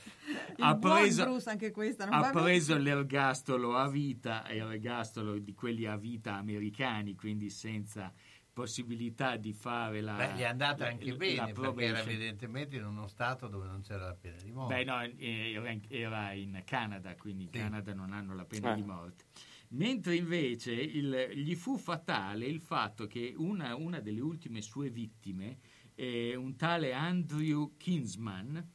Il 0.57 0.64
Ha 0.64 0.76
preso, 0.76 1.24
Bruce, 1.24 1.49
anche 1.51 1.70
questa 1.70 2.05
non 2.05 2.14
ha 2.22 2.30
preso 2.30 2.76
l'ergastolo 2.76 3.76
a 3.76 3.88
vita, 3.88 4.44
e 4.46 4.57
l'ergastolo 4.62 5.38
di 5.38 5.55
quelli 5.55 5.86
a 5.86 5.96
vita 5.96 6.34
americani, 6.34 7.14
quindi 7.14 7.49
senza 7.49 8.12
possibilità 8.53 9.36
di 9.36 9.53
fare 9.53 10.01
la 10.01 10.14
beh, 10.14 10.32
gli 10.34 10.40
è 10.40 10.44
andata 10.46 10.84
la- 10.84 10.90
anche 10.90 11.11
la 11.11 11.16
bene 11.16 11.53
perché 11.53 11.84
era 11.84 12.01
evidentemente 12.01 12.74
in 12.76 12.84
uno 12.84 13.07
stato 13.07 13.46
dove 13.46 13.66
non 13.68 13.82
c'era 13.82 14.07
la 14.07 14.16
pena 14.20 14.36
di 14.42 14.51
morte. 14.51 14.74
Beh, 14.74 14.84
no, 14.84 15.01
eh, 15.01 15.53
era 15.53 15.70
in, 15.70 15.80
era 15.88 16.32
in 16.32 16.62
Canada, 16.64 17.14
quindi 17.14 17.44
in 17.44 17.51
Sì. 17.53 17.59
Canada 17.61 17.94
non 17.94 18.12
hanno 18.12 18.34
la 18.34 18.44
pena 18.44 18.72
Eh. 18.72 18.74
di 18.74 18.82
morte. 18.82 19.24
Mentre 19.71 20.16
invece 20.16 20.73
il- 20.73 21.31
gli 21.35 21.55
fu 21.55 21.77
fatale 21.77 22.47
il 22.47 22.61
fatto 22.61 23.07
che 23.07 23.35
una, 23.37 23.75
una 23.77 24.01
delle 24.01 24.21
ultime 24.21 24.62
sue 24.62 24.89
vittime, 24.89 25.59
eh, 25.95 26.35
un 26.35 26.57
tale 26.57 26.93
Andrew 26.93 27.77
Kinsman, 27.77 28.66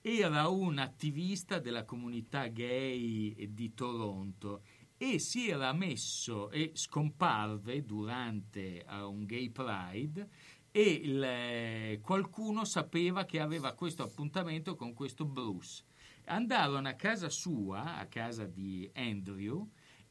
era 0.00 0.46
un 0.48 0.78
attivista 0.78 1.58
della 1.58 1.84
comunità 1.84 2.46
gay 2.46 3.52
di 3.52 3.74
Toronto 3.74 4.62
e 4.96 5.18
si 5.18 5.48
era 5.48 5.72
messo 5.72 6.48
e 6.50 6.70
scomparve 6.74 7.84
durante 7.84 8.84
eh, 8.84 9.00
un 9.00 9.24
gay 9.24 9.50
pride 9.50 10.30
e 10.70 10.82
il, 10.82 11.22
eh, 11.24 11.98
qualcuno 12.02 12.64
sapeva 12.64 13.24
che 13.24 13.40
aveva 13.40 13.72
questo 13.72 14.04
appuntamento 14.04 14.76
con 14.76 14.94
questo 14.94 15.24
Bruce. 15.24 15.82
Andarono 16.26 16.86
a 16.88 16.92
casa 16.92 17.28
sua, 17.28 17.96
a 17.96 18.06
casa 18.06 18.44
di 18.46 18.88
Andrew, 18.94 19.68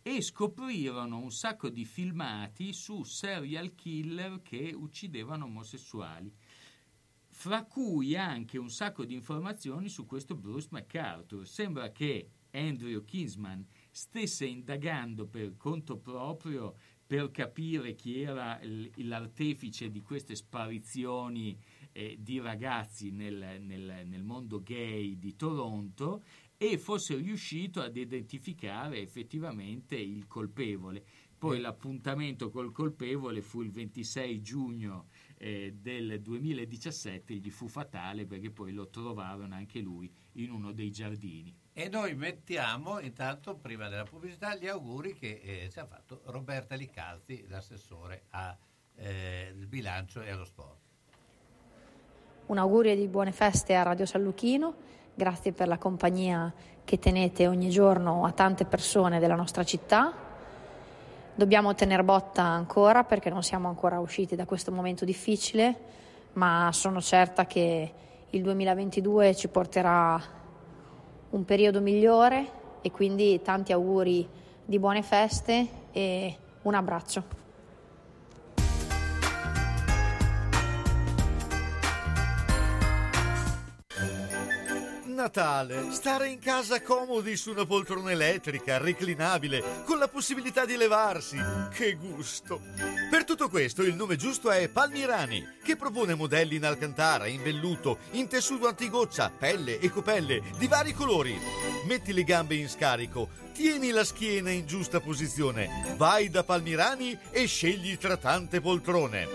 e 0.08 0.22
scoprirono 0.22 1.18
un 1.18 1.32
sacco 1.32 1.68
di 1.68 1.84
filmati 1.84 2.74
su 2.74 3.02
serial 3.02 3.74
killer 3.74 4.40
che 4.44 4.72
uccidevano 4.72 5.46
omosessuali. 5.46 6.32
fra 7.28 7.66
cui 7.66 8.16
anche 8.16 8.58
un 8.58 8.70
sacco 8.70 9.04
di 9.04 9.14
informazioni 9.14 9.90
su 9.90 10.06
questo 10.06 10.36
Bruce 10.36 10.70
MacArthur. 10.72 11.46
Sembra 11.46 11.92
che 11.92 12.30
Andrew 12.52 13.04
Kinsman 13.04 13.66
stesse 13.92 14.46
indagando 14.46 15.26
per 15.26 15.58
conto 15.58 15.98
proprio 15.98 16.76
per 17.06 17.32
capire 17.32 17.94
chi 17.94 18.22
era 18.22 18.60
l'artefice 18.96 19.92
di 19.92 20.02
queste 20.02 20.36
sparizioni 20.36 21.58
eh, 21.92 22.16
di 22.20 22.40
ragazzi 22.40 23.12
nel, 23.12 23.62
nel- 23.62 24.04
nel 24.06 24.24
mondo 24.24 24.64
gay 24.64 25.18
di 25.18 25.36
Toronto 25.36 26.24
e 26.58 26.78
fosse 26.78 27.16
riuscito 27.16 27.82
ad 27.82 27.98
identificare 27.98 29.00
effettivamente 29.00 29.96
il 29.96 30.28
colpevole. 30.28 31.04
Poi 31.38 31.60
l'appuntamento 31.60 32.50
col 32.50 32.72
colpevole 32.72 33.42
fu 33.42 33.62
il 33.62 33.72
26 33.72 34.42
giugno 34.42 35.08
eh, 35.38 35.76
del 35.80 36.22
2017, 36.22 37.36
gli 37.36 37.50
fu 37.50 37.68
fatale 37.68 38.26
perché 38.26 38.52
poi 38.52 38.72
lo 38.72 38.90
trovarono 38.90 39.54
anche 39.54 39.80
lui 39.80 40.12
in 40.34 40.50
uno 40.50 40.72
dei 40.72 40.92
giardini. 40.92 41.54
E 41.74 41.90
noi 41.90 42.16
mettiamo 42.16 43.00
intanto, 43.00 43.58
prima 43.58 43.90
della 43.90 44.06
pubblicità, 44.06 44.56
gli 44.56 44.68
auguri 44.68 45.14
che 45.14 45.42
eh, 45.44 45.70
ci 45.70 45.80
ha 45.80 45.86
fatto 45.86 46.22
Roberta 46.28 46.74
Licalzi, 46.76 47.46
l'assessore 47.48 48.28
al 48.30 48.58
bilancio 49.68 50.22
e 50.22 50.30
allo 50.30 50.46
sport. 50.46 50.84
Un 52.46 52.58
augurio 52.58 52.96
di 52.96 53.08
buone 53.08 53.32
feste 53.32 53.76
a 53.76 53.84
Radio 53.84 54.06
San 54.06 54.22
Luchino, 54.24 54.76
grazie 55.16 55.54
per 55.54 55.70
la 55.70 55.78
compagnia 55.78 56.54
che 56.84 57.00
tenete 57.00 57.48
ogni 57.48 57.70
giorno 57.70 58.26
a 58.26 58.32
tante 58.32 58.66
persone 58.66 59.20
della 59.20 59.36
nostra 59.36 59.64
citta. 59.64 60.14
Dobbiamo 61.34 61.74
tenere 61.74 62.04
botta 62.04 62.44
ancora 62.44 63.04
perché 63.04 63.30
non 63.30 63.42
siamo 63.42 63.70
ancora 63.70 64.00
usciti 64.00 64.36
da 64.36 64.46
questo 64.46 64.72
momento 64.72 65.06
difficile, 65.06 65.78
ma 66.34 66.70
sono 66.74 67.02
certa 67.02 67.46
che 67.46 67.94
il 68.30 68.42
2022 68.42 69.36
ci 69.36 69.48
porterà 69.48 70.22
un 71.30 71.46
periodo 71.46 71.82
migliore 71.82 72.64
e 72.82 72.92
quindi 72.92 73.42
tanti 73.42 73.72
auguri 73.72 74.28
di 74.64 74.80
buone 74.80 75.02
feste 75.02 75.68
e 75.92 76.38
un 76.64 76.74
abbraccio. 76.74 77.45
Natale, 85.26 85.88
stare 85.90 86.28
in 86.28 86.38
casa 86.38 86.84
comodi 86.84 87.36
su 87.36 87.50
una 87.50 87.66
poltrona 87.66 88.12
elettrica, 88.12 88.78
reclinabile, 88.78 89.82
con 89.84 89.98
la 89.98 90.08
possibilità 90.08 90.66
di 90.66 90.76
levarsi. 90.76 91.36
Che 91.74 91.96
gusto! 91.96 92.62
Per 93.10 93.24
tutto 93.24 93.50
questo 93.50 93.82
il 93.82 93.96
nome 93.96 94.18
giusto 94.18 94.52
è 94.52 94.70
Palmirani, 94.70 95.44
che 95.64 95.76
propone 95.78 96.14
modelli 96.14 96.58
in 96.58 96.64
alcantara, 96.64 97.26
in 97.26 97.42
velluto, 97.42 97.98
in 98.12 98.28
tessuto 98.28 98.68
antigoccia, 98.68 99.32
pelle 99.36 99.80
e 99.80 99.90
copelle 99.90 100.44
di 100.60 100.68
vari 100.68 100.94
colori. 100.94 101.36
Metti 101.88 102.14
le 102.14 102.24
gambe 102.24 102.54
in 102.54 102.70
scarico, 102.70 103.28
tieni 103.56 103.92
la 103.92 104.04
schiena 104.04 104.52
in 104.52 104.66
giusta 104.68 105.00
posizione, 105.00 105.96
vai 105.96 106.30
da 106.30 106.44
Palmirani 106.44 107.18
e 107.32 107.46
scegli 107.46 107.98
tra 107.98 108.18
tante 108.18 108.60
poltrone. 108.60 109.30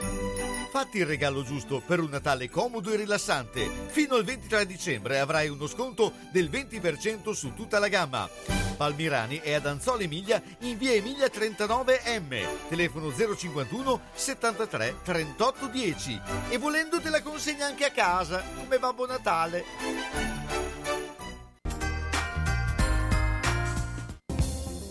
Fatti 0.70 0.98
il 0.98 1.06
regalo 1.06 1.42
giusto 1.42 1.82
per 1.84 2.00
un 2.00 2.10
Natale 2.10 2.50
comodo 2.50 2.92
e 2.92 2.96
rilassante. 2.96 3.66
Fino 3.86 4.16
al 4.16 4.24
23 4.24 4.66
dicembre 4.66 5.18
avrai 5.18 5.48
uno 5.48 5.66
sconto 5.66 6.12
del 6.30 6.50
20% 6.50 7.30
su 7.32 7.54
tutta 7.54 7.78
la 7.78 7.88
gamma. 7.88 8.28
Palmirani 8.76 9.38
è 9.38 9.54
ad 9.54 9.64
Anzola 9.64 10.02
Emilia 10.02 10.42
in 10.60 10.76
via 10.76 10.92
Emilia 10.92 11.26
39M, 11.26 12.68
telefono 12.68 13.10
051 13.14 14.00
73 14.12 14.96
38 15.02 15.66
10 15.66 16.20
e 16.50 16.58
volendo 16.58 17.00
te 17.00 17.08
la 17.08 17.22
consegna 17.22 17.64
anche 17.64 17.86
a 17.86 17.90
casa 17.90 18.44
come 18.54 18.78
Babbo 18.78 19.06
Natale. 19.06 20.89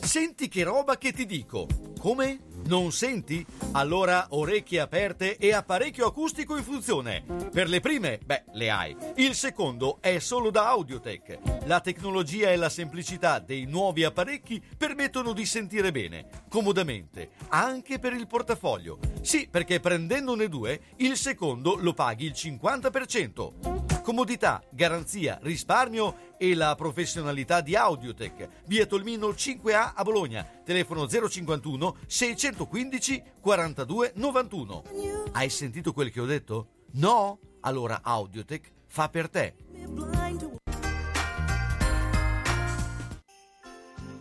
Senti 0.09 0.47
che 0.47 0.63
roba 0.63 0.97
che 0.97 1.11
ti 1.11 1.27
dico. 1.27 1.67
Come? 1.99 2.39
Non 2.69 2.91
senti? 2.91 3.43
Allora 3.71 4.27
orecchie 4.29 4.79
aperte 4.79 5.37
e 5.37 5.53
apparecchio 5.53 6.05
acustico 6.05 6.55
in 6.55 6.61
funzione. 6.63 7.23
Per 7.51 7.67
le 7.67 7.79
prime, 7.79 8.19
beh, 8.23 8.43
le 8.53 8.69
hai. 8.69 8.95
Il 9.15 9.33
secondo 9.33 9.97
è 10.01 10.19
solo 10.19 10.51
da 10.51 10.67
Audiotech. 10.67 11.65
La 11.65 11.79
tecnologia 11.79 12.51
e 12.51 12.57
la 12.57 12.69
semplicità 12.69 13.39
dei 13.39 13.65
nuovi 13.65 14.03
apparecchi 14.03 14.61
permettono 14.77 15.33
di 15.33 15.47
sentire 15.47 15.91
bene, 15.91 16.27
comodamente, 16.47 17.31
anche 17.47 17.97
per 17.97 18.13
il 18.13 18.27
portafoglio. 18.27 18.99
Sì, 19.21 19.47
perché 19.49 19.79
prendendone 19.79 20.47
due, 20.47 20.79
il 20.97 21.17
secondo 21.17 21.75
lo 21.75 21.93
paghi 21.93 22.25
il 22.25 22.33
50%. 22.35 23.79
Comodità, 24.03 24.63
garanzia, 24.71 25.37
risparmio 25.41 26.35
e 26.39 26.55
la 26.55 26.73
professionalità 26.73 27.61
di 27.61 27.75
Audiotech. 27.75 28.63
Via 28.65 28.85
Tolmino 28.85 29.27
5A 29.27 29.91
a 29.93 30.03
Bologna. 30.03 30.43
Telefono 30.63 31.07
051 31.07 31.97
615 32.65 33.23
42 33.39 34.11
91. 34.15 34.83
Hai 35.31 35.49
sentito 35.49 35.93
quel 35.93 36.11
che 36.11 36.19
ho 36.19 36.25
detto? 36.25 36.67
No? 36.93 37.39
Allora 37.61 38.01
Audiotech 38.03 38.71
fa 38.87 39.07
per 39.09 39.29
te. 39.29 39.55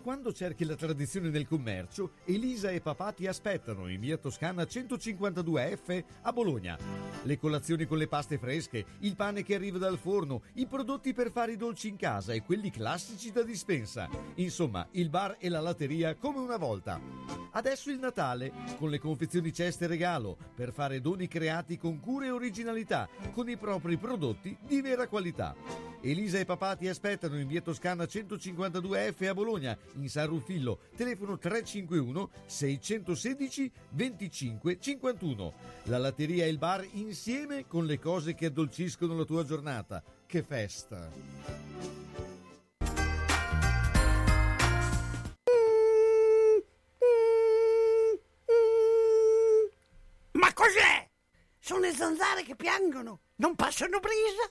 Quando 0.09 0.33
cerchi 0.33 0.65
la 0.65 0.75
tradizione 0.75 1.29
nel 1.29 1.47
commercio, 1.47 2.13
Elisa 2.25 2.71
e 2.71 2.81
papà 2.81 3.13
ti 3.13 3.27
aspettano 3.27 3.89
in 3.89 4.01
via 4.01 4.17
Toscana 4.17 4.63
152F 4.63 6.05
a 6.23 6.33
Bologna. 6.33 6.79
Le 7.25 7.37
colazioni 7.37 7.85
con 7.85 7.99
le 7.99 8.09
paste 8.09 8.39
fresche, 8.39 8.87
il 9.01 9.17
pane 9.17 9.43
che 9.43 9.55
arriva 9.55 9.77
dal 9.77 9.99
forno, 9.99 10.45
i 10.55 10.65
prodotti 10.65 11.13
per 11.13 11.31
fare 11.31 11.53
i 11.53 11.57
dolci 11.59 11.89
in 11.89 11.97
casa 11.97 12.33
e 12.33 12.43
quelli 12.43 12.71
classici 12.71 13.31
da 13.33 13.43
dispensa. 13.43 14.09
Insomma, 14.37 14.89
il 14.93 15.11
bar 15.11 15.37
e 15.39 15.51
la 15.51 15.61
latteria 15.61 16.15
come 16.15 16.39
una 16.39 16.57
volta. 16.57 16.99
Adesso 17.51 17.91
il 17.91 17.99
Natale, 17.99 18.51
con 18.79 18.89
le 18.89 18.99
confezioni 18.99 19.53
ceste 19.53 19.87
regalo, 19.87 20.39
per 20.55 20.73
fare 20.73 21.03
doni 21.03 21.29
creati 21.29 21.77
con 21.77 22.01
cura 22.01 22.25
e 22.25 22.31
originalità, 22.31 23.07
con 23.33 23.51
i 23.51 23.59
propri 23.59 23.99
prodotti 23.99 24.57
di 24.67 24.81
vera 24.81 25.07
qualità. 25.07 25.55
Elisa 26.01 26.39
e 26.39 26.45
papà 26.45 26.77
ti 26.77 26.89
aspettano 26.89 27.39
in 27.39 27.49
via 27.49 27.61
Toscana 27.61 28.05
152F 28.05 29.29
a 29.29 29.35
Bologna, 29.35 29.77
in 30.03 30.09
San 30.09 30.27
Rufillo, 30.27 30.81
telefono 30.97 31.39
351 31.39 32.31
616 32.47 33.71
25 33.91 34.79
51. 34.81 35.53
La 35.85 35.99
latteria 35.99 36.45
e 36.45 36.49
il 36.49 36.59
bar 36.59 36.87
insieme 36.93 37.67
con 37.67 37.87
le 37.87 37.99
cose 37.99 38.35
che 38.35 38.47
addolciscono 38.47 39.17
la 39.17 39.25
tua 39.25 39.45
giornata. 39.45 40.03
Che 40.27 40.43
festa! 40.43 41.11
Ma 50.33 50.53
cos'è? 50.53 51.09
Sono 51.59 51.81
le 51.81 51.93
zanzare 51.93 52.43
che 52.43 52.57
piangono, 52.57 53.21
non 53.37 53.55
passano 53.55 53.99
brisa. 53.99 54.51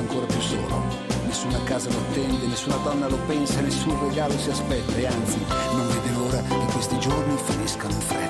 Ancora 0.00 0.26
più 0.26 0.40
solo. 0.40 0.82
Nessuna 1.26 1.62
casa 1.64 1.88
lo 1.90 1.98
attende, 1.98 2.46
nessuna 2.46 2.76
donna 2.76 3.08
lo 3.08 3.18
pensa, 3.26 3.60
nessun 3.60 4.08
regalo 4.08 4.36
si 4.36 4.50
aspetta 4.50 4.96
e 4.96 5.06
anzi 5.06 5.38
non 5.72 5.86
vede 5.88 6.10
l'ora 6.12 6.42
che 6.42 6.72
questi 6.72 6.98
giorni 6.98 7.36
finiscano 7.36 7.94
in 7.94 8.00
fretta. 8.00 8.29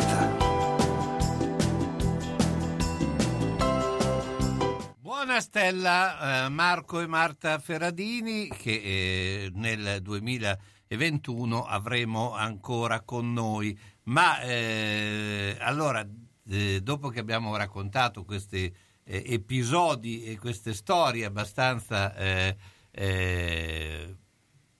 Buona 5.40 5.58
Stella, 5.58 6.44
eh, 6.44 6.48
Marco 6.50 7.00
e 7.00 7.06
Marta 7.06 7.58
Ferradini 7.58 8.46
che 8.48 8.72
eh, 8.72 9.50
nel 9.54 10.02
2021 10.02 11.64
avremo 11.64 12.34
ancora 12.34 13.00
con 13.00 13.32
noi. 13.32 13.76
Ma 14.04 14.38
eh, 14.42 15.56
allora, 15.60 16.06
eh, 16.46 16.80
dopo 16.82 17.08
che 17.08 17.20
abbiamo 17.20 17.56
raccontato 17.56 18.22
questi 18.24 18.70
episodi 19.02 20.24
e 20.24 20.36
queste 20.36 20.74
storie 20.74 21.24
abbastanza, 21.24 22.14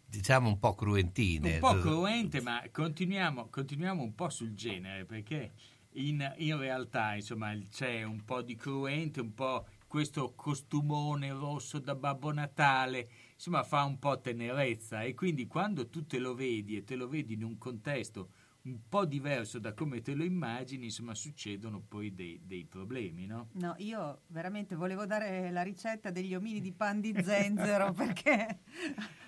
diciamo, 0.04 0.48
un 0.48 0.58
po' 0.58 0.74
cruentine. 0.74 1.54
Un 1.54 1.60
po' 1.60 1.78
cruente, 1.78 2.42
ma 2.42 2.62
continuiamo, 2.70 3.48
continuiamo 3.48 4.02
un 4.02 4.14
po' 4.14 4.28
sul 4.28 4.52
genere, 4.52 5.06
perché 5.06 5.52
in, 5.94 6.34
in 6.36 6.58
realtà 6.58 7.14
insomma, 7.14 7.56
c'è 7.70 8.02
un 8.02 8.24
po' 8.26 8.42
di 8.42 8.56
cruente, 8.56 9.20
un 9.20 9.32
po' 9.32 9.64
questo 9.90 10.34
costumone 10.36 11.32
rosso 11.32 11.80
da 11.80 11.96
Babbo 11.96 12.32
Natale, 12.32 13.08
insomma 13.34 13.64
fa 13.64 13.82
un 13.82 13.98
po' 13.98 14.20
tenerezza 14.20 15.02
e 15.02 15.14
quindi 15.14 15.48
quando 15.48 15.88
tu 15.88 16.06
te 16.06 16.20
lo 16.20 16.36
vedi 16.36 16.76
e 16.76 16.84
te 16.84 16.94
lo 16.94 17.08
vedi 17.08 17.34
in 17.34 17.42
un 17.42 17.58
contesto 17.58 18.30
un 18.62 18.78
po' 18.88 19.04
diverso 19.04 19.58
da 19.58 19.74
come 19.74 20.00
te 20.00 20.14
lo 20.14 20.22
immagini, 20.22 20.84
insomma 20.84 21.12
succedono 21.16 21.80
poi 21.80 22.14
dei, 22.14 22.40
dei 22.44 22.66
problemi, 22.66 23.26
no? 23.26 23.48
No, 23.54 23.74
io 23.78 24.20
veramente 24.28 24.76
volevo 24.76 25.06
dare 25.06 25.50
la 25.50 25.62
ricetta 25.62 26.12
degli 26.12 26.36
omini 26.36 26.60
di 26.60 26.70
pan 26.70 27.00
di 27.00 27.12
zenzero 27.20 27.90
perché... 27.92 28.60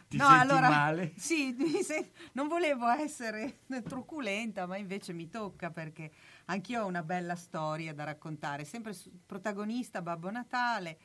Ti 0.06 0.18
no, 0.18 0.26
senti 0.28 0.40
allora, 0.42 0.68
male? 0.68 1.12
Sì, 1.16 1.56
non 2.34 2.46
volevo 2.46 2.86
essere 2.86 3.60
truculenta, 3.82 4.66
ma 4.66 4.76
invece 4.76 5.14
mi 5.14 5.28
tocca 5.28 5.70
perché 5.70 6.12
anch'io 6.46 6.82
ho 6.82 6.86
una 6.86 7.02
bella 7.02 7.36
storia 7.36 7.94
da 7.94 8.04
raccontare. 8.04 8.64
Sempre 8.64 8.92
su- 8.92 9.10
protagonista 9.26 10.02
Babbo 10.02 10.30
Natale. 10.30 10.98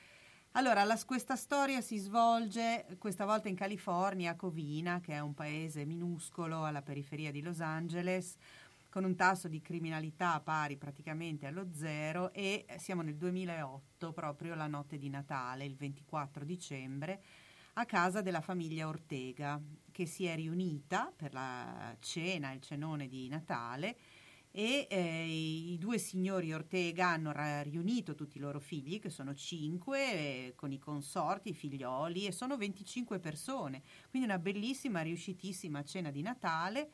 Allora, 0.52 0.84
la- 0.84 1.00
questa 1.06 1.36
storia 1.36 1.82
si 1.82 1.98
svolge 1.98 2.86
questa 2.98 3.26
volta 3.26 3.48
in 3.48 3.56
California, 3.56 4.32
a 4.32 4.36
Covina, 4.36 5.00
che 5.00 5.14
è 5.14 5.20
un 5.20 5.34
paese 5.34 5.86
minuscolo 5.86 6.66
alla 6.66 6.82
periferia 6.82 7.32
di 7.32 7.42
Los 7.42 7.60
Angeles, 7.60 8.36
con 8.90 9.04
un 9.04 9.16
tasso 9.16 9.48
di 9.48 9.62
criminalità 9.62 10.40
pari 10.40 10.78
praticamente 10.78 11.46
allo 11.46 11.68
zero 11.74 12.34
e 12.34 12.66
siamo 12.78 13.04
nel 13.04 13.18
2008, 13.18 14.12
proprio 14.12 14.56
la 14.56 14.66
notte 14.66 14.98
di 14.98 15.10
Natale, 15.10 15.66
il 15.66 15.76
24 15.76 16.44
dicembre, 16.44 17.22
a 17.74 17.86
casa 17.86 18.22
della 18.22 18.42
famiglia 18.42 18.88
Ortega, 18.88 19.62
che 19.92 20.08
si 20.08 20.26
è 20.26 20.34
riunita 20.34 21.12
per 21.16 21.34
la 21.34 21.96
cena, 22.00 22.52
il 22.52 22.62
cenone 22.62 23.08
di 23.08 23.28
Natale 23.28 23.98
e 24.58 24.88
eh, 24.90 25.26
i 25.28 25.78
due 25.78 26.00
signori 26.00 26.52
Ortega 26.52 27.10
hanno 27.10 27.32
riunito 27.62 28.16
tutti 28.16 28.38
i 28.38 28.40
loro 28.40 28.60
figli, 28.60 29.00
che 29.00 29.12
sono 29.12 29.36
cinque, 29.36 30.00
eh, 30.48 30.54
con 30.56 30.72
i 30.72 30.80
consorti, 30.80 31.50
i 31.50 31.54
figlioli, 31.54 32.26
e 32.26 32.32
sono 32.32 32.58
25 32.58 33.20
persone. 33.20 33.84
Quindi 34.10 34.28
una 34.28 34.40
bellissima, 34.40 35.02
riuscitissima 35.02 35.84
cena 35.84 36.10
di 36.10 36.24
Natale 36.24 36.90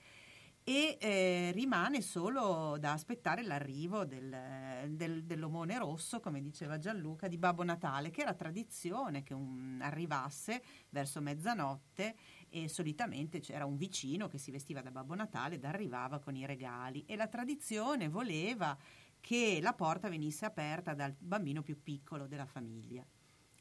e 0.65 0.97
eh, 0.99 1.51
rimane 1.53 2.01
solo 2.01 2.75
da 2.79 2.91
aspettare 2.91 3.43
l'arrivo 3.43 4.03
del, 4.03 4.89
del- 4.89 5.23
dell'omone 5.23 5.77
rosso, 5.77 6.19
come 6.19 6.41
diceva 6.41 6.77
Gianluca, 6.77 7.29
di 7.29 7.37
Babbo 7.37 7.63
Natale, 7.63 8.11
che 8.11 8.23
era 8.23 8.33
tradizione 8.33 9.23
che 9.23 9.33
un- 9.33 9.79
arrivasse 9.81 10.61
verso 10.89 11.21
mezzanotte 11.21 12.15
e 12.53 12.69
solitamente 12.69 13.39
c'era 13.39 13.65
un 13.65 13.77
vicino 13.77 14.27
che 14.27 14.37
si 14.37 14.51
vestiva 14.51 14.81
da 14.81 14.91
Babbo 14.91 15.15
Natale 15.15 15.55
ed 15.55 15.65
arrivava 15.65 16.19
con 16.19 16.35
i 16.35 16.45
regali 16.45 17.03
e 17.07 17.15
la 17.15 17.27
tradizione 17.27 18.09
voleva 18.09 18.77
che 19.19 19.57
la 19.59 19.73
porta 19.73 20.07
venisse 20.07 20.45
aperta 20.45 20.93
dal 20.93 21.15
bambino 21.17 21.63
più 21.63 21.81
piccolo 21.81 22.27
della 22.27 22.45
famiglia. 22.45 23.03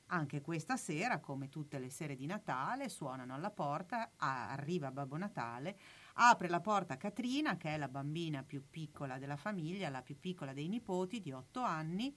Anche 0.08 0.42
questa 0.42 0.76
sera, 0.76 1.20
come 1.20 1.48
tutte 1.48 1.78
le 1.78 1.88
sere 1.88 2.16
di 2.16 2.26
Natale, 2.26 2.90
suonano 2.90 3.32
alla 3.32 3.50
porta, 3.50 4.12
arriva 4.16 4.90
Babbo 4.90 5.16
Natale, 5.16 5.78
apre 6.14 6.48
la 6.48 6.60
porta 6.60 6.98
Catrina, 6.98 7.56
che 7.56 7.70
è 7.70 7.78
la 7.78 7.88
bambina 7.88 8.42
più 8.42 8.68
piccola 8.68 9.16
della 9.16 9.38
famiglia, 9.38 9.88
la 9.88 10.02
più 10.02 10.20
piccola 10.20 10.52
dei 10.52 10.68
nipoti, 10.68 11.22
di 11.22 11.32
otto 11.32 11.62
anni. 11.62 12.14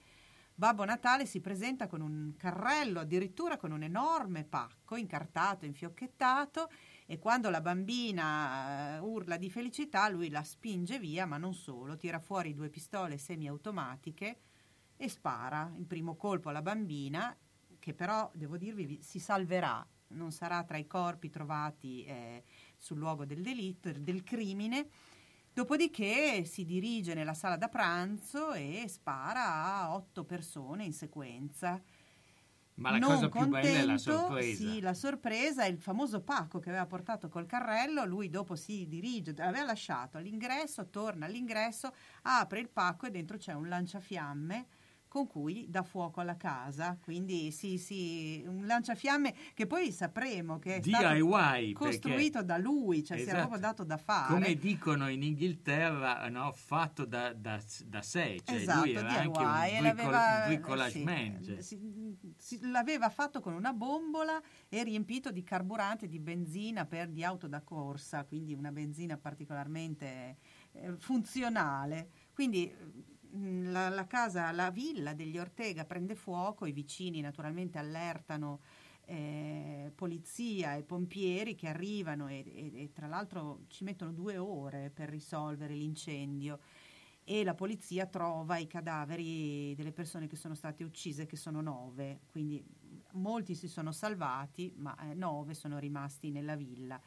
Babbo 0.58 0.86
Natale 0.86 1.26
si 1.26 1.42
presenta 1.42 1.86
con 1.86 2.00
un 2.00 2.32
carrello, 2.38 3.00
addirittura 3.00 3.58
con 3.58 3.72
un 3.72 3.82
enorme 3.82 4.42
pacco 4.42 4.96
incartato, 4.96 5.66
infiocchettato, 5.66 6.70
e 7.04 7.18
quando 7.18 7.50
la 7.50 7.60
bambina 7.60 8.96
eh, 8.96 8.98
urla 9.00 9.36
di 9.36 9.50
felicità, 9.50 10.08
lui 10.08 10.30
la 10.30 10.42
spinge 10.42 10.98
via, 10.98 11.26
ma 11.26 11.36
non 11.36 11.52
solo, 11.52 11.98
tira 11.98 12.18
fuori 12.20 12.54
due 12.54 12.70
pistole 12.70 13.18
semiautomatiche 13.18 14.38
e 14.96 15.08
spara 15.10 15.70
il 15.76 15.84
primo 15.84 16.16
colpo 16.16 16.48
alla 16.48 16.62
bambina, 16.62 17.36
che 17.78 17.92
però, 17.92 18.30
devo 18.32 18.56
dirvi, 18.56 18.86
vi- 18.86 19.02
si 19.02 19.18
salverà, 19.18 19.86
non 20.08 20.32
sarà 20.32 20.64
tra 20.64 20.78
i 20.78 20.86
corpi 20.86 21.28
trovati 21.28 22.02
eh, 22.04 22.42
sul 22.78 22.96
luogo 22.96 23.26
del 23.26 23.42
delitto, 23.42 23.92
del 23.92 24.22
crimine. 24.22 24.88
Dopodiché 25.56 26.44
si 26.44 26.66
dirige 26.66 27.14
nella 27.14 27.32
sala 27.32 27.56
da 27.56 27.70
pranzo 27.70 28.52
e 28.52 28.84
spara 28.88 29.54
a 29.64 29.94
otto 29.94 30.22
persone 30.24 30.84
in 30.84 30.92
sequenza. 30.92 31.82
Ma 32.74 32.90
la 32.90 32.98
Non 32.98 33.08
cosa 33.14 33.30
più 33.30 33.46
bella 33.46 33.78
è 33.78 33.84
la 33.86 33.96
sorpresa. 33.96 34.54
Sì, 34.54 34.80
la 34.80 34.92
sorpresa 34.92 35.64
è 35.64 35.68
il 35.68 35.78
famoso 35.78 36.20
pacco 36.20 36.58
che 36.58 36.68
aveva 36.68 36.84
portato 36.84 37.30
col 37.30 37.46
carrello. 37.46 38.04
Lui 38.04 38.28
dopo 38.28 38.54
si 38.54 38.86
dirige, 38.86 39.30
aveva 39.38 39.64
lasciato 39.64 40.18
all'ingresso, 40.18 40.90
torna 40.90 41.24
all'ingresso, 41.24 41.90
apre 42.24 42.60
il 42.60 42.68
pacco 42.68 43.06
e 43.06 43.10
dentro 43.10 43.38
c'è 43.38 43.54
un 43.54 43.66
lanciafiamme 43.66 44.66
con 45.16 45.26
cui 45.26 45.64
dà 45.70 45.82
fuoco 45.82 46.20
alla 46.20 46.36
casa, 46.36 46.98
quindi 47.02 47.50
sì, 47.50 47.78
sì, 47.78 48.44
un 48.46 48.66
lanciafiamme 48.66 49.34
che 49.54 49.66
poi 49.66 49.90
sapremo 49.90 50.58
che 50.58 50.74
è 50.76 50.80
DIY, 50.80 51.72
costruito 51.72 52.42
da 52.42 52.58
lui, 52.58 53.02
cioè 53.02 53.16
si 53.16 53.22
era 53.22 53.38
Esatto. 53.38 53.48
proprio 53.48 53.60
dato 53.60 53.84
da 53.84 53.96
fare. 53.96 54.32
Come 54.34 54.54
dicono 54.56 55.08
in 55.08 55.22
Inghilterra, 55.22 56.28
no, 56.28 56.52
fatto 56.52 57.06
da, 57.06 57.32
da- 57.32 57.62
da 57.86 58.02
sé, 58.02 58.40
cioè 58.44 58.56
esatto, 58.56 58.80
lui 58.80 58.92
era 58.92 59.08
anche 59.08 59.38
DIY, 59.38 59.78
un 59.78 59.86
e 59.86 59.92
bricol- 59.94 60.10
l'aveva- 60.12 60.44
bricolage 60.48 60.90
sì, 60.98 61.02
man, 61.04 61.56
si- 61.60 62.34
si- 62.36 62.58
l'aveva 62.68 63.08
fatto 63.08 63.40
con 63.40 63.54
una 63.54 63.72
bombola 63.72 64.38
e 64.68 64.82
riempito 64.84 65.30
di 65.30 65.42
carburante, 65.42 66.08
di 66.08 66.18
benzina 66.20 66.84
per 66.84 67.08
di 67.08 67.24
auto 67.24 67.48
da 67.48 67.62
corsa, 67.62 68.24
quindi 68.24 68.52
una 68.52 68.70
benzina 68.70 69.16
particolarmente 69.16 70.36
eh, 70.72 70.92
funzionale. 70.98 72.10
Quindi 72.34 72.70
la, 73.70 73.88
la 73.88 74.06
casa, 74.06 74.50
la 74.52 74.70
villa 74.70 75.14
degli 75.14 75.38
Ortega 75.38 75.84
prende 75.84 76.14
fuoco, 76.14 76.66
i 76.66 76.72
vicini 76.72 77.20
naturalmente 77.20 77.78
allertano 77.78 78.60
eh, 79.06 79.92
polizia 79.94 80.74
e 80.74 80.82
pompieri 80.82 81.54
che 81.54 81.68
arrivano 81.68 82.28
e, 82.28 82.44
e- 82.46 82.82
e 82.82 82.92
tra 82.92 83.06
l'altro 83.06 83.64
ci 83.68 83.84
mettono 83.84 84.12
due 84.12 84.36
ore 84.36 84.90
per 84.90 85.08
risolvere 85.08 85.74
l'incendio 85.74 86.58
e 87.24 87.42
la 87.44 87.54
polizia 87.54 88.06
trova 88.06 88.56
i 88.58 88.66
cadaveri 88.68 89.74
delle 89.74 89.92
persone 89.92 90.28
che 90.28 90.36
sono 90.36 90.54
state 90.54 90.84
uccise, 90.84 91.26
che 91.26 91.36
sono 91.36 91.60
nove, 91.60 92.20
quindi 92.30 92.64
molti 93.12 93.54
si 93.54 93.68
sono 93.68 93.90
salvati, 93.90 94.72
ma 94.76 94.96
eh, 95.10 95.14
nove 95.14 95.54
sono 95.54 95.78
rimasti 95.78 96.30
nella 96.30 96.54
villa. 96.54 97.00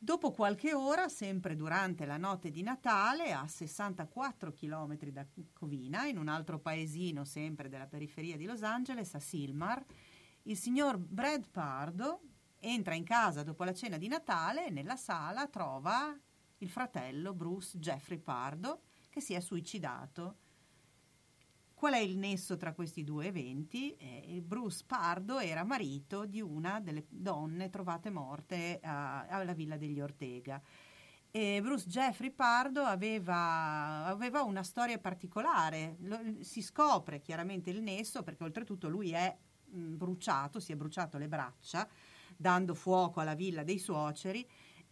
Dopo 0.00 0.30
qualche 0.30 0.72
ora, 0.74 1.08
sempre 1.08 1.56
durante 1.56 2.06
la 2.06 2.16
notte 2.16 2.50
di 2.50 2.62
Natale, 2.62 3.32
a 3.32 3.48
64 3.48 4.52
km 4.52 4.96
da 5.10 5.26
Covina, 5.52 6.06
in 6.06 6.18
un 6.18 6.28
altro 6.28 6.60
paesino 6.60 7.24
sempre 7.24 7.68
della 7.68 7.88
periferia 7.88 8.36
di 8.36 8.44
Los 8.44 8.62
Angeles, 8.62 9.12
a 9.14 9.18
Silmar, 9.18 9.84
il 10.42 10.56
signor 10.56 10.98
Brad 10.98 11.48
Pardo 11.50 12.20
entra 12.60 12.94
in 12.94 13.02
casa 13.02 13.42
dopo 13.42 13.64
la 13.64 13.74
cena 13.74 13.98
di 13.98 14.06
Natale 14.06 14.66
e 14.66 14.70
nella 14.70 14.96
sala 14.96 15.48
trova 15.48 16.16
il 16.58 16.68
fratello 16.68 17.34
Bruce 17.34 17.76
Jeffrey 17.78 18.18
Pardo 18.18 18.82
che 19.10 19.20
si 19.20 19.34
è 19.34 19.40
suicidato. 19.40 20.36
Qual 21.78 21.92
è 21.92 21.98
il 21.98 22.16
nesso 22.18 22.56
tra 22.56 22.72
questi 22.72 23.04
due 23.04 23.26
eventi? 23.26 23.94
Eh, 23.94 24.42
Bruce 24.44 24.82
Pardo 24.84 25.38
era 25.38 25.62
marito 25.62 26.26
di 26.26 26.40
una 26.40 26.80
delle 26.80 27.04
donne 27.08 27.70
trovate 27.70 28.10
morte 28.10 28.80
a- 28.82 29.28
alla 29.28 29.52
villa 29.52 29.76
degli 29.76 30.00
Ortega. 30.00 30.60
E 31.30 31.60
Bruce 31.62 31.86
Jeffrey 31.86 32.32
Pardo 32.32 32.82
aveva, 32.82 34.06
aveva 34.06 34.42
una 34.42 34.64
storia 34.64 34.98
particolare, 34.98 35.98
Lo- 36.00 36.18
si 36.40 36.62
scopre 36.62 37.20
chiaramente 37.20 37.70
il 37.70 37.80
nesso 37.80 38.24
perché 38.24 38.42
oltretutto 38.42 38.88
lui 38.88 39.12
è 39.12 39.36
mh, 39.66 39.94
bruciato, 39.94 40.58
si 40.58 40.72
è 40.72 40.76
bruciato 40.76 41.16
le 41.16 41.28
braccia 41.28 41.88
dando 42.36 42.74
fuoco 42.74 43.20
alla 43.20 43.34
villa 43.34 43.62
dei 43.62 43.78
suoceri. 43.78 44.44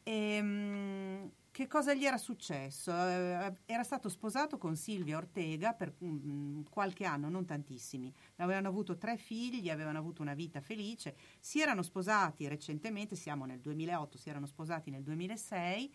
E, 0.05 0.41
mh, 0.41 1.30
che 1.57 1.66
cosa 1.68 1.94
gli 1.94 2.04
era 2.04 2.18
successo? 2.18 2.90
Eh, 2.90 3.54
era 3.64 3.82
stato 3.82 4.11
sposato 4.11 4.59
con 4.59 4.76
Silvia 4.76 5.16
Ortega 5.16 5.72
per 5.72 5.94
mm, 6.04 6.64
qualche 6.68 7.07
anno, 7.07 7.30
non 7.30 7.46
tantissimi. 7.46 8.12
Avevano 8.36 8.68
avuto 8.68 8.98
tre 8.98 9.16
figli, 9.16 9.70
avevano 9.70 9.96
avuto 9.96 10.20
una 10.20 10.34
vita 10.34 10.61
felice. 10.61 11.16
Si 11.40 11.62
erano 11.62 11.80
sposati 11.80 12.46
recentemente, 12.46 13.16
siamo 13.16 13.46
nel 13.46 13.61
2008, 13.61 14.18
si 14.18 14.28
erano 14.28 14.44
sposati 14.44 14.90
nel 14.90 15.02
2006. 15.02 15.94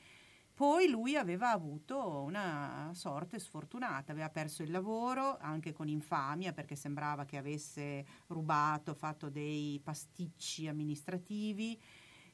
Poi 0.56 0.90
lui 0.90 1.16
aveva 1.16 1.52
avuto 1.52 2.22
una 2.22 2.90
sorte 2.96 3.38
sfortunata, 3.38 4.12
aveva 4.12 4.32
perso 4.32 4.64
il 4.64 4.72
lavoro 4.72 5.38
anche 5.40 5.74
con 5.74 5.88
infamia 5.88 6.54
perché 6.54 6.76
sembrava 6.76 7.24
che 7.26 7.38
avesse 7.38 8.04
rubato, 8.28 8.96
fatto 8.96 9.30
dei 9.30 9.80
pasticci 9.84 10.68
amministrativi. 10.68 11.80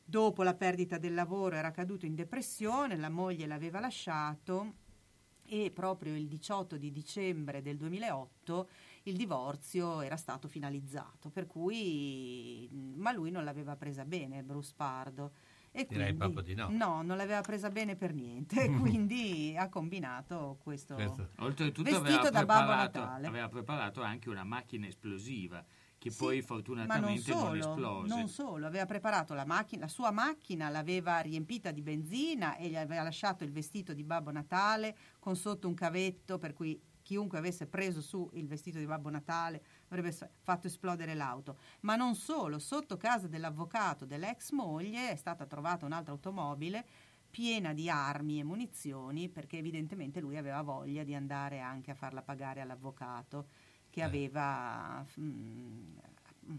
Dopo 0.09 0.41
la 0.43 0.53
perdita 0.53 0.97
del 0.97 1.13
lavoro 1.13 1.57
era 1.57 1.69
caduto 1.71 2.05
in 2.05 2.15
depressione, 2.15 2.95
la 2.95 3.09
moglie 3.09 3.45
l'aveva 3.45 3.81
lasciato 3.81 4.75
e 5.45 5.69
proprio 5.71 6.15
il 6.15 6.27
18 6.29 6.77
di 6.77 6.93
dicembre 6.93 7.61
del 7.61 7.75
2008 7.75 8.69
il 9.03 9.17
divorzio 9.17 9.99
era 9.99 10.15
stato 10.15 10.47
finalizzato, 10.47 11.29
per 11.29 11.45
cui 11.45 12.69
ma 12.95 13.11
lui 13.11 13.31
non 13.31 13.43
l'aveva 13.43 13.75
presa 13.75 14.05
bene 14.05 14.43
Bruce 14.43 14.71
Pardo. 14.77 15.33
E 15.71 15.85
Direi 15.89 16.15
quindi- 16.15 16.17
proprio 16.17 16.41
di 16.41 16.55
no. 16.55 16.69
No, 16.71 17.01
non 17.01 17.17
l'aveva 17.17 17.41
presa 17.41 17.69
bene 17.69 17.97
per 17.97 18.13
niente, 18.13 18.69
quindi 18.79 19.55
ha 19.57 19.67
combinato 19.67 20.57
questo, 20.63 20.95
Oltretutto 21.39 22.01
vestito 22.01 22.29
da 22.29 22.45
Babbo 22.45 22.71
Natale. 22.73 23.27
aveva 23.27 23.49
preparato 23.49 24.01
anche 24.01 24.29
una 24.29 24.45
macchina 24.45 24.87
esplosiva 24.87 25.61
che 25.97 26.11
Sì, 26.11 26.17
poi 26.17 26.35
non 26.37 26.45
fortunatamente 26.45 27.33
non, 27.33 27.39
solo, 27.41 27.55
esplose. 27.55 28.15
non 28.15 28.27
solo, 28.27 28.65
aveva 28.65 28.85
preparato 28.85 29.33
la 29.33 29.45
macchina, 29.45 29.81
la 29.81 29.87
sua 29.87 30.11
macchina 30.11 30.69
l'aveva 30.69 31.19
riempita 31.19 31.71
di 31.71 31.81
benzina 31.81 32.55
e 32.55 32.69
gli 32.69 32.75
aveva 32.75 33.03
lasciato 33.03 33.43
il 33.43 33.51
vestito 33.51 33.93
di 33.93 34.03
Babbo 34.03 34.31
Natale 34.31 34.95
con 35.19 35.35
sotto 35.35 35.67
un 35.67 35.73
cavetto 35.73 36.37
per 36.37 36.53
cui 36.53 36.79
chiunque 37.07 37.37
avesse 37.37 37.67
preso 37.67 38.01
su 38.01 38.29
il 38.33 38.47
vestito 38.47 38.79
di 38.79 38.85
Babbo 38.85 39.09
Natale 39.09 39.63
avrebbe 39.87 40.11
fatto 40.41 40.67
esplodere 40.67 41.15
l'auto. 41.15 41.57
Ma 41.81 41.95
non 41.95 42.15
solo, 42.15 42.59
sotto 42.59 42.97
casa 42.97 43.27
dell'avvocato 43.27 44.05
dell'ex 44.05 44.51
moglie 44.51 45.11
è 45.11 45.15
stata 45.15 45.45
trovata 45.45 45.85
un'altra 45.85 46.11
automobile 46.11 46.85
piena 47.29 47.73
di 47.73 47.89
armi 47.89 48.39
e 48.39 48.43
munizioni 48.43 49.29
perché 49.29 49.57
evidentemente 49.57 50.19
lui 50.19 50.37
aveva 50.37 50.61
voglia 50.61 51.03
di 51.03 51.13
andare 51.13 51.59
anche 51.59 51.91
a 51.91 51.95
farla 51.95 52.21
pagare 52.21 52.61
all'avvocato 52.61 53.47
che 53.97 54.03
aveva 54.03 55.03
mm, 55.19 55.95
mm, 56.51 56.55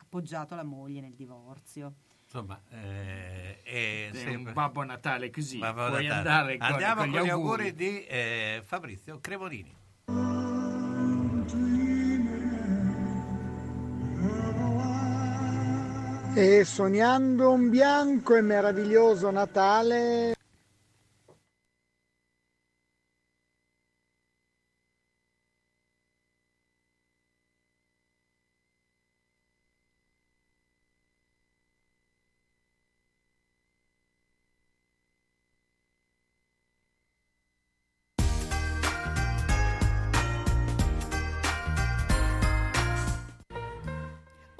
appoggiato 0.00 0.54
la 0.54 0.62
moglie 0.62 1.00
nel 1.00 1.14
divorzio. 1.14 1.94
Insomma, 2.24 2.60
eh, 2.68 3.62
è, 3.62 4.10
È 4.10 4.14
sempre- 4.14 4.34
un 4.34 4.52
Babbo 4.52 4.82
Natale 4.84 5.30
così. 5.30 5.56
Babbo 5.56 5.86
Puoi 5.86 6.06
Natale. 6.06 6.18
andare 6.18 6.58
con, 6.58 6.66
Andiamo 6.66 7.00
con 7.00 7.08
gli 7.10 7.16
auguri. 7.16 7.30
auguri 7.30 7.74
di 7.74 8.04
eh, 8.04 8.62
Fabrizio 8.62 9.18
Cremonini. 9.20 9.74
E 16.34 16.64
sognando 16.64 17.52
un 17.52 17.68
bianco 17.68 18.34
e 18.36 18.40
meraviglioso 18.40 19.30
Natale. 19.30 20.34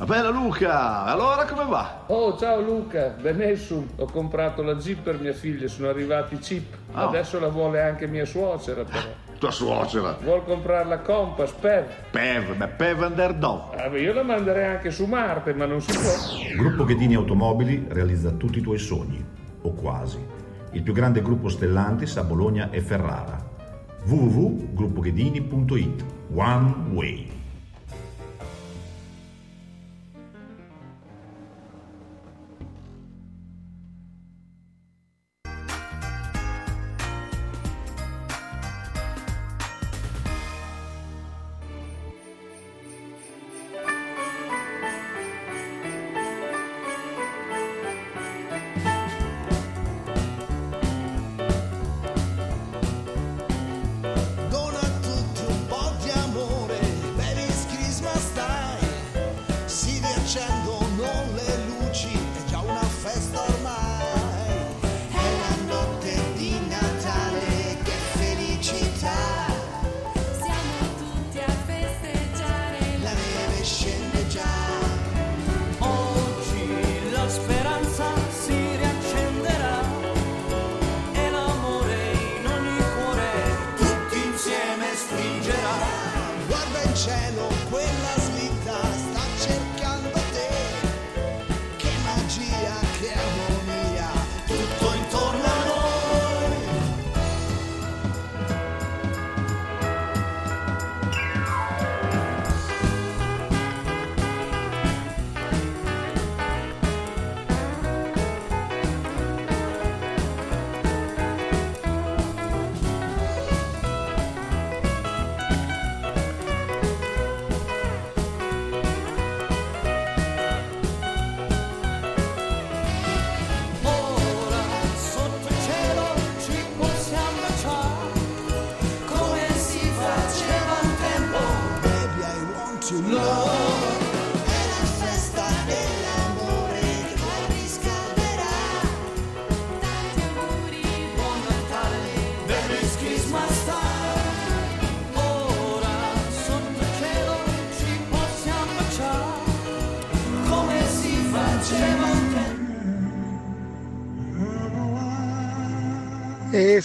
Ma 0.00 0.06
bella 0.06 0.30
Luca, 0.30 1.04
allora 1.04 1.44
come 1.44 1.66
va? 1.68 2.04
Oh, 2.06 2.34
ciao 2.38 2.58
Luca, 2.62 3.14
benissimo. 3.20 3.84
Ho 3.96 4.06
comprato 4.06 4.62
la 4.62 4.76
Jeep 4.76 5.02
per 5.02 5.20
mia 5.20 5.34
figlia, 5.34 5.68
sono 5.68 5.90
arrivati 5.90 6.36
i 6.36 6.38
chip. 6.38 6.74
Ah. 6.92 7.08
Adesso 7.08 7.38
la 7.38 7.48
vuole 7.48 7.82
anche 7.82 8.06
mia 8.06 8.24
suocera, 8.24 8.82
però. 8.82 9.02
Tua 9.38 9.50
suocera. 9.50 10.16
Vuol 10.22 10.42
comprare 10.44 10.88
la 10.88 11.00
Compass, 11.00 11.50
PEV. 11.52 11.84
Pev, 12.12 12.54
beh, 12.56 12.68
Pev 12.68 13.02
Underdog. 13.02 13.74
Ah, 13.76 13.94
io 13.94 14.14
la 14.14 14.22
manderei 14.22 14.76
anche 14.76 14.90
su 14.90 15.04
Marte, 15.04 15.52
ma 15.52 15.66
non 15.66 15.82
si 15.82 15.92
può. 15.92 16.12
Gruppo 16.56 16.84
Ghedini 16.84 17.16
Automobili 17.16 17.84
realizza 17.90 18.30
tutti 18.30 18.60
i 18.60 18.62
tuoi 18.62 18.78
sogni, 18.78 19.22
o 19.60 19.74
quasi. 19.74 20.26
Il 20.70 20.80
più 20.82 20.94
grande 20.94 21.20
gruppo 21.20 21.50
Stellantis 21.50 22.16
a 22.16 22.24
Bologna 22.24 22.70
e 22.70 22.80
Ferrara. 22.80 23.36
www.gruppoghedini.it 24.06 26.04
One 26.32 26.74
Way. 26.94 27.39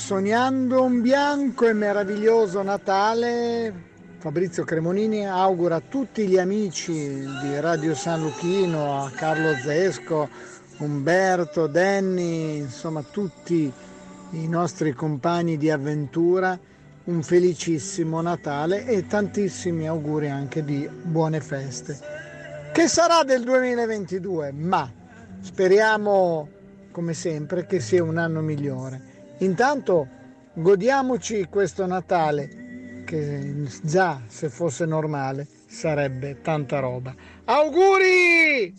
Sognando 0.05 0.83
un 0.83 1.01
bianco 1.01 1.67
e 1.67 1.73
meraviglioso 1.73 2.61
Natale, 2.61 3.73
Fabrizio 4.19 4.63
Cremonini 4.63 5.27
augura 5.27 5.77
a 5.77 5.81
tutti 5.81 6.27
gli 6.27 6.37
amici 6.37 6.93
di 6.93 7.59
Radio 7.59 7.95
San 7.95 8.21
Luchino, 8.21 9.03
a 9.03 9.09
Carlo 9.09 9.55
Zesco, 9.55 10.29
Umberto, 10.77 11.65
Danny, 11.65 12.57
insomma 12.57 13.01
tutti 13.01 13.73
i 14.29 14.47
nostri 14.47 14.93
compagni 14.93 15.57
di 15.57 15.71
avventura 15.71 16.55
un 17.05 17.23
felicissimo 17.23 18.21
Natale 18.21 18.85
e 18.85 19.07
tantissimi 19.07 19.87
auguri 19.87 20.29
anche 20.29 20.63
di 20.63 20.87
buone 20.87 21.41
feste. 21.41 21.97
Che 22.71 22.87
sarà 22.87 23.23
del 23.23 23.43
2022? 23.43 24.51
Ma 24.51 24.87
speriamo 25.41 26.47
come 26.91 27.15
sempre 27.15 27.65
che 27.65 27.79
sia 27.79 28.03
un 28.03 28.19
anno 28.19 28.41
migliore. 28.41 29.14
Intanto 29.39 30.07
godiamoci 30.53 31.47
questo 31.49 31.85
Natale 31.85 33.03
che 33.05 33.67
già 33.83 34.21
se 34.27 34.49
fosse 34.49 34.85
normale 34.85 35.45
sarebbe 35.67 36.39
tanta 36.41 36.79
roba. 36.79 37.13
Auguri! 37.43 38.73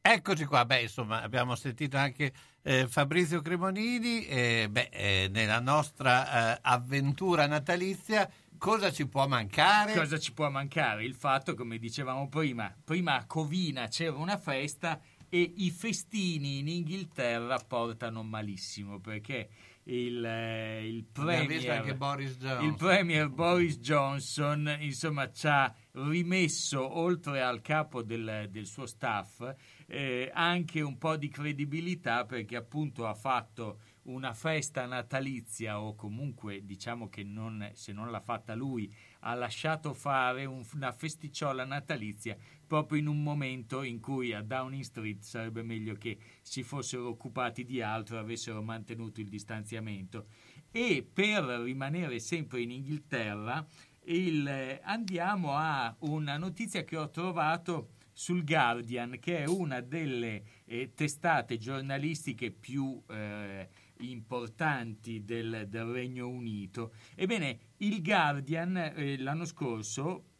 Eccoci 0.00 0.44
qua, 0.44 0.64
beh, 0.64 0.82
insomma, 0.82 1.22
abbiamo 1.22 1.56
sentito 1.56 1.96
anche 1.96 2.32
eh, 2.62 2.86
Fabrizio 2.86 3.40
Cremonini, 3.40 4.26
eh, 4.26 4.68
beh, 4.70 4.90
eh, 4.92 5.28
nella 5.32 5.58
nostra 5.58 6.54
eh, 6.54 6.58
avventura 6.62 7.46
natalizia, 7.46 8.30
cosa 8.58 8.92
ci 8.92 9.08
può 9.08 9.26
mancare? 9.26 9.94
Cosa 9.94 10.18
ci 10.18 10.32
può 10.32 10.48
mancare? 10.50 11.04
Il 11.04 11.14
fatto, 11.14 11.54
come 11.54 11.78
dicevamo 11.78 12.28
prima, 12.28 12.72
prima 12.84 13.16
a 13.16 13.26
Covina 13.26 13.88
c'era 13.88 14.14
una 14.16 14.38
festa 14.38 15.00
e 15.34 15.52
i 15.56 15.70
festini 15.72 16.58
in 16.60 16.68
Inghilterra 16.68 17.58
portano 17.58 18.22
malissimo 18.22 19.00
perché 19.00 19.48
il, 19.86 20.24
eh, 20.24 20.88
il 20.88 21.04
premier, 21.04 21.70
anche 21.70 21.94
Boris 21.96 22.36
il 22.62 22.74
premier 22.76 23.28
Boris 23.30 23.80
Johnson 23.80 24.76
insomma 24.78 25.30
ci 25.32 25.48
ha 25.48 25.74
rimesso 25.90 26.98
oltre 26.98 27.42
al 27.42 27.60
capo 27.62 28.02
del, 28.04 28.46
del 28.48 28.66
suo 28.66 28.86
staff 28.86 29.52
eh, 29.86 30.30
anche 30.32 30.80
un 30.80 30.96
po' 30.98 31.16
di 31.16 31.28
credibilità 31.28 32.24
perché 32.24 32.54
appunto 32.54 33.04
ha 33.06 33.14
fatto 33.14 33.80
una 34.04 34.34
festa 34.34 34.86
natalizia 34.86 35.80
o 35.80 35.94
comunque 35.94 36.64
diciamo 36.64 37.08
che 37.08 37.24
non, 37.24 37.70
se 37.74 37.92
non 37.92 38.10
l'ha 38.10 38.20
fatta 38.20 38.54
lui 38.54 38.92
ha 39.20 39.34
lasciato 39.34 39.94
fare 39.94 40.44
un- 40.44 40.64
una 40.74 40.92
festicciola 40.92 41.64
natalizia 41.64 42.36
proprio 42.66 42.98
in 42.98 43.06
un 43.06 43.22
momento 43.22 43.82
in 43.82 44.00
cui 44.00 44.32
a 44.32 44.42
Downing 44.42 44.82
Street 44.82 45.22
sarebbe 45.22 45.62
meglio 45.62 45.94
che 45.94 46.18
si 46.42 46.62
fossero 46.62 47.08
occupati 47.08 47.64
di 47.64 47.80
altro 47.80 48.18
avessero 48.18 48.62
mantenuto 48.62 49.20
il 49.20 49.28
distanziamento 49.28 50.26
e 50.70 51.06
per 51.10 51.44
rimanere 51.44 52.18
sempre 52.18 52.62
in 52.62 52.70
Inghilterra 52.70 53.66
il- 54.06 54.46
eh, 54.46 54.80
andiamo 54.82 55.52
a 55.52 55.94
una 56.00 56.36
notizia 56.36 56.84
che 56.84 56.96
ho 56.96 57.10
trovato 57.10 57.90
sul 58.12 58.44
Guardian, 58.44 59.18
che 59.18 59.38
è 59.38 59.46
una 59.46 59.80
delle 59.80 60.42
eh, 60.66 60.92
testate 60.94 61.58
giornalistiche 61.58 62.52
più 62.52 63.02
eh, 63.08 63.68
importanti 63.98 65.24
del, 65.24 65.66
del 65.68 65.84
Regno 65.86 66.28
Unito. 66.28 66.92
Ebbene, 67.16 67.58
il 67.78 68.02
Guardian 68.02 68.76
eh, 68.76 69.18
l'anno 69.18 69.44
scorso, 69.44 70.33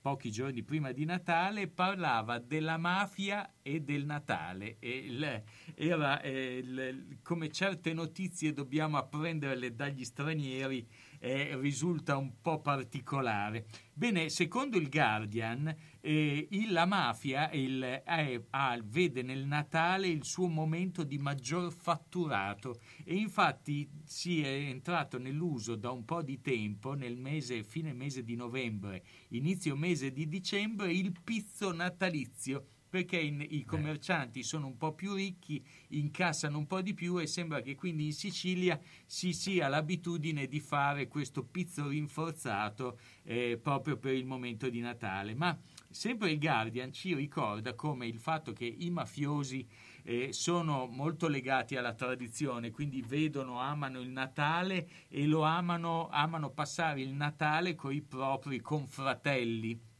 pochi 0.00 0.30
giorni 0.30 0.62
prima 0.62 0.92
di 0.92 1.04
Natale, 1.04 1.68
parlava 1.68 2.38
della 2.38 2.76
mafia 2.76 3.54
e 3.62 3.80
del 3.80 4.04
Natale. 4.04 4.76
E 4.78 5.42
era 5.74 6.20
eh, 6.20 7.18
come 7.22 7.50
certe 7.50 7.92
notizie 7.92 8.52
dobbiamo 8.52 8.96
apprenderle 8.96 9.74
dagli 9.74 10.04
stranieri, 10.04 10.86
eh, 11.18 11.56
risulta 11.58 12.16
un 12.16 12.40
po' 12.40 12.60
particolare. 12.60 13.66
Bene, 13.92 14.28
secondo 14.28 14.76
il 14.76 14.88
Guardian, 14.88 15.74
eh, 16.00 16.48
la 16.68 16.84
mafia 16.84 17.50
il- 17.52 18.02
è- 18.04 18.40
ha- 18.50 18.78
vede 18.84 19.22
nel 19.22 19.46
Natale 19.46 20.08
il 20.08 20.24
suo 20.24 20.48
momento 20.48 21.02
di 21.02 21.18
maggior 21.18 21.72
fatturato 21.72 22.80
e 23.04 23.14
infatti 23.14 23.88
si 24.04 24.42
è 24.42 24.48
entrato 24.48 25.18
nell'uso 25.18 25.76
da 25.76 25.90
un 25.90 26.04
po' 26.04 26.22
di 26.22 26.40
tempo, 26.40 26.94
nel 26.94 27.16
mese, 27.16 27.62
fine 27.62 27.92
mese 27.92 28.22
di 28.22 28.36
novembre, 28.36 29.02
inizio 29.28 29.76
mese 29.76 30.12
di 30.12 30.28
dicembre, 30.28 30.92
il 30.92 31.12
pizzo 31.24 31.72
natalizio 31.72 32.66
perché 32.88 33.18
in- 33.18 33.44
i 33.48 33.64
commercianti 33.64 34.42
sono 34.42 34.66
un 34.66 34.76
po' 34.76 34.92
più 34.92 35.14
ricchi, 35.14 35.64
incassano 35.88 36.58
un 36.58 36.66
po' 36.66 36.80
di 36.80 36.94
più 36.94 37.18
e 37.18 37.26
sembra 37.26 37.60
che 37.60 37.74
quindi 37.74 38.06
in 38.06 38.12
Sicilia 38.12 38.78
si 39.04 39.32
sia 39.32 39.68
l'abitudine 39.68 40.46
di 40.46 40.60
fare 40.60 41.08
questo 41.08 41.42
pizzo 41.44 41.88
rinforzato 41.88 42.98
eh, 43.24 43.58
proprio 43.62 43.96
per 43.96 44.14
il 44.14 44.24
momento 44.24 44.68
di 44.68 44.80
Natale. 44.80 45.34
Ma 45.34 45.58
sempre 45.90 46.30
il 46.30 46.38
Guardian 46.38 46.92
ci 46.92 47.14
ricorda 47.14 47.74
come 47.74 48.06
il 48.06 48.18
fatto 48.18 48.52
che 48.52 48.66
i 48.66 48.90
mafiosi 48.90 49.66
eh, 50.04 50.32
sono 50.32 50.86
molto 50.86 51.26
legati 51.26 51.76
alla 51.76 51.92
tradizione, 51.92 52.70
quindi 52.70 53.02
vedono, 53.02 53.58
amano 53.58 54.00
il 54.00 54.10
Natale 54.10 54.88
e 55.08 55.26
lo 55.26 55.42
amano, 55.42 56.08
amano 56.08 56.50
passare 56.50 57.00
il 57.00 57.12
Natale 57.12 57.74
con 57.74 57.92
i 57.92 58.02
propri 58.02 58.60
confratelli. 58.60 59.94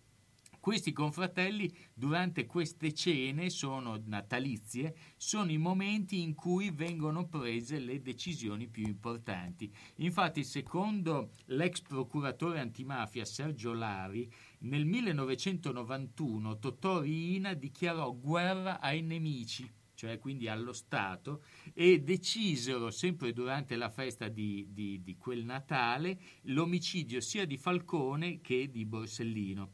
Questi 0.66 0.92
confratelli 0.92 1.72
durante 1.94 2.44
queste 2.44 2.92
cene 2.92 3.50
sono 3.50 4.02
natalizie, 4.04 4.96
sono 5.16 5.52
i 5.52 5.58
momenti 5.58 6.22
in 6.22 6.34
cui 6.34 6.72
vengono 6.72 7.28
prese 7.28 7.78
le 7.78 8.02
decisioni 8.02 8.66
più 8.66 8.84
importanti. 8.84 9.72
Infatti, 9.98 10.42
secondo 10.42 11.30
l'ex 11.44 11.82
procuratore 11.82 12.58
antimafia 12.58 13.24
Sergio 13.24 13.74
Lari, 13.74 14.28
nel 14.62 14.86
1991 14.86 16.58
Totò 16.58 16.98
Riina 16.98 17.54
dichiarò 17.54 18.12
guerra 18.12 18.80
ai 18.80 19.02
nemici 19.02 19.72
cioè 19.96 20.18
quindi 20.18 20.46
allo 20.46 20.72
Stato, 20.74 21.42
e 21.72 22.00
decisero, 22.02 22.90
sempre 22.90 23.32
durante 23.32 23.76
la 23.76 23.88
festa 23.88 24.28
di, 24.28 24.68
di- 24.70 25.02
di 25.02 25.16
quel 25.16 25.44
Natale, 25.44 26.20
l'omicidio 26.42 27.20
sia 27.20 27.46
di 27.46 27.56
Falcone 27.56 28.40
che 28.42 28.70
di 28.70 28.84
Borsellino. 28.84 29.72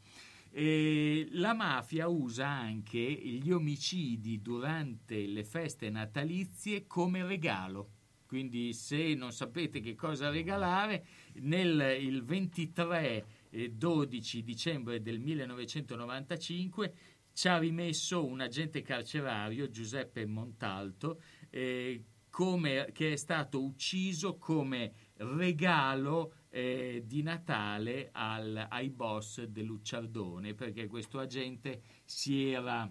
E 0.55 1.29
la 1.31 1.55
mafia 1.55 2.09
usa 2.09 2.47
anche 2.47 2.99
gli 2.99 3.51
omicidi 3.51 4.43
durante 4.43 5.27
le 5.27 5.45
feste 5.45 5.89
natalizie 5.89 6.87
come 6.87 7.25
regalo. 7.25 7.89
Quindi 8.27 8.75
se 8.75 9.15
non 9.15 9.33
sapete 9.33 9.81
che 9.81 9.95
cosa 9.95 10.29
regalare, 10.29 11.07
nel 11.41 11.97
il 12.01 12.23
23 12.23 13.27
e 13.51 13.71
12 13.71 14.43
dicembre 14.43 15.01
del 15.01 15.21
1995 15.21 16.95
ci 17.33 17.49
ha 17.49 17.59
rimesso 17.59 18.25
un 18.25 18.41
agente 18.41 18.83
carcerario, 18.83 19.71
Giuseppe 19.71 20.27
Montalto, 20.27 21.21
eh, 21.51 22.03
come- 22.29 22.91
che 22.93 23.13
è 23.13 23.17
stato 23.17 23.63
ucciso 23.63 24.37
come 24.37 24.93
regalo 25.17 26.35
eh, 26.55 27.03
di 27.07 27.23
Natale 27.23 28.11
al- 28.13 28.67
ai 28.69 28.91
boss 28.91 29.43
dell'Ucciardone, 29.45 30.53
perché 30.55 30.87
questo 30.87 31.19
agente 31.19 31.83
si 32.05 32.51
era... 32.51 32.89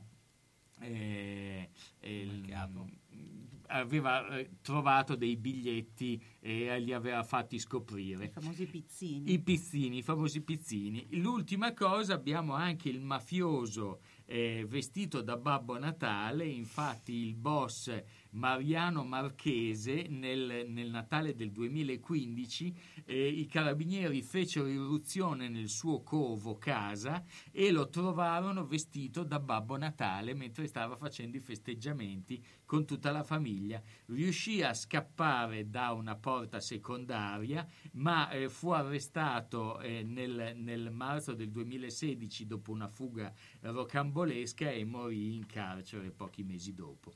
eh, 0.80 1.70
eh, 2.00 2.54
aveva 3.74 4.28
eh, 4.38 4.58
trovato 4.62 5.16
dei 5.16 5.38
biglietti 5.38 6.22
e 6.40 6.78
li 6.80 6.92
aveva 6.92 7.24
fatti 7.24 7.58
scoprire. 7.58 8.26
I 8.26 8.30
famosi 8.30 8.66
pizzini. 8.66 9.32
I 9.32 9.40
pizzini, 9.40 9.98
i 10.00 10.02
famosi 10.02 10.42
pizzini. 10.42 11.08
L'ultima 11.12 11.74
cosa, 11.74 12.14
abbiamo 12.14 12.54
anche 12.54 12.90
il 12.90 13.00
mafioso 13.00 14.02
eh, 14.26 14.66
vestito 14.68 15.22
da 15.22 15.38
Babbo 15.38 15.78
Natale, 15.78 16.46
infatti 16.46 17.14
il 17.14 17.36
boss 17.36 18.04
Mariano 18.32 19.04
Marchese 19.04 20.08
nel, 20.10 20.66
nel 20.68 20.90
Natale 20.90 21.36
del 21.36 21.52
2015 21.52 22.76
eh, 23.06 23.28
i 23.28 23.46
carabinieri 23.46 24.22
fecero 24.22 24.68
irruzione 24.68 25.50
nel 25.50 25.70
suo 25.70 26.02
covo 26.02 26.58
casa 26.58 27.24
e 27.52 27.72
lo 27.72 27.90
trovarono 27.90 28.66
vestito 28.66 29.24
da 29.24 29.40
Babbo 29.40 29.78
Natale 29.78 30.34
mentre 30.34 30.68
stava 30.68 30.96
facendo 30.96 31.38
i 31.38 31.42
festeggiamenti 31.42 32.44
con 32.66 32.86
tutta 32.86 33.12
la 33.12 33.24
famiglia. 33.24 33.82
Riuscì 34.06 34.62
a 34.62 34.74
scappare 34.74 35.70
da 35.70 35.92
una 35.92 36.16
porta 36.16 36.62
secondaria, 36.62 37.68
ma 37.94 38.30
eh, 38.30 38.48
fu 38.48 38.70
arrestato 38.70 39.80
eh, 39.82 40.04
nel, 40.04 40.54
nel 40.56 40.90
marzo 40.92 41.34
del 41.34 41.52
2016 41.52 42.46
dopo 42.46 42.72
una 42.72 42.88
fuga 42.88 43.34
rocambolesca 43.60 44.70
e 44.70 44.86
morì 44.86 45.36
in 45.36 45.46
carcere 45.46 46.12
pochi 46.12 46.44
mesi 46.44 46.74
dopo. 46.74 47.14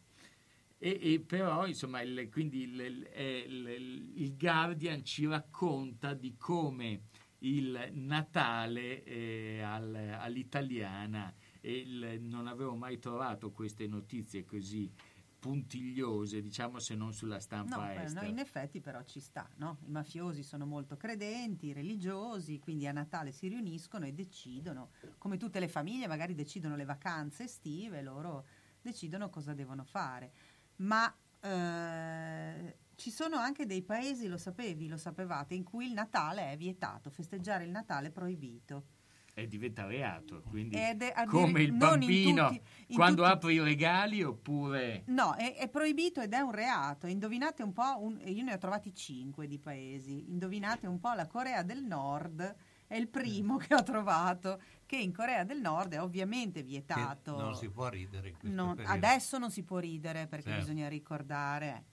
E, 0.77 0.99
e 1.01 1.19
però, 1.21 1.65
insomma, 1.65 2.01
il, 2.01 2.29
quindi 2.29 2.63
il, 2.63 2.79
il- 3.15 4.13
il- 4.15 4.35
Guardian 4.37 5.03
ci 5.03 5.25
racconta 5.25 6.13
di 6.13 6.35
come 6.37 7.01
il 7.39 7.91
Natale 7.93 9.03
eh, 9.03 9.61
al- 9.61 9.95
all'italiana, 10.19 11.33
e 11.61 12.17
non 12.19 12.47
avevo 12.47 12.75
mai 12.75 12.99
trovato 12.99 13.51
queste 13.51 13.87
notizie 13.87 14.43
così 14.45 14.91
puntigliose, 15.39 16.41
diciamo 16.41 16.79
se 16.79 16.95
non 16.95 17.13
sulla 17.13 17.39
stampa 17.39 17.77
No, 17.77 17.85
beh, 17.85 17.93
no, 17.95 18.01
estera. 18.03 18.25
in 18.25 18.39
effetti 18.39 18.81
però 18.81 19.01
ci 19.03 19.19
sta, 19.19 19.47
no? 19.57 19.77
I 19.85 19.91
mafiosi 19.91 20.41
sono 20.43 20.65
molto 20.65 20.97
credenti, 20.97 21.71
religiosi, 21.71 22.59
quindi 22.59 22.87
a 22.87 22.91
Natale 22.91 23.31
si 23.31 23.47
riuniscono 23.47 24.05
e 24.05 24.11
decidono, 24.13 24.89
come 25.19 25.37
tutte 25.37 25.59
le 25.59 25.67
famiglie 25.67 26.07
magari 26.07 26.33
decidono 26.33 26.75
le 26.75 26.85
vacanze 26.85 27.43
estive, 27.43 28.01
loro 28.01 28.45
decidono 28.81 29.29
cosa 29.29 29.53
devono 29.53 29.83
fare. 29.83 30.31
Ma 30.77 31.13
eh, 31.41 32.77
ci 32.95 33.11
sono 33.11 33.37
anche 33.37 33.65
dei 33.65 33.81
paesi, 33.81 34.27
lo 34.27 34.37
sapevi, 34.37 34.87
lo 34.87 34.97
sapevate, 34.97 35.53
in 35.53 35.63
cui 35.63 35.85
il 35.87 35.93
Natale 35.93 36.51
è 36.51 36.57
vietato, 36.57 37.09
festeggiare 37.09 37.63
il 37.63 37.71
Natale 37.71 38.07
è 38.07 38.11
proibito. 38.11 38.85
E 39.37 39.47
diventa 39.47 39.85
reato, 39.85 40.41
quindi 40.43 40.77
è 40.77 40.95
come 41.25 41.63
il 41.63 41.67
in 41.67 41.77
bambino 41.77 42.47
tutti- 42.47 42.61
in 42.87 42.95
quando 42.95 43.23
tutti- 43.23 43.33
apre 43.33 43.53
i 43.53 43.59
regali 43.59 44.23
oppure... 44.23 45.03
No, 45.07 45.33
è, 45.33 45.55
è 45.55 45.67
proibito 45.67 46.21
ed 46.21 46.31
è 46.31 46.39
un 46.39 46.51
reato. 46.53 47.05
Indovinate 47.05 47.61
un 47.61 47.73
po', 47.73 47.97
un- 47.99 48.21
io 48.23 48.43
ne 48.43 48.53
ho 48.53 48.57
trovati 48.57 48.95
cinque 48.95 49.45
di 49.47 49.59
paesi. 49.59 50.29
Indovinate 50.29 50.87
un 50.87 51.01
po', 51.01 51.11
la 51.11 51.27
Corea 51.27 51.63
del 51.63 51.83
Nord 51.83 52.55
è 52.87 52.95
il 52.95 53.07
primo 53.07 53.57
che 53.57 53.73
ho 53.75 53.83
trovato, 53.83 54.61
che 54.85 54.97
in 54.97 55.11
Corea 55.13 55.43
del 55.43 55.59
Nord 55.61 55.93
è 55.93 56.01
ovviamente 56.01 56.59
Che 56.61 56.65
vietato. 56.67 57.39
non 57.39 57.55
si 57.55 57.69
può 57.69 57.87
ridere 57.89 58.35
Non- 58.41 58.79
adesso 58.85 59.37
non 59.37 59.49
si 59.51 59.63
può 59.63 59.79
ridere 59.79 60.27
perché 60.27 60.49
Certo. 60.49 60.65
bisogna 60.65 60.87
ricordare. 60.87 61.85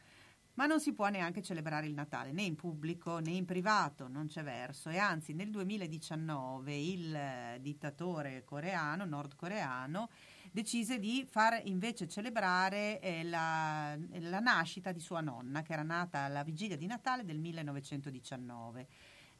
ma 0.54 0.66
non 0.66 0.80
si 0.80 0.92
può 0.92 1.08
neanche 1.08 1.40
celebrare 1.40 1.86
il 1.86 1.94
Natale 1.94 2.30
né 2.30 2.42
in 2.42 2.56
pubblico 2.56 3.20
né 3.20 3.30
in 3.30 3.46
privato, 3.46 4.06
non 4.06 4.26
c'è 4.26 4.42
verso. 4.42 4.90
E 4.90 4.98
anzi, 4.98 5.32
nel 5.32 5.48
2019 5.50 6.76
il 6.76 7.14
eh, 7.14 7.58
dittatore 7.58 8.44
coreano, 8.44 9.06
nordcoreano, 9.06 10.10
decise 10.50 10.98
di 10.98 11.24
far 11.26 11.58
invece 11.64 12.06
celebrare 12.06 13.00
eh, 13.00 13.24
la, 13.24 13.96
la 14.18 14.40
nascita 14.40 14.92
di 14.92 15.00
sua 15.00 15.22
nonna, 15.22 15.62
che 15.62 15.72
era 15.72 15.82
nata 15.82 16.18
alla 16.24 16.42
vigilia 16.42 16.76
di 16.76 16.84
Natale 16.86 17.24
del 17.24 17.38
1919 17.38 18.86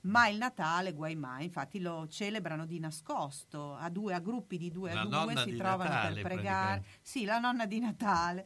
ma 0.03 0.29
il 0.29 0.39
Natale 0.39 0.93
guai 0.93 1.15
mai, 1.15 1.45
infatti 1.45 1.81
lo 1.81 2.07
celebrano 2.09 2.67
di 2.67 2.79
nascosto, 2.79 3.75
a, 3.75 3.89
due, 3.89 4.15
a 4.15 4.21
gruppi 4.21 4.59
di 4.59 4.71
due 4.71 4.93
a 4.93 5.05
due, 5.05 5.37
si 5.37 5.57
trovano 5.57 5.91
Natale, 5.91 6.23
per 6.23 6.33
pregare. 6.33 6.85
Sì, 7.01 7.25
la 7.25 7.39
nonna 7.39 7.67
di 7.67 7.79
Natale. 7.79 8.45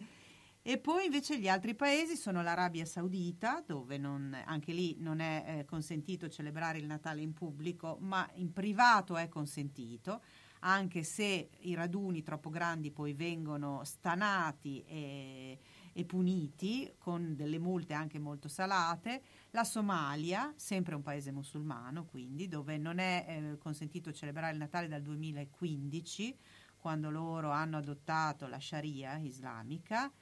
E 0.61 0.79
poi 0.79 1.05
invece 1.05 1.39
gli 1.39 1.49
altri 1.49 1.77
paesi 1.77 2.17
sono 2.17 2.43
l'Arabia 2.43 2.85
Saudita, 2.85 3.63
dove 3.65 3.99
non- 3.99 4.37
anche 4.47 4.73
lì 4.73 4.97
non 4.99 5.21
è 5.21 5.45
eh, 5.47 5.65
consentito 5.65 6.29
celebrare 6.29 6.79
il 6.79 6.87
Natale 6.87 7.21
in 7.21 7.33
pubblico, 7.33 7.99
ma 8.01 8.29
in 8.35 8.53
privato 8.53 9.17
è 9.17 9.29
consentito, 9.29 10.23
anche 10.61 11.05
se 11.05 11.51
i 11.61 11.75
raduni 11.75 12.23
troppo 12.23 12.51
grandi 12.51 12.91
poi 12.91 13.13
vengono 13.15 13.83
stanati 13.85 14.83
e, 14.85 15.59
e 15.99 16.05
puniti 16.05 16.93
con 16.99 17.35
delle 17.35 17.59
multe 17.59 17.95
anche 17.95 18.19
molto 18.19 18.49
salate. 18.49 19.23
La 19.53 19.65
Somalia, 19.65 20.53
sempre 20.57 20.95
un 20.95 21.01
paese 21.01 21.33
musulmano, 21.33 22.05
quindi, 22.05 22.49
dove 22.49 22.77
non 22.77 22.99
è 22.99 23.25
eh, 23.27 23.57
consentito 23.57 24.13
celebrare 24.13 24.53
il 24.53 24.59
Natale 24.59 24.89
dal 24.89 25.01
2015, 25.01 26.37
quando 26.77 27.09
loro 27.09 27.51
hanno 27.51 27.79
adottato 27.79 28.47
la 28.47 28.61
Sharia 28.61 29.17
islamica 29.17 30.13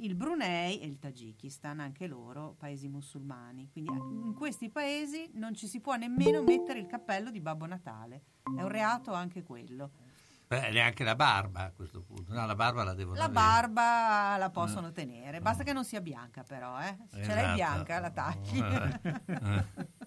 il 0.00 0.14
Brunei 0.14 0.78
e 0.78 0.86
il 0.86 0.98
Tagikistan, 0.98 1.80
anche 1.80 2.06
loro 2.06 2.54
paesi 2.56 2.88
musulmani. 2.88 3.68
Quindi 3.68 3.90
in 3.90 4.32
questi 4.34 4.70
paesi 4.70 5.28
non 5.34 5.54
ci 5.54 5.66
si 5.66 5.80
può 5.80 5.96
nemmeno 5.96 6.40
mettere 6.42 6.78
il 6.78 6.86
cappello 6.86 7.30
di 7.30 7.40
Babbo 7.40 7.66
Natale. 7.66 8.22
È 8.44 8.62
un 8.62 8.68
reato 8.68 9.12
anche 9.12 9.42
quello. 9.42 9.90
Beh, 10.48 10.70
neanche 10.70 11.04
la 11.04 11.14
barba 11.14 11.64
a 11.66 11.70
questo 11.72 12.00
punto. 12.02 12.32
No, 12.32 12.46
la 12.46 12.54
barba 12.54 12.82
la 12.82 12.94
devono 12.94 13.16
La 13.18 13.24
avere. 13.24 13.38
barba 13.38 14.36
la 14.38 14.48
possono 14.50 14.90
tenere, 14.92 15.40
basta 15.40 15.62
che 15.62 15.74
non 15.74 15.84
sia 15.84 16.00
bianca 16.00 16.42
però, 16.42 16.80
eh. 16.80 16.96
Se 17.10 17.22
ce 17.22 17.34
l'hai 17.34 17.44
Esatto. 17.44 17.54
bianca 17.54 18.00
la 18.00 18.10
tagli. 18.10 18.58
Eh. 18.58 19.96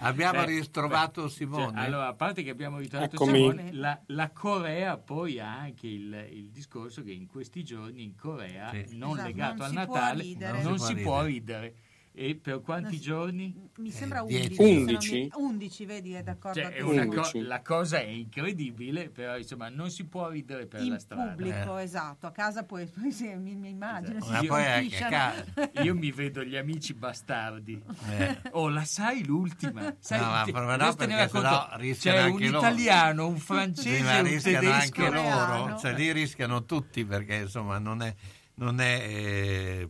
Abbiamo 0.00 0.42
Eh, 0.42 0.46
ritrovato 0.46 1.24
beh, 1.24 1.28
Simone. 1.28 1.72
cioè, 1.72 1.84
allora, 1.84 2.06
a 2.06 2.14
parte 2.14 2.44
che 2.44 2.50
abbiamo 2.50 2.78
ritrovato 2.78 3.16
Eccomi. 3.16 3.32
Simone, 3.38 3.72
la, 3.72 4.00
la 4.06 4.30
Corea 4.30 4.96
poi 4.96 5.40
ha 5.40 5.58
anche 5.58 5.88
il, 5.88 6.28
il 6.30 6.50
discorso 6.50 7.02
che 7.02 7.10
in 7.10 7.26
questi 7.26 7.64
giorni 7.64 8.04
in 8.04 8.14
Corea, 8.14 8.70
Sì. 8.70 8.96
non 8.96 9.14
Esatto, 9.14 9.26
legato 9.26 9.54
non 9.56 9.62
al 9.64 9.68
si 9.70 9.74
può 9.86 9.94
Natale, 9.94 10.22
ridere. 10.22 10.62
non 10.62 10.78
si 10.78 10.94
può 10.94 11.22
ridere. 11.24 11.74
E 12.12 12.34
per 12.34 12.60
quanti 12.62 12.96
si- 12.96 13.00
giorni? 13.00 13.54
Mi 13.76 13.90
sembra 13.92 14.22
dieci. 14.24 14.56
11. 14.58 14.58
se 14.58 14.62
non 14.64 14.82
mi- 14.82 14.92
11? 14.92 15.28
11, 15.36 15.84
vedi, 15.86 16.12
è 16.14 16.22
d'accordo. 16.24 16.60
Cioè, 16.60 16.70
è 16.72 16.76
te. 16.78 16.82
una 16.82 17.06
co- 17.06 17.14
11. 17.14 17.40
la 17.42 17.62
cosa 17.62 17.98
è 18.00 18.06
incredibile, 18.06 19.08
però 19.08 19.36
insomma 19.38 19.68
non 19.68 19.88
si 19.90 20.04
può 20.04 20.28
ridere 20.28 20.66
per 20.66 20.80
in 20.82 20.90
la 20.90 20.98
strada. 20.98 21.30
pubblico, 21.30 21.76
esatto. 21.76 22.26
A 22.26 22.32
casa 22.32 22.64
poi, 22.64 22.86
poi 22.86 23.12
sì, 23.12 23.28
mi, 23.36 23.54
mi 23.54 23.68
immagino. 23.68 24.20
si 24.20 24.32
Io- 24.32 24.48
colpisciano. 24.48 25.44
Io 25.82 25.94
mi 25.94 26.10
vedo 26.10 26.42
gli 26.42 26.56
amici 26.56 26.92
bastardi. 26.94 27.80
Eh. 28.10 28.36
Oh, 28.50 28.68
la 28.68 28.84
sai 28.84 29.24
l'ultima? 29.24 29.94
Sai, 30.00 30.18
No, 30.18 30.26
ma 30.26 30.42
ti- 30.42 30.50
ma 30.52 30.76
no, 30.76 30.94
perché 30.94 31.28
sennò 31.28 31.68
rischiano 31.76 32.18
C'è 32.18 32.28
un 32.32 32.42
italiano, 32.42 33.26
un 33.28 33.36
francese 33.38 33.96
Sì, 33.96 34.02
ma 34.02 34.18
un 34.18 34.24
rischiano 34.26 34.58
tedesco. 34.60 35.02
anche 35.04 35.10
loro, 35.14 35.78
cioè 35.78 35.94
lì 35.94 36.10
rischiano 36.10 36.64
tutti 36.64 37.04
perché 37.04 37.34
insomma 37.36 37.78
non 37.78 38.02
è, 38.02 38.12
non 38.54 38.80
è, 38.80 39.04
eh, 39.08 39.88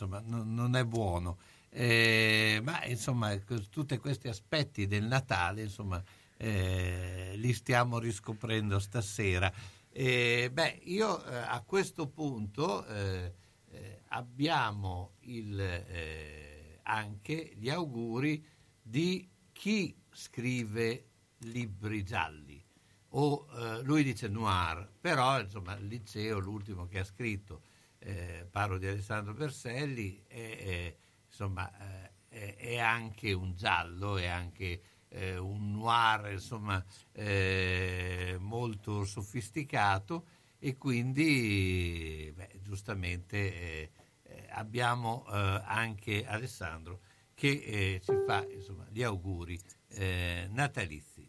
insomma, 0.00 0.22
non, 0.24 0.54
non 0.54 0.76
è 0.76 0.84
buono. 0.84 1.38
Eh, 1.68 2.60
ma 2.64 2.84
insomma 2.86 3.36
que- 3.40 3.68
tutti 3.68 3.96
questi 3.98 4.26
aspetti 4.28 4.86
del 4.88 5.04
Natale 5.04 5.62
insomma 5.62 6.02
eh, 6.36 7.34
li 7.36 7.52
stiamo 7.52 7.98
riscoprendo 7.98 8.78
stasera. 8.78 9.52
Eh, 9.92 10.50
beh, 10.52 10.80
io 10.84 11.24
eh, 11.24 11.36
a 11.36 11.60
questo 11.62 12.08
punto 12.08 12.86
eh, 12.86 13.34
eh, 13.70 14.02
abbiamo 14.08 15.12
il, 15.20 16.78
anche 16.82 17.52
gli 17.56 17.68
auguri 17.68 18.44
di 18.82 19.28
chi 19.52 19.96
scrive 20.12 21.06
libri 21.42 22.02
gialli 22.02 22.62
o 23.12 23.46
lui 23.82 24.04
dice 24.04 24.28
noir, 24.28 24.88
però 25.00 25.40
insomma 25.40 25.76
il 25.76 25.86
liceo, 25.86 26.38
l'ultimo 26.38 26.86
che 26.86 27.00
ha 27.00 27.04
scritto, 27.04 27.62
eh, 28.00 28.46
parlo 28.50 28.78
di 28.78 28.86
Alessandro 28.86 29.34
Berselli, 29.34 30.24
è, 30.26 30.34
è, 30.34 30.96
insomma, 31.26 31.70
eh, 31.78 32.10
è, 32.28 32.56
è 32.56 32.78
anche 32.78 33.32
un 33.32 33.54
giallo, 33.54 34.16
è 34.16 34.26
anche 34.26 34.82
eh, 35.08 35.36
un 35.36 35.72
noir 35.72 36.32
insomma, 36.32 36.82
eh, 37.12 38.36
molto 38.38 39.04
sofisticato 39.04 40.26
e 40.58 40.76
quindi 40.76 42.32
beh, 42.34 42.60
giustamente 42.62 43.36
eh, 43.36 43.90
eh, 44.22 44.46
abbiamo 44.50 45.24
anche 45.24 46.26
Alessandro 46.26 47.00
che 47.34 48.00
ci 48.04 48.12
fa 48.26 48.46
insomma, 48.46 48.86
gli 48.90 49.02
auguri 49.02 49.58
natalizi. 50.50 51.19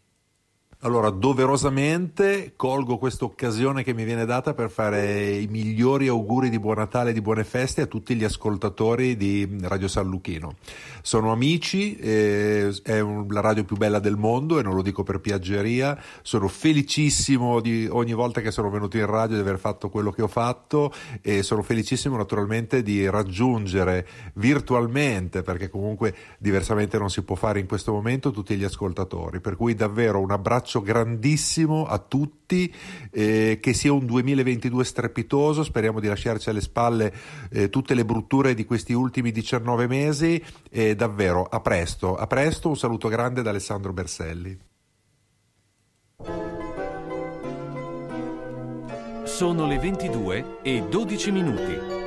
Allora, 0.84 1.10
doverosamente 1.10 2.54
colgo 2.56 2.98
questa 2.98 3.24
occasione 3.24 3.84
che 3.84 3.94
mi 3.94 4.02
viene 4.02 4.24
data 4.24 4.52
per 4.52 4.68
fare 4.68 5.30
i 5.30 5.46
migliori 5.46 6.08
auguri 6.08 6.50
di 6.50 6.58
buon 6.58 6.78
Natale 6.78 7.10
e 7.10 7.12
di 7.12 7.20
buone 7.20 7.44
feste 7.44 7.82
a 7.82 7.86
tutti 7.86 8.16
gli 8.16 8.24
ascoltatori 8.24 9.16
di 9.16 9.58
Radio 9.60 9.86
San 9.86 10.08
Luchino. 10.08 10.56
Sono 11.00 11.30
amici, 11.30 11.94
eh, 11.98 12.74
è 12.82 12.98
un- 12.98 13.28
la 13.28 13.40
radio 13.40 13.62
più 13.62 13.76
bella 13.76 14.00
del 14.00 14.16
mondo 14.16 14.58
e 14.58 14.64
non 14.64 14.74
lo 14.74 14.82
dico 14.82 15.04
per 15.04 15.20
piaggeria. 15.20 15.96
Sono 16.22 16.48
felicissimo 16.48 17.60
di 17.60 17.86
ogni 17.88 18.12
volta 18.12 18.40
che 18.40 18.50
sono 18.50 18.68
venuto 18.68 18.96
in 18.96 19.06
radio 19.06 19.36
di 19.36 19.42
aver 19.42 19.60
fatto 19.60 19.88
quello 19.88 20.10
che 20.10 20.22
ho 20.22 20.28
fatto 20.28 20.92
e 21.20 21.44
sono 21.44 21.62
felicissimo 21.62 22.16
naturalmente 22.16 22.82
di 22.82 23.08
raggiungere 23.08 24.04
virtualmente, 24.34 25.42
perché 25.42 25.68
comunque 25.68 26.12
diversamente 26.38 26.98
non 26.98 27.08
si 27.08 27.22
può 27.22 27.36
fare 27.36 27.60
in 27.60 27.68
questo 27.68 27.92
momento, 27.92 28.32
tutti 28.32 28.56
gli 28.56 28.64
ascoltatori. 28.64 29.38
Per 29.38 29.54
cui 29.54 29.76
davvero 29.76 30.18
un 30.18 30.32
abbraccio 30.32 30.70
grandissimo 30.80 31.86
a 31.86 31.98
tutti, 31.98 32.72
eh, 33.10 33.58
che 33.60 33.72
sia 33.74 33.92
un 33.92 34.06
2022 34.06 34.84
strepitoso, 34.84 35.62
speriamo 35.62 36.00
di 36.00 36.08
lasciarci 36.08 36.48
alle 36.50 36.60
spalle 36.60 37.12
eh, 37.50 37.68
tutte 37.68 37.94
le 37.94 38.04
brutture 38.04 38.54
di 38.54 38.64
questi 38.64 38.92
ultimi 38.92 39.32
19 39.32 39.86
mesi 39.86 40.42
e 40.70 40.94
davvero 40.94 41.44
a 41.44 41.60
presto, 41.60 42.16
a 42.16 42.26
presto, 42.26 42.68
un 42.68 42.76
saluto 42.76 43.08
grande 43.08 43.42
da 43.42 43.50
Alessandro 43.50 43.92
Berselli. 43.92 44.58
Sono 49.24 49.66
le 49.66 49.78
22 49.78 50.58
e 50.62 50.84
12 50.88 51.30
minuti. 51.30 52.01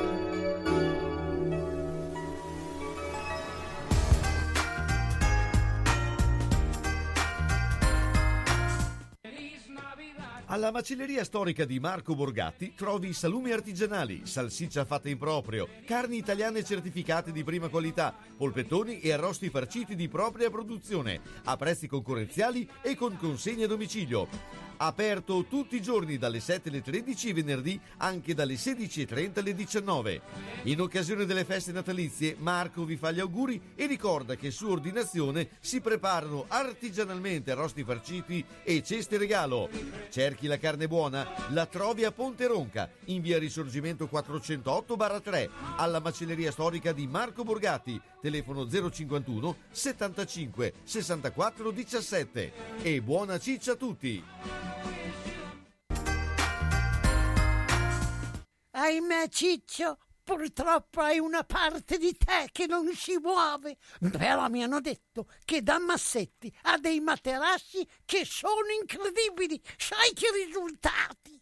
Alla 10.48 10.72
macelleria 10.72 11.24
storica 11.24 11.66
di 11.66 11.80
Marco 11.80 12.14
Borgatti 12.14 12.76
trovi 12.76 13.14
salumi 13.14 13.52
artigianali, 13.52 14.28
salsiccia 14.28 14.86
fatta 14.86 15.10
in 15.10 15.18
proprio, 15.18 15.68
carni 15.86 16.18
italiane 16.18 16.64
certificate 16.64 17.32
di 17.32 17.44
prima 17.44 17.68
qualità, 17.68 18.16
polpettoni 18.38 19.00
e 19.00 19.12
arrosti 19.12 19.50
farciti 19.50 19.96
di 19.96 20.08
propria 20.08 20.52
produzione, 20.52 21.20
a 21.46 21.58
prezzi 21.58 21.88
concorrenziali 21.88 22.70
e 22.84 22.96
con 22.96 23.18
consegna 23.18 23.66
a 23.66 23.70
domicilio. 23.70 24.65
Aperto 24.78 25.46
tutti 25.46 25.78
i 25.78 25.82
giorni 25.82 26.18
dalle 26.18 26.42
7 26.42 26.68
alle 26.70 26.82
13 26.82 27.30
e 27.30 27.34
venerdì 27.34 27.80
anche 27.98 28.34
dalle 28.34 28.56
16.30 28.56 29.40
alle 29.40 29.56
19. 29.56 30.22
In 30.64 30.82
occasione 30.82 31.26
delle 31.26 31.46
feste 31.46 31.72
natalizie 31.72 32.36
Marco 32.40 32.84
vi 32.84 32.98
fa 32.98 33.12
gli 33.12 33.22
auguri 33.22 33.62
e 33.76 33.86
ricorda 33.86 34.36
che 34.36 34.52
su 34.52 34.68
ordinazione 34.68 35.48
si 35.62 35.80
preparano 35.80 36.46
artigianalmente 36.50 37.52
arrosti 37.52 37.84
farciti 37.84 38.44
e 38.64 38.84
ceste 38.84 39.18
regalo. 39.18 39.70
Cerchi 40.10 40.48
la 40.48 40.58
carne 40.58 40.88
buona? 40.88 41.26
La 41.50 41.66
trovi 41.66 42.04
a 42.04 42.12
Ponte 42.12 42.46
Ronca, 42.48 42.90
in 43.06 43.22
via 43.22 43.40
Risorgimento 43.40 44.10
408-3, 44.12 45.50
alla 45.78 46.02
macelleria 46.02 46.52
storica 46.52 46.92
di 46.92 47.08
Marco 47.08 47.44
Borgatti, 47.44 48.00
telefono 48.26 48.68
051 48.68 49.56
75 49.70 50.74
64 50.84 51.72
17. 51.72 52.54
E 52.82 53.02
buona 53.04 53.38
ciccia 53.38 53.74
a 53.74 53.76
tutti! 53.76 54.24
Ahimè, 58.72 59.30
Ciccio, 59.30 60.00
purtroppo 60.24 61.02
hai 61.02 61.20
una 61.20 61.44
parte 61.44 61.98
di 61.98 62.18
te 62.18 62.50
che 62.52 62.66
non 62.66 62.92
si 62.94 63.18
muove. 63.22 63.78
Però 64.12 64.50
mi 64.50 64.64
hanno 64.64 64.82
detto 64.82 65.28
che 65.46 65.62
da 65.62 65.80
Massetti 65.80 66.54
ha 66.64 66.78
dei 66.78 67.00
materassi 67.00 67.88
che 68.06 68.26
sono 68.26 68.66
incredibili. 68.82 69.62
Sai 69.78 70.14
che 70.14 70.28
risultati? 70.46 71.42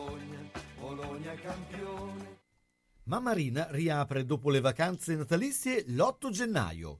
Bologna 1.31 1.35
campione. 1.35 2.39
Mammarina 3.03 3.67
riapre 3.71 4.25
dopo 4.25 4.49
le 4.49 4.59
vacanze 4.59 5.15
natalizie 5.15 5.85
l'8 5.87 6.29
gennaio. 6.29 6.99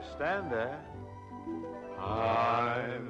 you 0.00 0.06
stand 0.16 0.50
there. 0.50 0.78
I'm 1.98 3.09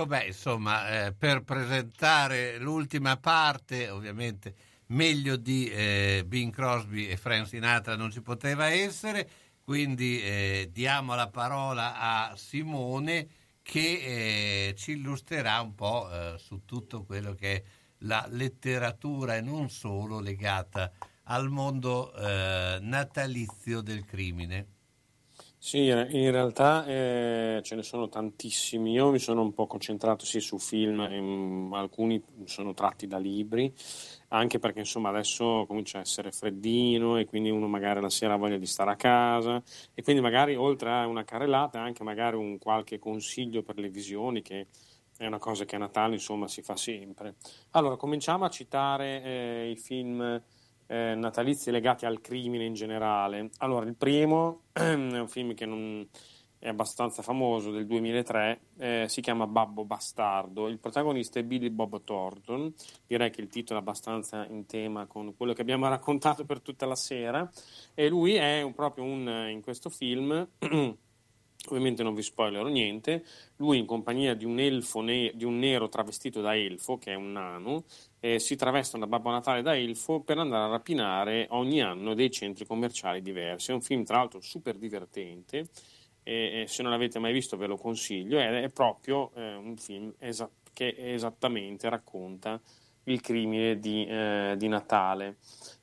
Ecco, 0.00 0.08
beh, 0.08 0.24
insomma, 0.28 1.06
eh, 1.06 1.12
per 1.12 1.42
presentare 1.42 2.56
l'ultima 2.56 3.18
parte, 3.18 3.90
ovviamente 3.90 4.54
meglio 4.86 5.36
di 5.36 5.68
eh, 5.68 6.24
Bing 6.26 6.50
Crosby 6.54 7.06
e 7.06 7.18
Frank 7.18 7.46
Sinatra 7.46 7.96
non 7.96 8.10
ci 8.10 8.22
poteva 8.22 8.70
essere, 8.70 9.28
quindi 9.62 10.22
eh, 10.22 10.70
diamo 10.72 11.14
la 11.14 11.28
parola 11.28 11.98
a 11.98 12.34
Simone 12.34 13.28
che 13.60 14.70
eh, 14.70 14.74
ci 14.74 14.92
illustrerà 14.92 15.60
un 15.60 15.74
po' 15.74 16.10
eh, 16.10 16.38
su 16.38 16.64
tutto 16.64 17.02
quello 17.04 17.34
che 17.34 17.56
è 17.56 17.62
la 17.98 18.26
letteratura 18.30 19.36
e 19.36 19.42
non 19.42 19.68
solo 19.68 20.18
legata 20.18 20.90
al 21.24 21.50
mondo 21.50 22.10
eh, 22.14 22.78
natalizio 22.80 23.82
del 23.82 24.06
crimine. 24.06 24.66
Sì, 25.62 25.88
in 25.88 26.30
realtà 26.30 26.86
eh, 26.86 27.60
ce 27.62 27.74
ne 27.74 27.82
sono 27.82 28.08
tantissimi. 28.08 28.92
Io 28.92 29.10
mi 29.10 29.18
sono 29.18 29.42
un 29.42 29.52
po' 29.52 29.66
concentrato 29.66 30.24
sì 30.24 30.40
su 30.40 30.58
film, 30.58 31.00
ehm, 31.00 31.72
alcuni 31.74 32.22
sono 32.46 32.72
tratti 32.72 33.06
da 33.06 33.18
libri, 33.18 33.70
anche 34.28 34.58
perché 34.58 34.78
insomma 34.80 35.10
adesso 35.10 35.66
comincia 35.68 35.98
a 35.98 36.00
essere 36.00 36.30
freddino 36.32 37.18
e 37.18 37.26
quindi 37.26 37.50
uno 37.50 37.66
magari 37.68 38.00
la 38.00 38.08
sera 38.08 38.34
ha 38.34 38.36
voglia 38.38 38.56
di 38.56 38.64
stare 38.64 38.90
a 38.92 38.96
casa 38.96 39.62
e 39.92 40.02
quindi 40.02 40.22
magari 40.22 40.56
oltre 40.56 40.90
a 40.92 41.06
una 41.06 41.24
carrellata 41.24 41.78
anche 41.78 42.02
magari 42.04 42.36
un 42.36 42.56
qualche 42.58 42.98
consiglio 42.98 43.62
per 43.62 43.78
le 43.78 43.90
visioni 43.90 44.40
che 44.40 44.68
è 45.18 45.26
una 45.26 45.38
cosa 45.38 45.66
che 45.66 45.76
a 45.76 45.78
Natale 45.78 46.14
insomma 46.14 46.48
si 46.48 46.62
fa 46.62 46.74
sempre. 46.76 47.34
Allora 47.72 47.96
cominciamo 47.96 48.46
a 48.46 48.48
citare 48.48 49.22
eh, 49.22 49.70
i 49.72 49.76
film 49.76 50.40
eh, 50.90 51.14
natalizi 51.14 51.70
legati 51.70 52.04
al 52.04 52.20
crimine 52.20 52.64
in 52.64 52.74
generale. 52.74 53.50
Allora, 53.58 53.86
il 53.86 53.94
primo 53.94 54.62
è 54.72 54.82
un 54.82 55.28
film 55.28 55.54
che 55.54 55.64
non, 55.64 56.04
è 56.58 56.68
abbastanza 56.68 57.22
famoso 57.22 57.70
del 57.70 57.86
2003, 57.86 58.60
eh, 58.78 59.04
si 59.08 59.20
chiama 59.20 59.46
Babbo 59.46 59.84
Bastardo. 59.84 60.66
Il 60.66 60.80
protagonista 60.80 61.38
è 61.38 61.44
Billy 61.44 61.70
Bob 61.70 62.02
Thornton. 62.02 62.74
Direi 63.06 63.30
che 63.30 63.40
il 63.40 63.48
titolo 63.48 63.78
è 63.78 63.82
abbastanza 63.82 64.44
in 64.46 64.66
tema 64.66 65.06
con 65.06 65.34
quello 65.36 65.52
che 65.52 65.62
abbiamo 65.62 65.86
raccontato 65.88 66.44
per 66.44 66.60
tutta 66.60 66.86
la 66.86 66.96
sera. 66.96 67.48
E 67.94 68.08
lui 68.08 68.34
è 68.34 68.60
un- 68.62 68.74
proprio 68.74 69.04
un, 69.04 69.48
in 69.48 69.62
questo 69.62 69.90
film. 69.90 70.48
Ovviamente 71.68 72.02
non 72.02 72.14
vi 72.14 72.22
spoilerò 72.22 72.66
niente. 72.66 73.24
Lui, 73.56 73.78
in 73.78 73.86
compagnia 73.86 74.34
di 74.34 74.44
un 74.44 74.58
elfo, 74.58 75.02
ne- 75.02 75.32
di 75.34 75.44
un 75.44 75.58
nero 75.58 75.88
travestito 75.88 76.40
da 76.40 76.56
elfo, 76.56 76.98
che 76.98 77.12
è 77.12 77.14
un 77.14 77.32
nano, 77.32 77.84
eh, 78.20 78.38
si 78.38 78.54
travestono 78.54 79.04
da 79.04 79.10
Babbo 79.10 79.30
Natale 79.30 79.62
da 79.62 79.76
elfo 79.76 80.20
per 80.20 80.38
andare 80.38 80.64
a 80.64 80.68
rapinare 80.68 81.46
ogni 81.50 81.82
anno 81.82 82.14
dei 82.14 82.30
centri 82.30 82.66
commerciali 82.66 83.22
diversi. 83.22 83.70
È 83.70 83.74
un 83.74 83.80
film, 83.80 84.04
tra 84.04 84.18
l'altro, 84.18 84.40
super 84.40 84.76
divertente. 84.76 85.66
E, 86.22 86.62
e 86.62 86.66
se 86.68 86.82
non 86.82 86.92
l'avete 86.92 87.18
mai 87.18 87.32
visto, 87.32 87.56
ve 87.56 87.66
lo 87.66 87.76
consiglio. 87.76 88.38
Ed 88.38 88.54
è 88.54 88.68
proprio 88.68 89.32
eh, 89.34 89.54
un 89.54 89.76
film 89.76 90.12
esa- 90.18 90.50
che 90.72 90.94
esattamente 90.96 91.88
racconta 91.88 92.60
il 93.04 93.20
crimine 93.20 93.78
di, 93.78 94.06
eh, 94.06 94.54
di 94.56 94.68
Natale. 94.68 95.38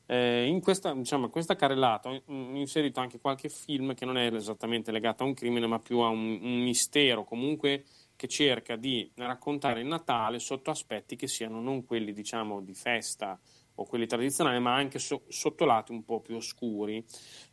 Eh, 0.05 0.45
in 0.45 0.61
questa, 0.61 0.93
diciamo, 0.93 1.27
questa 1.29 1.55
carrellata 1.55 2.09
ho 2.09 2.21
inserito 2.25 2.99
anche 2.99 3.19
qualche 3.19 3.49
film 3.49 3.93
che 3.93 4.05
non 4.05 4.17
è 4.17 4.31
esattamente 4.33 4.91
legato 4.91 5.23
a 5.23 5.25
un 5.25 5.33
crimine, 5.33 5.67
ma 5.67 5.79
più 5.79 5.99
a 5.99 6.07
un, 6.07 6.39
un 6.41 6.61
mistero, 6.61 7.23
comunque 7.23 7.83
che 8.17 8.27
cerca 8.27 8.75
di 8.75 9.09
raccontare 9.15 9.79
il 9.79 9.85
Natale 9.85 10.39
sotto 10.39 10.71
aspetti 10.71 11.15
che 11.15 11.27
siano 11.27 11.61
non 11.61 11.85
quelli, 11.85 12.11
diciamo, 12.11 12.61
di 12.61 12.73
festa 12.73 13.39
o 13.75 13.85
quelli 13.85 14.07
tradizionali, 14.07 14.59
ma 14.59 14.73
anche 14.75 14.99
so- 14.99 15.23
sotto 15.29 15.63
lati 15.63 15.93
un 15.93 16.03
po' 16.03 16.19
più 16.19 16.35
oscuri. 16.35 17.05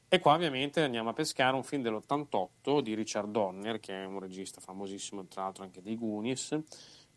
E 0.08 0.18
qua 0.18 0.34
ovviamente 0.34 0.80
andiamo 0.80 1.10
a 1.10 1.12
pescare 1.12 1.54
un 1.54 1.62
film 1.62 1.82
dell'88 1.82 2.80
di 2.80 2.94
Richard 2.94 3.30
Donner, 3.30 3.78
che 3.78 4.02
è 4.02 4.04
un 4.06 4.18
regista 4.20 4.60
famosissimo, 4.60 5.26
tra 5.26 5.42
l'altro 5.42 5.64
anche 5.64 5.82
dei 5.82 5.96
Goonies, 5.96 6.58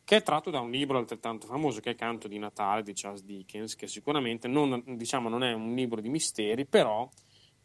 che 0.03 0.17
è 0.17 0.23
tratto 0.23 0.49
da 0.49 0.59
un 0.59 0.71
libro 0.71 0.97
altrettanto 0.97 1.47
famoso 1.47 1.79
che 1.79 1.91
è 1.91 1.95
Canto 1.95 2.27
di 2.27 2.37
Natale 2.37 2.83
di 2.83 2.93
Charles 2.93 3.23
Dickens, 3.23 3.75
che 3.75 3.87
sicuramente 3.87 4.47
non, 4.47 4.83
diciamo, 4.85 5.29
non 5.29 5.43
è 5.43 5.53
un 5.53 5.73
libro 5.73 6.01
di 6.01 6.09
misteri, 6.09 6.65
però 6.65 7.09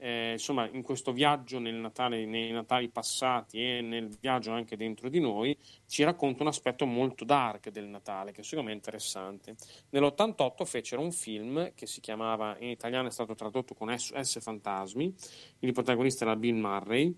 eh, 0.02 0.32
insomma, 0.32 0.68
in 0.68 0.82
questo 0.82 1.12
viaggio 1.12 1.60
nel 1.60 1.76
Natale, 1.76 2.26
nei 2.26 2.50
Natali 2.50 2.88
passati 2.88 3.58
e 3.58 3.80
nel 3.82 4.08
viaggio 4.20 4.50
anche 4.50 4.76
dentro 4.76 5.08
di 5.08 5.20
noi, 5.20 5.56
ci 5.86 6.02
racconta 6.02 6.42
un 6.42 6.48
aspetto 6.48 6.86
molto 6.86 7.24
dark 7.24 7.70
del 7.70 7.86
Natale, 7.86 8.32
che 8.32 8.42
secondo 8.42 8.64
me 8.64 8.72
è 8.72 8.74
interessante. 8.76 9.54
Nell'88 9.90 10.64
fecero 10.64 11.02
un 11.02 11.12
film 11.12 11.72
che 11.74 11.86
si 11.86 12.00
chiamava, 12.00 12.56
in 12.58 12.70
italiano 12.70 13.06
è 13.06 13.12
stato 13.12 13.36
tradotto 13.36 13.74
con 13.74 13.96
S, 13.96 14.40
Fantasmi, 14.40 15.14
il 15.60 15.72
protagonista 15.72 16.24
era 16.24 16.34
Bill 16.34 16.56
Murray, 16.56 17.16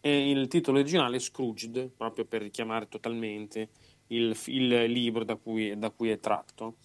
e 0.00 0.30
il 0.30 0.48
titolo 0.48 0.78
originale 0.78 1.16
è 1.16 1.20
Scrooged, 1.20 1.90
proprio 1.96 2.24
per 2.24 2.42
richiamare 2.42 2.88
totalmente 2.88 3.68
il, 4.08 4.36
il 4.46 4.84
libro 4.90 5.24
da 5.24 5.36
cui, 5.36 5.78
da 5.78 5.90
cui 5.90 6.10
è 6.10 6.18
tratto. 6.18 6.78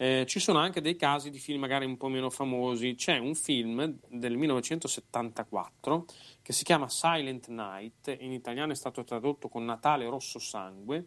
Eh, 0.00 0.24
ci 0.28 0.38
sono 0.38 0.60
anche 0.60 0.80
dei 0.80 0.94
casi 0.94 1.28
di 1.28 1.40
film 1.40 1.58
magari 1.60 1.84
un 1.84 1.96
po' 1.96 2.06
meno 2.08 2.30
famosi. 2.30 2.94
C'è 2.94 3.18
un 3.18 3.34
film 3.34 3.98
del 4.08 4.36
1974 4.36 6.04
che 6.40 6.52
si 6.52 6.62
chiama 6.62 6.88
Silent 6.88 7.48
Night, 7.48 8.16
in 8.20 8.32
italiano 8.32 8.70
è 8.70 8.76
stato 8.76 9.02
tradotto 9.02 9.48
con 9.48 9.64
Natale 9.64 10.08
Rosso 10.08 10.38
Sangue, 10.38 11.06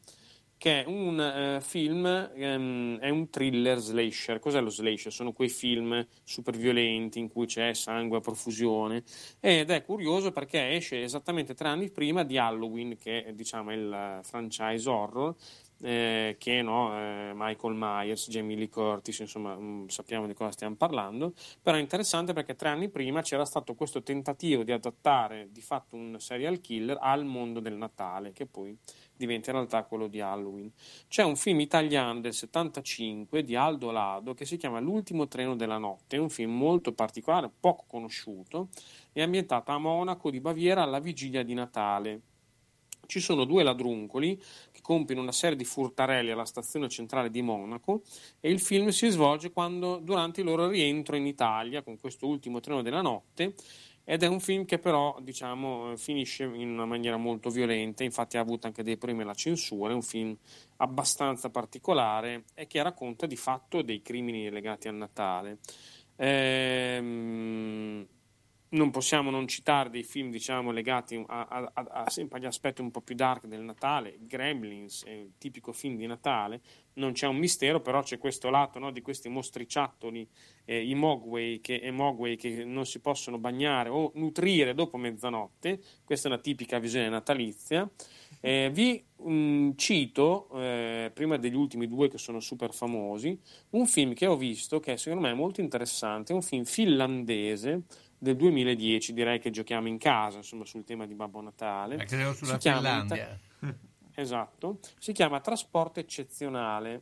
che 0.58 0.84
è 0.84 0.86
un 0.86 1.20
eh, 1.20 1.60
film, 1.62 2.06
ehm, 2.06 3.00
è 3.00 3.10
un 3.10 3.30
thriller 3.30 3.80
slasher. 3.80 4.40
Cos'è 4.40 4.60
lo 4.62 4.70
slasher? 4.70 5.12
Sono 5.12 5.32
quei 5.32 5.50
film 5.50 6.06
super 6.24 6.56
violenti 6.56 7.18
in 7.18 7.32
cui 7.32 7.48
c'è 7.48 7.74
sangue 7.74 8.18
a 8.18 8.20
profusione 8.20 9.04
ed 9.40 9.72
è 9.72 9.84
curioso 9.84 10.32
perché 10.32 10.76
esce 10.76 11.02
esattamente 11.02 11.56
tre 11.56 11.70
anni 11.70 11.90
prima 11.90 12.24
di 12.24 12.38
Halloween, 12.38 12.98
che 12.98 13.24
è 13.24 13.34
diciamo, 13.34 13.72
il 13.72 13.92
eh, 13.92 14.20
franchise 14.24 14.88
horror, 14.88 15.34
eh, 15.82 16.36
che 16.38 16.62
no, 16.62 16.96
eh, 16.98 17.32
Michael 17.34 17.74
Myers, 17.76 18.30
Jamie 18.30 18.56
Lee 18.56 18.70
Curtis, 18.70 19.20
insomma 19.20 19.56
mh, 19.56 19.88
sappiamo 19.88 20.28
di 20.28 20.34
cosa 20.34 20.52
stiamo 20.52 20.76
parlando, 20.76 21.34
però 21.62 21.78
è 21.78 21.80
interessante 21.80 22.34
perché 22.34 22.56
tre 22.56 22.70
anni 22.70 22.90
prima 22.90 23.22
c'era 23.22 23.46
stato 23.46 23.74
questo 23.74 24.04
tentativo 24.04 24.64
di 24.64 24.72
adattare 24.72 25.50
di 25.52 25.62
fatto 25.62 25.96
un 25.96 26.20
serial 26.20 26.60
killer 26.62 26.98
al 27.00 27.26
mondo 27.26 27.60
del 27.60 27.76
Natale, 27.76 28.32
che 28.32 28.46
poi 28.46 28.78
diventa 29.16 29.52
in 29.52 29.58
realtà 29.58 29.84
quello 29.84 30.08
di 30.08 30.20
Halloween. 30.20 30.72
C'è 31.08 31.24
un 31.24 31.36
film 31.36 31.60
italiano 31.60 32.20
del 32.20 32.34
75 32.34 33.44
di 33.44 33.56
Aldo 33.56 33.92
Lado 33.92 34.34
che 34.34 34.46
si 34.46 34.58
chiama 34.58 34.80
L'ultimo 34.80 35.28
treno 35.28 35.56
della 35.56 35.78
notte, 35.78 36.16
è 36.16 36.20
un 36.20 36.30
film 36.30 36.56
molto 36.56 36.94
particolare, 36.94 37.52
poco 37.60 37.86
conosciuto, 37.88 38.70
è 39.12 39.22
ambientato 39.22 39.72
a 39.72 39.78
Monaco 39.78 40.30
di 40.32 40.40
Baviera 40.40 40.84
alla 40.84 41.00
vigilia 41.00 41.44
di 41.44 41.54
Natale. 41.54 42.22
Ci 43.06 43.20
sono 43.20 43.44
due 43.44 43.64
ladruncoli 43.64 44.42
che 44.72 44.82
compiono 44.82 45.22
una 45.22 45.32
serie 45.32 45.58
di 45.58 45.66
furtarelli 45.66 46.32
alla 46.32 46.46
stazione 46.46 46.88
centrale 46.90 47.30
di 47.30 47.42
Monaco 47.42 48.02
e 48.40 48.50
il 48.50 48.60
film 48.60 48.90
si 48.90 49.10
svolge 49.10 49.52
quando, 49.52 49.98
durante 49.98 50.42
il 50.42 50.48
loro 50.48 50.70
rientro 50.70 51.16
in 51.16 51.26
Italia 51.26 51.82
con 51.82 52.00
questo 52.00 52.28
ultimo 52.28 52.60
treno 52.60 52.82
della 52.82 53.02
notte 53.02 53.56
ed 54.04 54.24
è 54.24 54.28
un 54.28 54.40
film 54.40 54.66
che 54.66 54.80
però 54.80 55.18
diciamo 55.22 55.96
finisce 55.96 56.44
in 56.44 56.70
una 56.70 56.86
maniera 56.86 57.18
molto 57.18 57.50
violenta, 57.50 58.04
infatti 58.04 58.38
ha 58.38 58.42
avuto 58.42 58.68
anche 58.68 58.84
dei 58.84 58.98
problemi 58.98 59.24
alla 59.24 59.34
censura, 59.34 59.92
è 59.92 59.96
un 59.96 60.02
film 60.02 60.36
abbastanza 60.78 61.50
particolare 61.50 62.46
e 62.56 62.68
che 62.68 62.82
racconta 62.82 63.26
di 63.26 63.36
fatto 63.36 63.82
dei 63.82 64.02
crimini 64.02 64.50
legati 64.50 64.88
al 64.88 64.96
Natale. 64.96 65.60
Ehm, 66.16 68.08
non 68.72 68.90
possiamo 68.92 69.30
non 69.30 69.48
citare 69.48 69.90
dei 69.90 70.04
film 70.04 70.30
diciamo 70.30 70.72
legati 70.72 71.22
a, 71.28 71.48
a- 71.48 71.72
a- 71.74 72.10
sempre 72.10 72.38
agli 72.38 72.46
aspetti 72.46 72.82
un 72.82 72.92
po' 72.92 73.02
più 73.02 73.16
dark 73.16 73.46
del 73.46 73.62
Natale 73.62 74.18
Gremlins 74.22 75.04
è 75.06 75.12
il 75.12 75.34
tipico 75.38 75.74
film 75.74 75.98
di 75.98 76.06
Natale 76.06 76.62
non 76.94 77.12
c'è 77.14 77.28
un 77.28 77.38
mistero 77.38 77.82
però 77.82 78.02
c'è 78.02 78.18
questo 78.18 78.50
lato 78.50 78.80
no, 78.80 78.92
di 78.92 79.02
questi 79.02 79.30
mostriciattoli 79.30 80.28
eh, 80.66 80.88
i 80.88 80.96
mogwai 80.96 81.60
che, 81.62 81.90
mogwai 81.92 82.36
che 82.38 82.64
non 82.64 82.86
si 82.86 83.00
possono 83.00 83.38
bagnare 83.38 83.90
o 83.90 84.12
nutrire 84.16 84.74
dopo 84.74 84.98
mezzanotte 84.98 85.82
questa 86.04 86.28
è 86.28 86.32
una 86.32 86.42
tipica 86.42 86.80
visione 86.80 87.10
natalizia. 87.10 87.90
Eh, 88.40 88.70
vi 88.74 89.04
mm, 89.22 89.72
cito, 89.76 90.50
eh, 90.56 91.12
prima 91.14 91.38
degli 91.38 91.56
ultimi 91.56 91.88
due 91.88 92.10
che 92.10 92.18
sono 92.18 92.40
super 92.40 92.74
famosi, 92.74 93.40
un 93.72 93.86
film 93.86 94.14
che 94.14 94.26
ho 94.26 94.36
visto 94.36 94.80
che 94.80 94.98
secondo 94.98 95.26
me 95.26 95.32
è 95.32 95.36
molto 95.36 95.62
interessante, 95.62 96.34
è 96.34 96.36
un 96.36 96.42
film 96.42 96.64
finlandese 96.64 97.84
del 98.22 98.36
2010, 98.36 99.14
direi 99.14 99.40
che 99.40 99.50
giochiamo 99.50 99.88
in 99.88 99.98
casa, 99.98 100.38
insomma, 100.38 100.64
sul 100.64 100.84
tema 100.84 101.08
di 101.08 101.16
Babbo 101.16 101.42
Natale. 101.42 101.96
Eh, 101.96 102.06
credo 102.06 102.34
sulla 102.34 102.54
Si 102.54 102.60
chiama 102.60 103.00
Finlandia. 103.00 103.40
Esatto, 104.14 104.78
si 105.00 105.12
chiama 105.12 105.40
Trasporto 105.40 106.00
eccezionale 106.00 107.02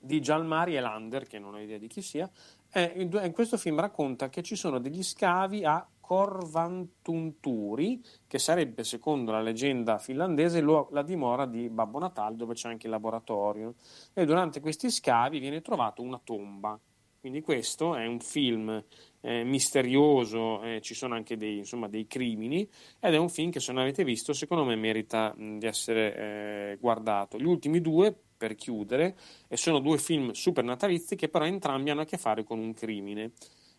di 0.00 0.20
Gialmari 0.20 0.74
Elander, 0.74 1.24
che 1.28 1.38
non 1.38 1.54
ho 1.54 1.60
idea 1.60 1.78
di 1.78 1.86
chi 1.86 2.02
sia, 2.02 2.28
e 2.72 2.94
in 2.96 3.16
in 3.22 3.32
questo 3.32 3.56
film 3.56 3.78
racconta 3.78 4.28
che 4.28 4.42
ci 4.42 4.56
sono 4.56 4.80
degli 4.80 5.04
scavi 5.04 5.64
a 5.64 5.86
Korvantunturi, 6.00 8.02
che 8.26 8.40
sarebbe, 8.40 8.82
secondo 8.82 9.30
la 9.30 9.40
leggenda 9.40 9.98
finlandese, 9.98 10.60
lo- 10.60 10.88
la 10.90 11.02
dimora 11.02 11.46
di 11.46 11.68
Babbo 11.68 12.00
Natale, 12.00 12.34
dove 12.34 12.54
c'è 12.54 12.68
anche 12.68 12.86
il 12.86 12.92
laboratorio. 12.92 13.74
E 14.14 14.24
durante 14.24 14.58
questi 14.58 14.90
scavi 14.90 15.38
viene 15.38 15.60
trovata 15.60 16.02
una 16.02 16.20
tomba. 16.22 16.76
Quindi 17.20 17.40
questo 17.40 17.96
è 17.96 18.06
un 18.06 18.20
film 18.20 18.82
eh, 19.20 19.42
misterioso, 19.42 20.62
eh, 20.62 20.80
ci 20.80 20.94
sono 20.94 21.14
anche 21.14 21.36
dei, 21.36 21.58
insomma, 21.58 21.88
dei 21.88 22.06
crimini 22.06 22.68
ed 23.00 23.14
è 23.14 23.16
un 23.16 23.28
film 23.28 23.50
che 23.50 23.58
se 23.60 23.72
non 23.72 23.82
avete 23.82 24.04
visto 24.04 24.32
secondo 24.32 24.64
me 24.64 24.76
merita 24.76 25.34
mh, 25.36 25.58
di 25.58 25.66
essere 25.66 26.16
eh, 26.16 26.76
guardato. 26.80 27.36
Gli 27.38 27.44
ultimi 27.44 27.80
due, 27.80 28.14
per 28.36 28.54
chiudere, 28.54 29.16
e 29.48 29.56
sono 29.56 29.80
due 29.80 29.98
film 29.98 30.30
super 30.30 30.62
natalizi 30.62 31.16
che 31.16 31.28
però 31.28 31.44
entrambi 31.44 31.90
hanno 31.90 32.02
a 32.02 32.04
che 32.04 32.18
fare 32.18 32.44
con 32.44 32.60
un 32.60 32.72
crimine. 32.72 33.32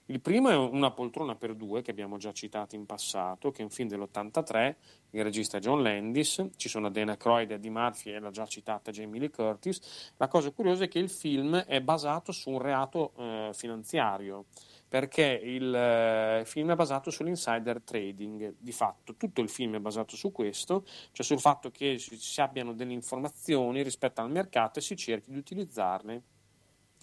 Il 0.10 0.22
primo 0.22 0.50
è 0.50 0.56
Una 0.56 0.90
poltrona 0.90 1.36
per 1.36 1.54
due, 1.54 1.84
che 1.84 1.92
abbiamo 1.92 2.18
già 2.18 2.32
citato 2.32 2.74
in 2.74 2.88
passato, 2.88 3.52
che 3.52 3.62
è 3.62 3.64
un 3.64 3.70
film 3.70 3.90
dell'83, 3.90 4.76
il 5.12 5.24
regista 5.24 5.58
è 5.58 5.60
John 5.60 5.84
Landis, 5.84 6.50
ci 6.56 6.68
sono 6.68 6.90
Dana 6.90 7.16
Croyd, 7.16 7.52
Eddie 7.52 7.70
Murphy 7.70 8.14
e 8.14 8.20
la 8.20 8.32
già 8.32 8.48
citata 8.48 8.90
Jamie 8.90 9.20
Lee 9.20 9.30
Curtis. 9.30 10.14
La 10.18 10.28
cosa 10.28 10.50
curiosa 10.50 10.86
è 10.86 10.88
che 10.88 10.98
il 10.98 11.12
film 11.12 11.58
è 11.58 11.80
basato 11.82 12.32
su 12.32 12.50
un 12.50 12.58
reato 12.58 13.14
eh, 13.18 13.52
finanziario, 13.54 14.46
perché 14.88 15.40
il 15.44 15.76
eh, 15.76 16.42
film 16.44 16.72
è 16.72 16.76
basato 16.76 17.12
sull'insider 17.12 17.80
trading, 17.84 18.56
di 18.58 18.72
fatto 18.72 19.16
tutto 19.16 19.42
il 19.42 19.50
film 19.50 19.76
è 19.76 19.80
basato 19.80 20.16
su 20.16 20.32
questo, 20.32 20.86
cioè 21.12 21.24
sul 21.24 21.40
fatto 21.40 21.70
che 21.70 22.00
si, 22.00 22.18
si 22.18 22.42
abbiano 22.42 22.74
delle 22.74 22.94
informazioni 22.94 23.84
rispetto 23.84 24.22
al 24.22 24.32
mercato 24.32 24.80
e 24.80 24.82
si 24.82 24.96
cerchi 24.96 25.30
di 25.30 25.38
utilizzarle 25.38 26.24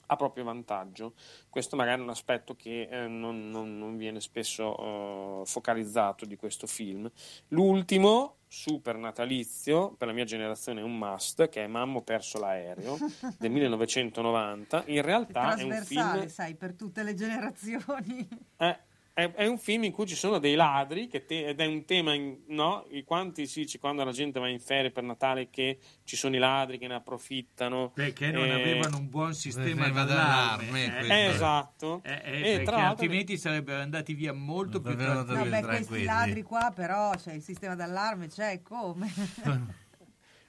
a 0.06 0.16
proprio 0.16 0.44
vantaggio. 0.44 1.14
Questo 1.48 1.76
magari 1.76 2.00
è 2.00 2.02
un 2.04 2.10
aspetto 2.10 2.54
che 2.54 2.88
eh, 2.90 3.06
non, 3.08 3.50
non- 3.50 3.76
non 3.78 3.96
viene 3.96 4.20
spesso 4.20 5.40
eh, 5.40 5.42
focalizzato 5.46 6.24
di 6.24 6.36
questo 6.36 6.66
film. 6.66 7.10
L'ultimo, 7.48 8.36
super 8.48 8.96
natalizio, 8.96 9.94
per 9.96 10.06
la 10.08 10.14
mia 10.14 10.24
generazione 10.24 10.80
è 10.80 10.84
un 10.84 10.96
must, 10.96 11.48
che 11.48 11.64
è 11.64 11.66
Mammo 11.66 12.02
perso 12.02 12.38
l'aereo 12.38 12.96
del 13.38 13.50
1990. 13.50 14.84
In 14.86 15.02
realtà 15.02 15.54
è 15.56 15.62
un 15.62 15.68
Trasversale, 15.70 16.18
film 16.20 16.28
sai, 16.30 16.54
per 16.54 16.74
tutte 16.74 17.02
le 17.02 17.14
generazioni. 17.14 18.28
eh, 18.58 18.78
è, 19.18 19.32
è 19.32 19.46
un 19.46 19.56
film 19.56 19.84
in 19.84 19.92
cui 19.92 20.04
ci 20.06 20.14
sono 20.14 20.36
dei 20.38 20.54
ladri 20.54 21.06
che 21.08 21.24
te- 21.24 21.46
ed 21.46 21.58
è 21.58 21.64
un 21.64 21.86
tema, 21.86 22.12
in- 22.12 22.36
no? 22.48 22.84
I 22.90 23.02
quanti 23.02 23.46
si 23.46 23.60
dice 23.60 23.78
quando 23.78 24.04
la 24.04 24.12
gente 24.12 24.38
va 24.38 24.46
in 24.46 24.60
ferie 24.60 24.90
per 24.90 25.04
Natale 25.04 25.48
che 25.48 25.78
ci 26.04 26.16
sono 26.16 26.36
i 26.36 26.38
ladri 26.38 26.76
che 26.76 26.86
ne 26.86 26.96
approfittano. 26.96 27.92
Perché 27.94 28.30
non 28.30 28.44
Eh, 28.44 28.52
avevano 28.52 28.98
un 28.98 29.08
buon 29.08 29.32
sistema 29.32 29.88
d'allarme. 29.88 30.98
eh. 31.00 31.06
Eh, 31.08 31.24
esatto. 31.28 32.02
Eh, 32.04 32.12
eh, 32.12 32.20
perché 32.20 32.62
tra 32.64 32.72
l'altro- 32.76 32.90
altrimenti 32.90 33.38
sarebbero 33.38 33.80
andati 33.80 34.12
via 34.12 34.34
molto 34.34 34.82
più 34.82 34.94
tranquilli. 34.94 35.48
Vabbè, 35.50 35.62
questi 35.64 36.04
ladri 36.04 36.42
qua 36.42 36.70
però, 36.74 37.12
c'è 37.16 37.32
il 37.32 37.42
sistema 37.42 37.74
d'allarme, 37.74 38.28
c'è 38.28 38.60
come? 38.60 39.10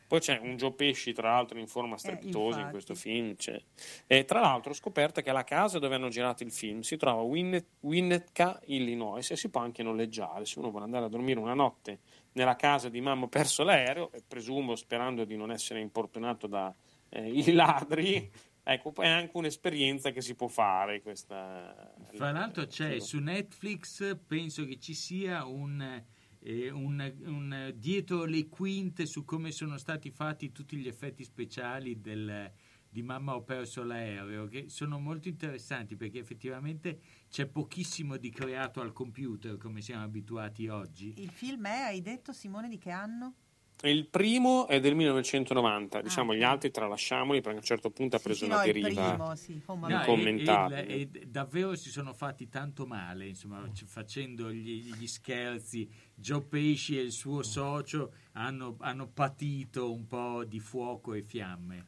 Poi 0.07 0.19
c'è 0.21 0.39
un 0.41 0.55
Joe 0.55 0.71
Pesci, 0.71 1.11
tra 1.11 1.31
l'altro, 1.31 1.59
in 1.59 1.67
forma 1.67 1.97
strepitosa 1.97 2.59
in 2.59 2.65
Eh, 2.65 2.67
infatti. 2.67 2.71
questo 2.71 2.95
film. 2.95 3.35
c'è. 3.35 3.61
E 4.07 4.23
tra 4.23 4.39
l'altro 4.39 4.71
ho 4.71 4.75
scoperto 4.75 5.21
che 5.21 5.31
la 5.33 5.43
casa 5.43 5.79
dove 5.79 5.95
hanno 5.95 6.07
girato 6.07 6.43
il 6.43 6.51
film 6.51 6.79
si 6.79 6.95
trova 6.95 7.19
a 7.19 7.23
Winnet- 7.23 7.75
Winnetka, 7.81 8.61
Illinois, 8.67 9.29
e 9.29 9.35
si 9.35 9.49
può 9.49 9.59
anche 9.61 9.83
noleggiare. 9.83 10.45
Se 10.45 10.59
uno 10.59 10.69
vuole 10.69 10.85
andare 10.85 11.05
a 11.05 11.09
dormire 11.09 11.39
una 11.39 11.53
notte 11.53 11.99
nella 12.33 12.55
casa 12.55 12.87
di 12.87 13.01
mamma 13.01 13.25
ho 13.25 13.27
perso 13.27 13.63
l'aereo, 13.63 14.11
e 14.13 14.23
presumo, 14.25 14.75
sperando 14.75 15.25
di 15.25 15.35
non 15.35 15.51
essere 15.51 15.81
importunato 15.81 16.47
dai 16.47 17.53
ladri, 17.53 18.31
ecco, 18.63 18.93
è 19.01 19.07
anche 19.07 19.31
un'esperienza 19.35 20.11
che 20.11 20.21
si 20.21 20.35
può 20.35 20.47
fare. 20.47 21.01
Questa, 21.01 21.93
Fra 22.13 22.31
l'altro 22.31 22.65
c'è 22.67 22.99
su 22.99 23.19
Netflix, 23.19 24.17
penso 24.25 24.65
che 24.65 24.79
ci 24.79 24.93
sia 24.93 25.45
un, 25.45 26.01
eh, 26.47 26.69
un- 26.69 27.13
un- 27.25 27.73
dietro 27.75 28.23
le 28.23 28.47
quinte 28.47 29.05
su 29.05 29.25
come 29.25 29.51
sono 29.51 29.77
stati 29.77 30.09
fatti 30.11 30.53
tutti 30.53 30.77
gli 30.77 30.87
effetti 30.87 31.25
speciali 31.25 31.99
del- 31.99 32.49
di 32.89 33.03
Mamma 33.03 33.35
ho 33.35 33.43
perso 33.43 33.83
l'aereo, 33.83 34.47
che 34.47 34.69
sono 34.69 34.97
molto 34.97 35.27
interessanti 35.27 35.97
perché 35.97 36.19
effettivamente 36.19 37.01
c'è 37.29 37.47
pochissimo 37.47 38.15
di 38.15 38.29
creato 38.29 38.79
al 38.79 38.93
computer 38.93 39.57
come 39.57 39.81
siamo 39.81 40.03
abituati 40.05 40.69
oggi. 40.69 41.13
Il 41.17 41.31
film 41.31 41.67
è, 41.67 41.81
hai 41.81 42.01
detto 42.01 42.31
Simone, 42.31 42.69
di 42.69 42.77
che 42.77 42.91
anno? 42.91 43.35
Il 43.83 44.07
primo 44.07 44.67
è 44.67 44.79
del 44.79 44.95
1990, 44.95 46.01
diciamo 46.01 46.33
gli 46.33 46.41
altri 46.41 46.71
tralasciamoli 46.71 47.41
perché 47.41 47.57
a 47.57 47.59
un 47.59 47.65
certo 47.65 47.91
punto 47.91 48.15
ha 48.15 48.19
preso 48.19 48.39
sì, 48.39 48.45
una 48.45 48.57
no, 48.57 48.65
deriva 48.65 49.13
primo, 49.13 49.35
sì, 49.35 49.61
No, 49.67 50.03
momento. 50.07 50.69
e- 50.73 50.85
e- 50.87 51.09
e 51.13 51.25
davvero 51.27 51.75
si 51.75 51.91
sono 51.91 52.13
fatti 52.13 52.49
tanto 52.49 52.87
male, 52.87 53.27
insomma, 53.27 53.69
c- 53.71 53.85
facendo 53.85 54.51
gli, 54.51 54.91
gli 54.95 55.05
scherzi. 55.05 55.87
Joe 56.15 56.41
Pesci 56.41 56.97
e 56.97 57.03
il 57.03 57.11
suo 57.11 57.43
socio 57.43 58.13
hanno, 58.31 58.77
hanno 58.79 59.07
patito 59.09 59.93
un 59.93 60.07
po' 60.07 60.43
di 60.43 60.59
fuoco 60.59 61.13
e 61.13 61.21
fiamme. 61.21 61.85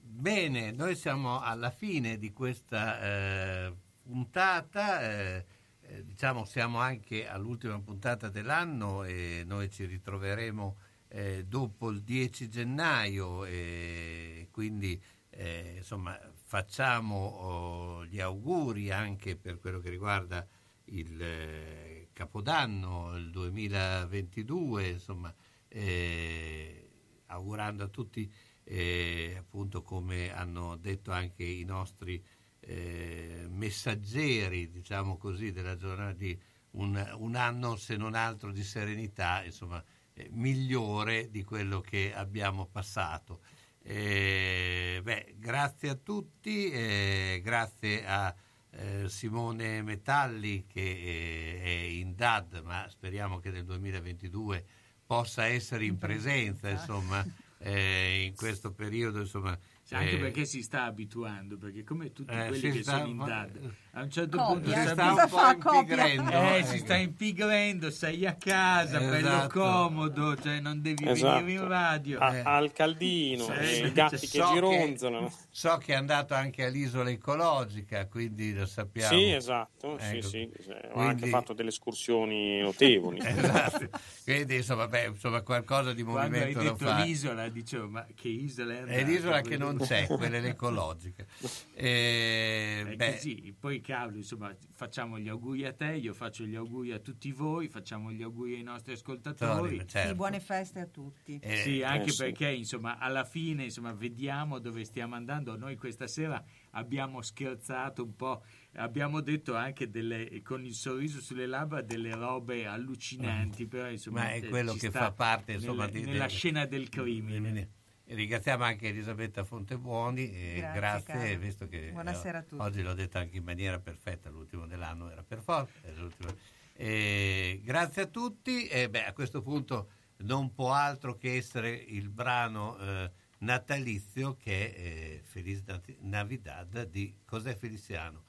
Bene, 0.00 0.70
noi 0.70 0.94
siamo 0.94 1.40
alla 1.40 1.70
fine 1.70 2.16
di 2.16 2.32
questa 2.32 3.02
eh, 3.02 3.74
puntata, 4.04 5.02
eh, 5.02 5.44
eh, 5.82 6.04
diciamo 6.04 6.44
siamo 6.44 6.78
anche 6.78 7.26
all'ultima 7.26 7.78
puntata 7.80 8.28
dell'anno 8.28 9.02
e 9.02 9.42
noi 9.44 9.68
ci 9.68 9.84
ritroveremo 9.84 10.76
eh, 11.08 11.44
dopo 11.44 11.90
il 11.90 12.02
10 12.02 12.48
gennaio 12.48 13.44
e 13.44 14.48
quindi 14.50 15.00
eh, 15.30 15.74
insomma 15.78 16.18
facciamo 16.44 17.16
oh, 17.16 18.06
gli 18.06 18.20
auguri 18.20 18.90
anche 18.90 19.36
per 19.36 19.58
quello 19.58 19.80
che 19.80 19.90
riguarda 19.90 20.46
il 20.86 21.20
eh, 21.20 22.08
Capodanno, 22.12 23.16
il 23.16 23.30
2022, 23.30 24.88
insomma 24.88 25.34
eh, 25.68 26.90
augurando 27.26 27.84
a 27.84 27.88
tutti 27.88 28.30
eh, 28.64 29.36
appunto 29.38 29.82
come 29.82 30.32
hanno 30.32 30.76
detto 30.76 31.12
anche 31.12 31.44
i 31.44 31.64
nostri 31.64 32.22
eh, 32.60 33.46
messaggeri, 33.48 34.70
diciamo 34.70 35.16
così, 35.16 35.52
della 35.52 35.76
giornata 35.76 36.12
di 36.12 36.38
un, 36.72 37.14
un 37.18 37.34
anno 37.34 37.76
se 37.76 37.96
non 37.96 38.14
altro 38.14 38.52
di 38.52 38.62
serenità, 38.62 39.42
insomma, 39.44 39.82
eh, 40.18 40.28
migliore 40.32 41.30
di 41.30 41.44
quello 41.44 41.80
che 41.80 42.12
abbiamo 42.14 42.66
passato. 42.66 43.40
Eh, 43.82 45.00
beh, 45.02 45.36
grazie 45.38 45.88
a 45.90 45.94
tutti, 45.94 46.70
eh, 46.70 47.40
grazie 47.42 48.04
a 48.04 48.34
eh, 48.70 49.08
Simone 49.08 49.80
Metalli 49.82 50.66
che 50.66 50.80
eh, 50.80 51.62
è 51.62 51.68
in 51.68 52.14
DAD, 52.14 52.62
ma 52.64 52.86
speriamo 52.88 53.38
che 53.38 53.50
nel 53.50 53.64
2022 53.64 54.64
possa 55.06 55.46
essere 55.46 55.86
in 55.86 55.96
presenza, 55.96 56.68
insomma, 56.68 57.24
in 57.60 58.34
questo 58.36 58.72
periodo, 58.72 59.20
insomma. 59.20 59.58
Anche 59.90 60.16
eh, 60.16 60.18
perché 60.18 60.44
si 60.44 60.62
sta 60.62 60.84
abituando, 60.84 61.56
perché 61.56 61.82
come 61.82 62.12
tutti 62.12 62.30
Eh, 62.30 62.48
quelli 62.48 62.70
che 62.70 62.82
sta- 62.82 62.98
sono 62.98 63.08
in 63.08 63.16
DAD, 63.16 63.74
a 63.98 64.02
un 64.02 64.10
certo 64.10 64.36
Copia. 64.36 64.52
punto 64.52 64.70
Si 64.70 64.86
sta 64.88 65.12
un 65.12 65.28
po' 65.60 65.72
impigrendo, 65.74 66.30
Eh, 66.30 66.58
eh. 66.58 66.64
si 66.64 66.78
sta 66.78 66.96
impigrendo, 66.96 67.90
sei 67.90 68.26
a 68.26 68.34
casa, 68.34 68.98
bello 68.98 69.16
Esatto. 69.28 69.58
comodo, 69.60 70.36
cioè 70.36 70.60
non 70.60 70.80
devi 70.82 71.08
Esatto. 71.08 71.44
venire 71.44 71.60
in 71.62 71.68
radio. 71.68 72.18
A- 72.20 72.34
Eh. 72.36 72.42
al 72.44 72.72
caldino, 72.72 73.44
Sì, 73.44 73.84
i 73.84 73.92
gatti 73.92 74.16
sì. 74.18 74.28
che 74.28 74.38
so 74.42 74.52
gironzolano. 74.54 75.32
so 75.50 75.78
che 75.78 75.92
è 75.92 75.96
andato 75.96 76.34
anche 76.34 76.64
all'isola 76.64 77.10
ecologica, 77.10 78.06
quindi 78.06 78.52
lo 78.54 78.66
sappiamo. 78.66 79.16
Sì, 79.16 79.32
esatto, 79.32 79.98
Ecco. 79.98 80.22
sì, 80.28 80.28
sì. 80.28 80.50
Ho 80.72 80.92
Quindi- 80.92 81.08
anche 81.10 81.26
fatto 81.28 81.52
delle 81.52 81.68
escursioni 81.70 82.60
notevoli. 82.60 83.18
Esatto. 83.48 83.88
Quindi 84.24 84.56
insomma, 84.56 84.86
beh, 84.88 85.06
insomma, 85.06 85.40
qualcosa 85.42 85.92
di 85.92 86.02
Quando 86.02 86.20
hai 86.20 86.28
movimento 86.30 86.62
lo 86.62 86.70
detto 86.72 86.84
fa. 86.86 87.02
l'isola, 87.02 87.48
dicevo, 87.48 87.88
ma 87.88 88.06
che 88.14 88.28
isola 88.28 88.72
è 88.72 88.76
È 88.76 88.80
andata? 88.80 89.02
l'isola 89.02 89.40
che 89.40 89.56
non 89.56 89.78
c'è, 89.78 90.06
quella 90.06 90.36
è 90.36 90.40
l'ecologica. 90.40 91.24
Eh, 91.80 92.84
È 92.86 92.96
beh, 92.96 93.12
così, 93.14 93.54
poi 93.58 93.80
cavolo, 93.88 94.18
insomma, 94.18 94.54
facciamo 94.74 95.18
gli 95.18 95.30
auguri 95.30 95.64
a 95.64 95.72
te, 95.72 95.94
io 95.94 96.12
faccio 96.12 96.44
gli 96.44 96.54
auguri 96.54 96.92
a 96.92 96.98
tutti 96.98 97.32
voi, 97.32 97.68
facciamo 97.68 98.12
gli 98.12 98.22
auguri 98.22 98.56
ai 98.56 98.62
nostri 98.62 98.92
ascoltatori. 98.92 99.78
Certo. 99.86 100.08
Sì, 100.08 100.14
buone 100.14 100.40
feste 100.40 100.80
a 100.80 100.86
tutti. 100.86 101.38
Eh, 101.42 101.56
sì, 101.56 101.82
anche 101.82 102.10
eh, 102.10 102.12
sì. 102.12 102.22
perché 102.24 102.50
insomma 102.50 102.98
alla 102.98 103.24
fine 103.24 103.64
insomma 103.64 103.94
vediamo 103.94 104.58
dove 104.58 104.84
stiamo 104.84 105.14
andando. 105.14 105.56
Noi 105.56 105.76
questa 105.76 106.06
sera 106.06 106.44
abbiamo 106.72 107.22
scherzato 107.22 108.02
un 108.04 108.14
po', 108.14 108.44
abbiamo 108.74 109.22
detto 109.22 109.54
anche 109.54 109.88
delle, 109.88 110.42
con 110.42 110.66
il 110.66 110.74
sorriso 110.74 111.22
sulle 111.22 111.46
labbra 111.46 111.80
delle 111.80 112.14
robe 112.14 112.66
allucinanti, 112.66 113.66
però 113.66 113.88
insomma 113.88 114.24
ma 114.24 114.32
è 114.32 114.44
eh, 114.44 114.48
quello 114.48 114.74
che 114.74 114.90
fa 114.90 115.12
parte 115.12 115.52
insomma, 115.52 115.86
nella, 115.86 115.98
di- 115.98 116.04
nella 116.04 116.26
del- 116.26 116.30
scena 116.30 116.66
del 116.66 116.90
crimine. 116.90 117.70
E 118.10 118.14
Ringraziamo 118.14 118.64
anche 118.64 118.88
Elisabetta 118.88 119.44
Fontebuoni, 119.44 120.30
e 120.32 120.54
Grazie, 120.60 120.78
grazie, 120.80 121.14
caro. 121.28 121.38
visto 121.38 121.68
che 121.68 121.90
Buonasera 121.92 122.38
a 122.38 122.40
eh, 122.40 122.46
tutti. 122.46 122.62
oggi 122.62 122.80
l'ho 122.82 122.94
detto 122.94 123.18
anche 123.18 123.36
in 123.36 123.44
maniera 123.44 123.78
perfetta, 123.78 124.30
l'ultimo 124.30 124.66
dell'anno 124.66 125.10
era 125.10 125.22
per 125.22 125.40
forza. 125.42 125.74
l'ultimo. 125.94 126.34
Eh, 126.72 127.60
grazie 127.62 128.02
a 128.02 128.06
tutti 128.06 128.66
e 128.66 128.88
beh, 128.88 129.04
a 129.04 129.12
questo 129.12 129.42
punto 129.42 129.90
non 130.20 130.54
può 130.54 130.72
altro 130.72 131.16
che 131.18 131.36
essere 131.36 131.70
il 131.70 132.08
brano 132.08 132.78
eh, 132.78 133.10
natalizio 133.40 134.36
che 134.36 134.72
è 134.74 134.78
eh, 134.80 135.20
Feliz 135.24 135.62
Navidad 136.00 136.84
di 136.84 137.14
Cos'è 137.26 137.54
Feliciano. 137.56 138.22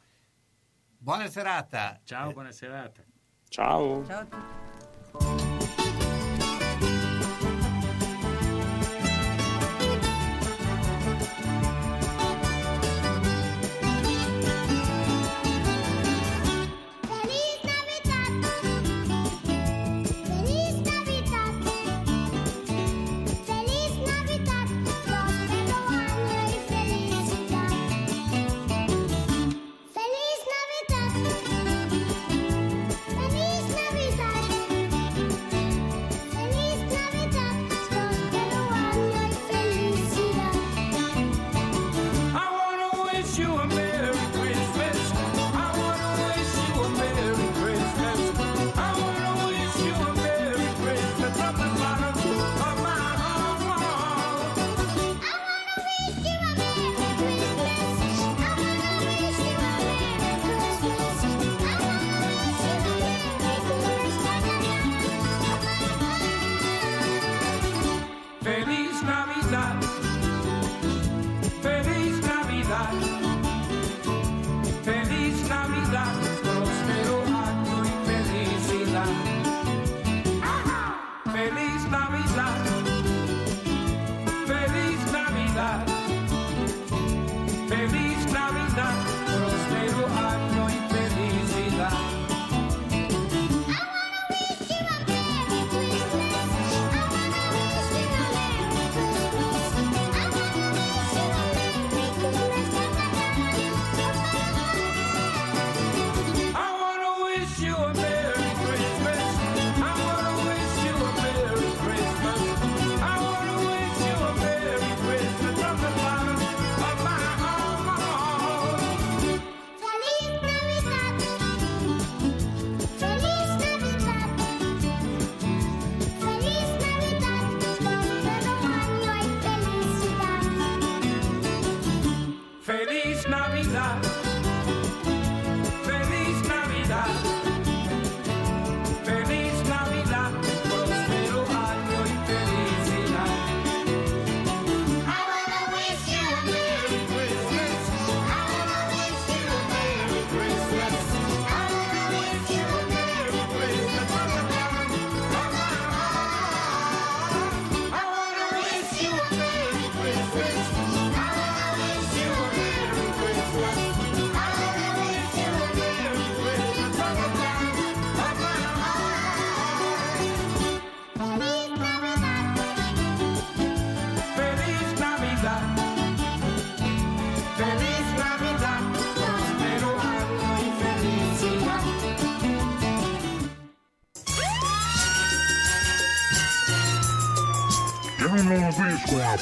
Buona 0.97 1.29
serata. 1.29 2.01
Ciao, 2.03 2.31
Eh, 2.31 2.33
buona 2.33 2.51
serata. 2.51 3.01
Ciao. 3.47 4.05
Ciao 4.05 4.19
a 4.19 4.25
tutti. 4.25 5.48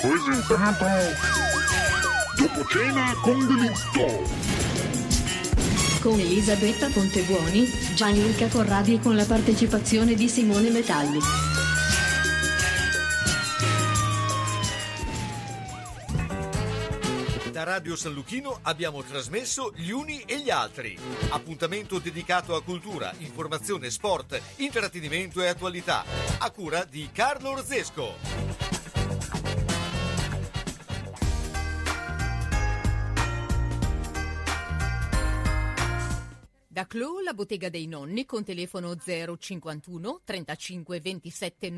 Presentato 0.02 0.86
Dopo 2.38 2.66
cena 2.68 3.14
con 3.22 3.48
delitto 3.48 4.30
Con 6.02 6.20
Elisabetta 6.20 6.88
Pontebuoni, 6.90 7.66
Gianluca 7.96 8.48
Corradi 8.48 8.96
e 8.96 9.00
con 9.00 9.16
la 9.16 9.26
partecipazione 9.26 10.14
di 10.14 10.30
Simone 10.30 10.70
Metalli. 10.70 11.20
Da 17.52 17.64
Radio 17.64 17.96
San 17.96 18.14
Luchino 18.14 18.60
abbiamo 18.62 19.02
trasmesso 19.02 19.74
Gli 19.76 19.90
Uni 19.90 20.22
e 20.28 20.40
gli 20.42 20.52
Altri. 20.52 20.96
Appuntamento 21.30 21.98
dedicato 21.98 22.56
a 22.56 22.62
cultura, 22.62 23.12
informazione, 23.18 23.90
sport, 23.90 24.40
intrattenimento 24.58 25.42
e 25.42 25.48
attualità. 25.48 26.06
A 26.38 26.52
cura 26.52 26.84
di 26.84 27.10
Carlo 27.12 27.50
Orzesco. 27.50 28.37
Da 36.98 37.04
Clo, 37.04 37.20
la 37.20 37.36
bottega 37.36 37.70
dei 37.70 37.86
nonni 37.86 38.26
con 38.26 38.44
telefono 38.44 38.96
051 38.96 40.22
35 40.24 41.00
27 41.00 41.70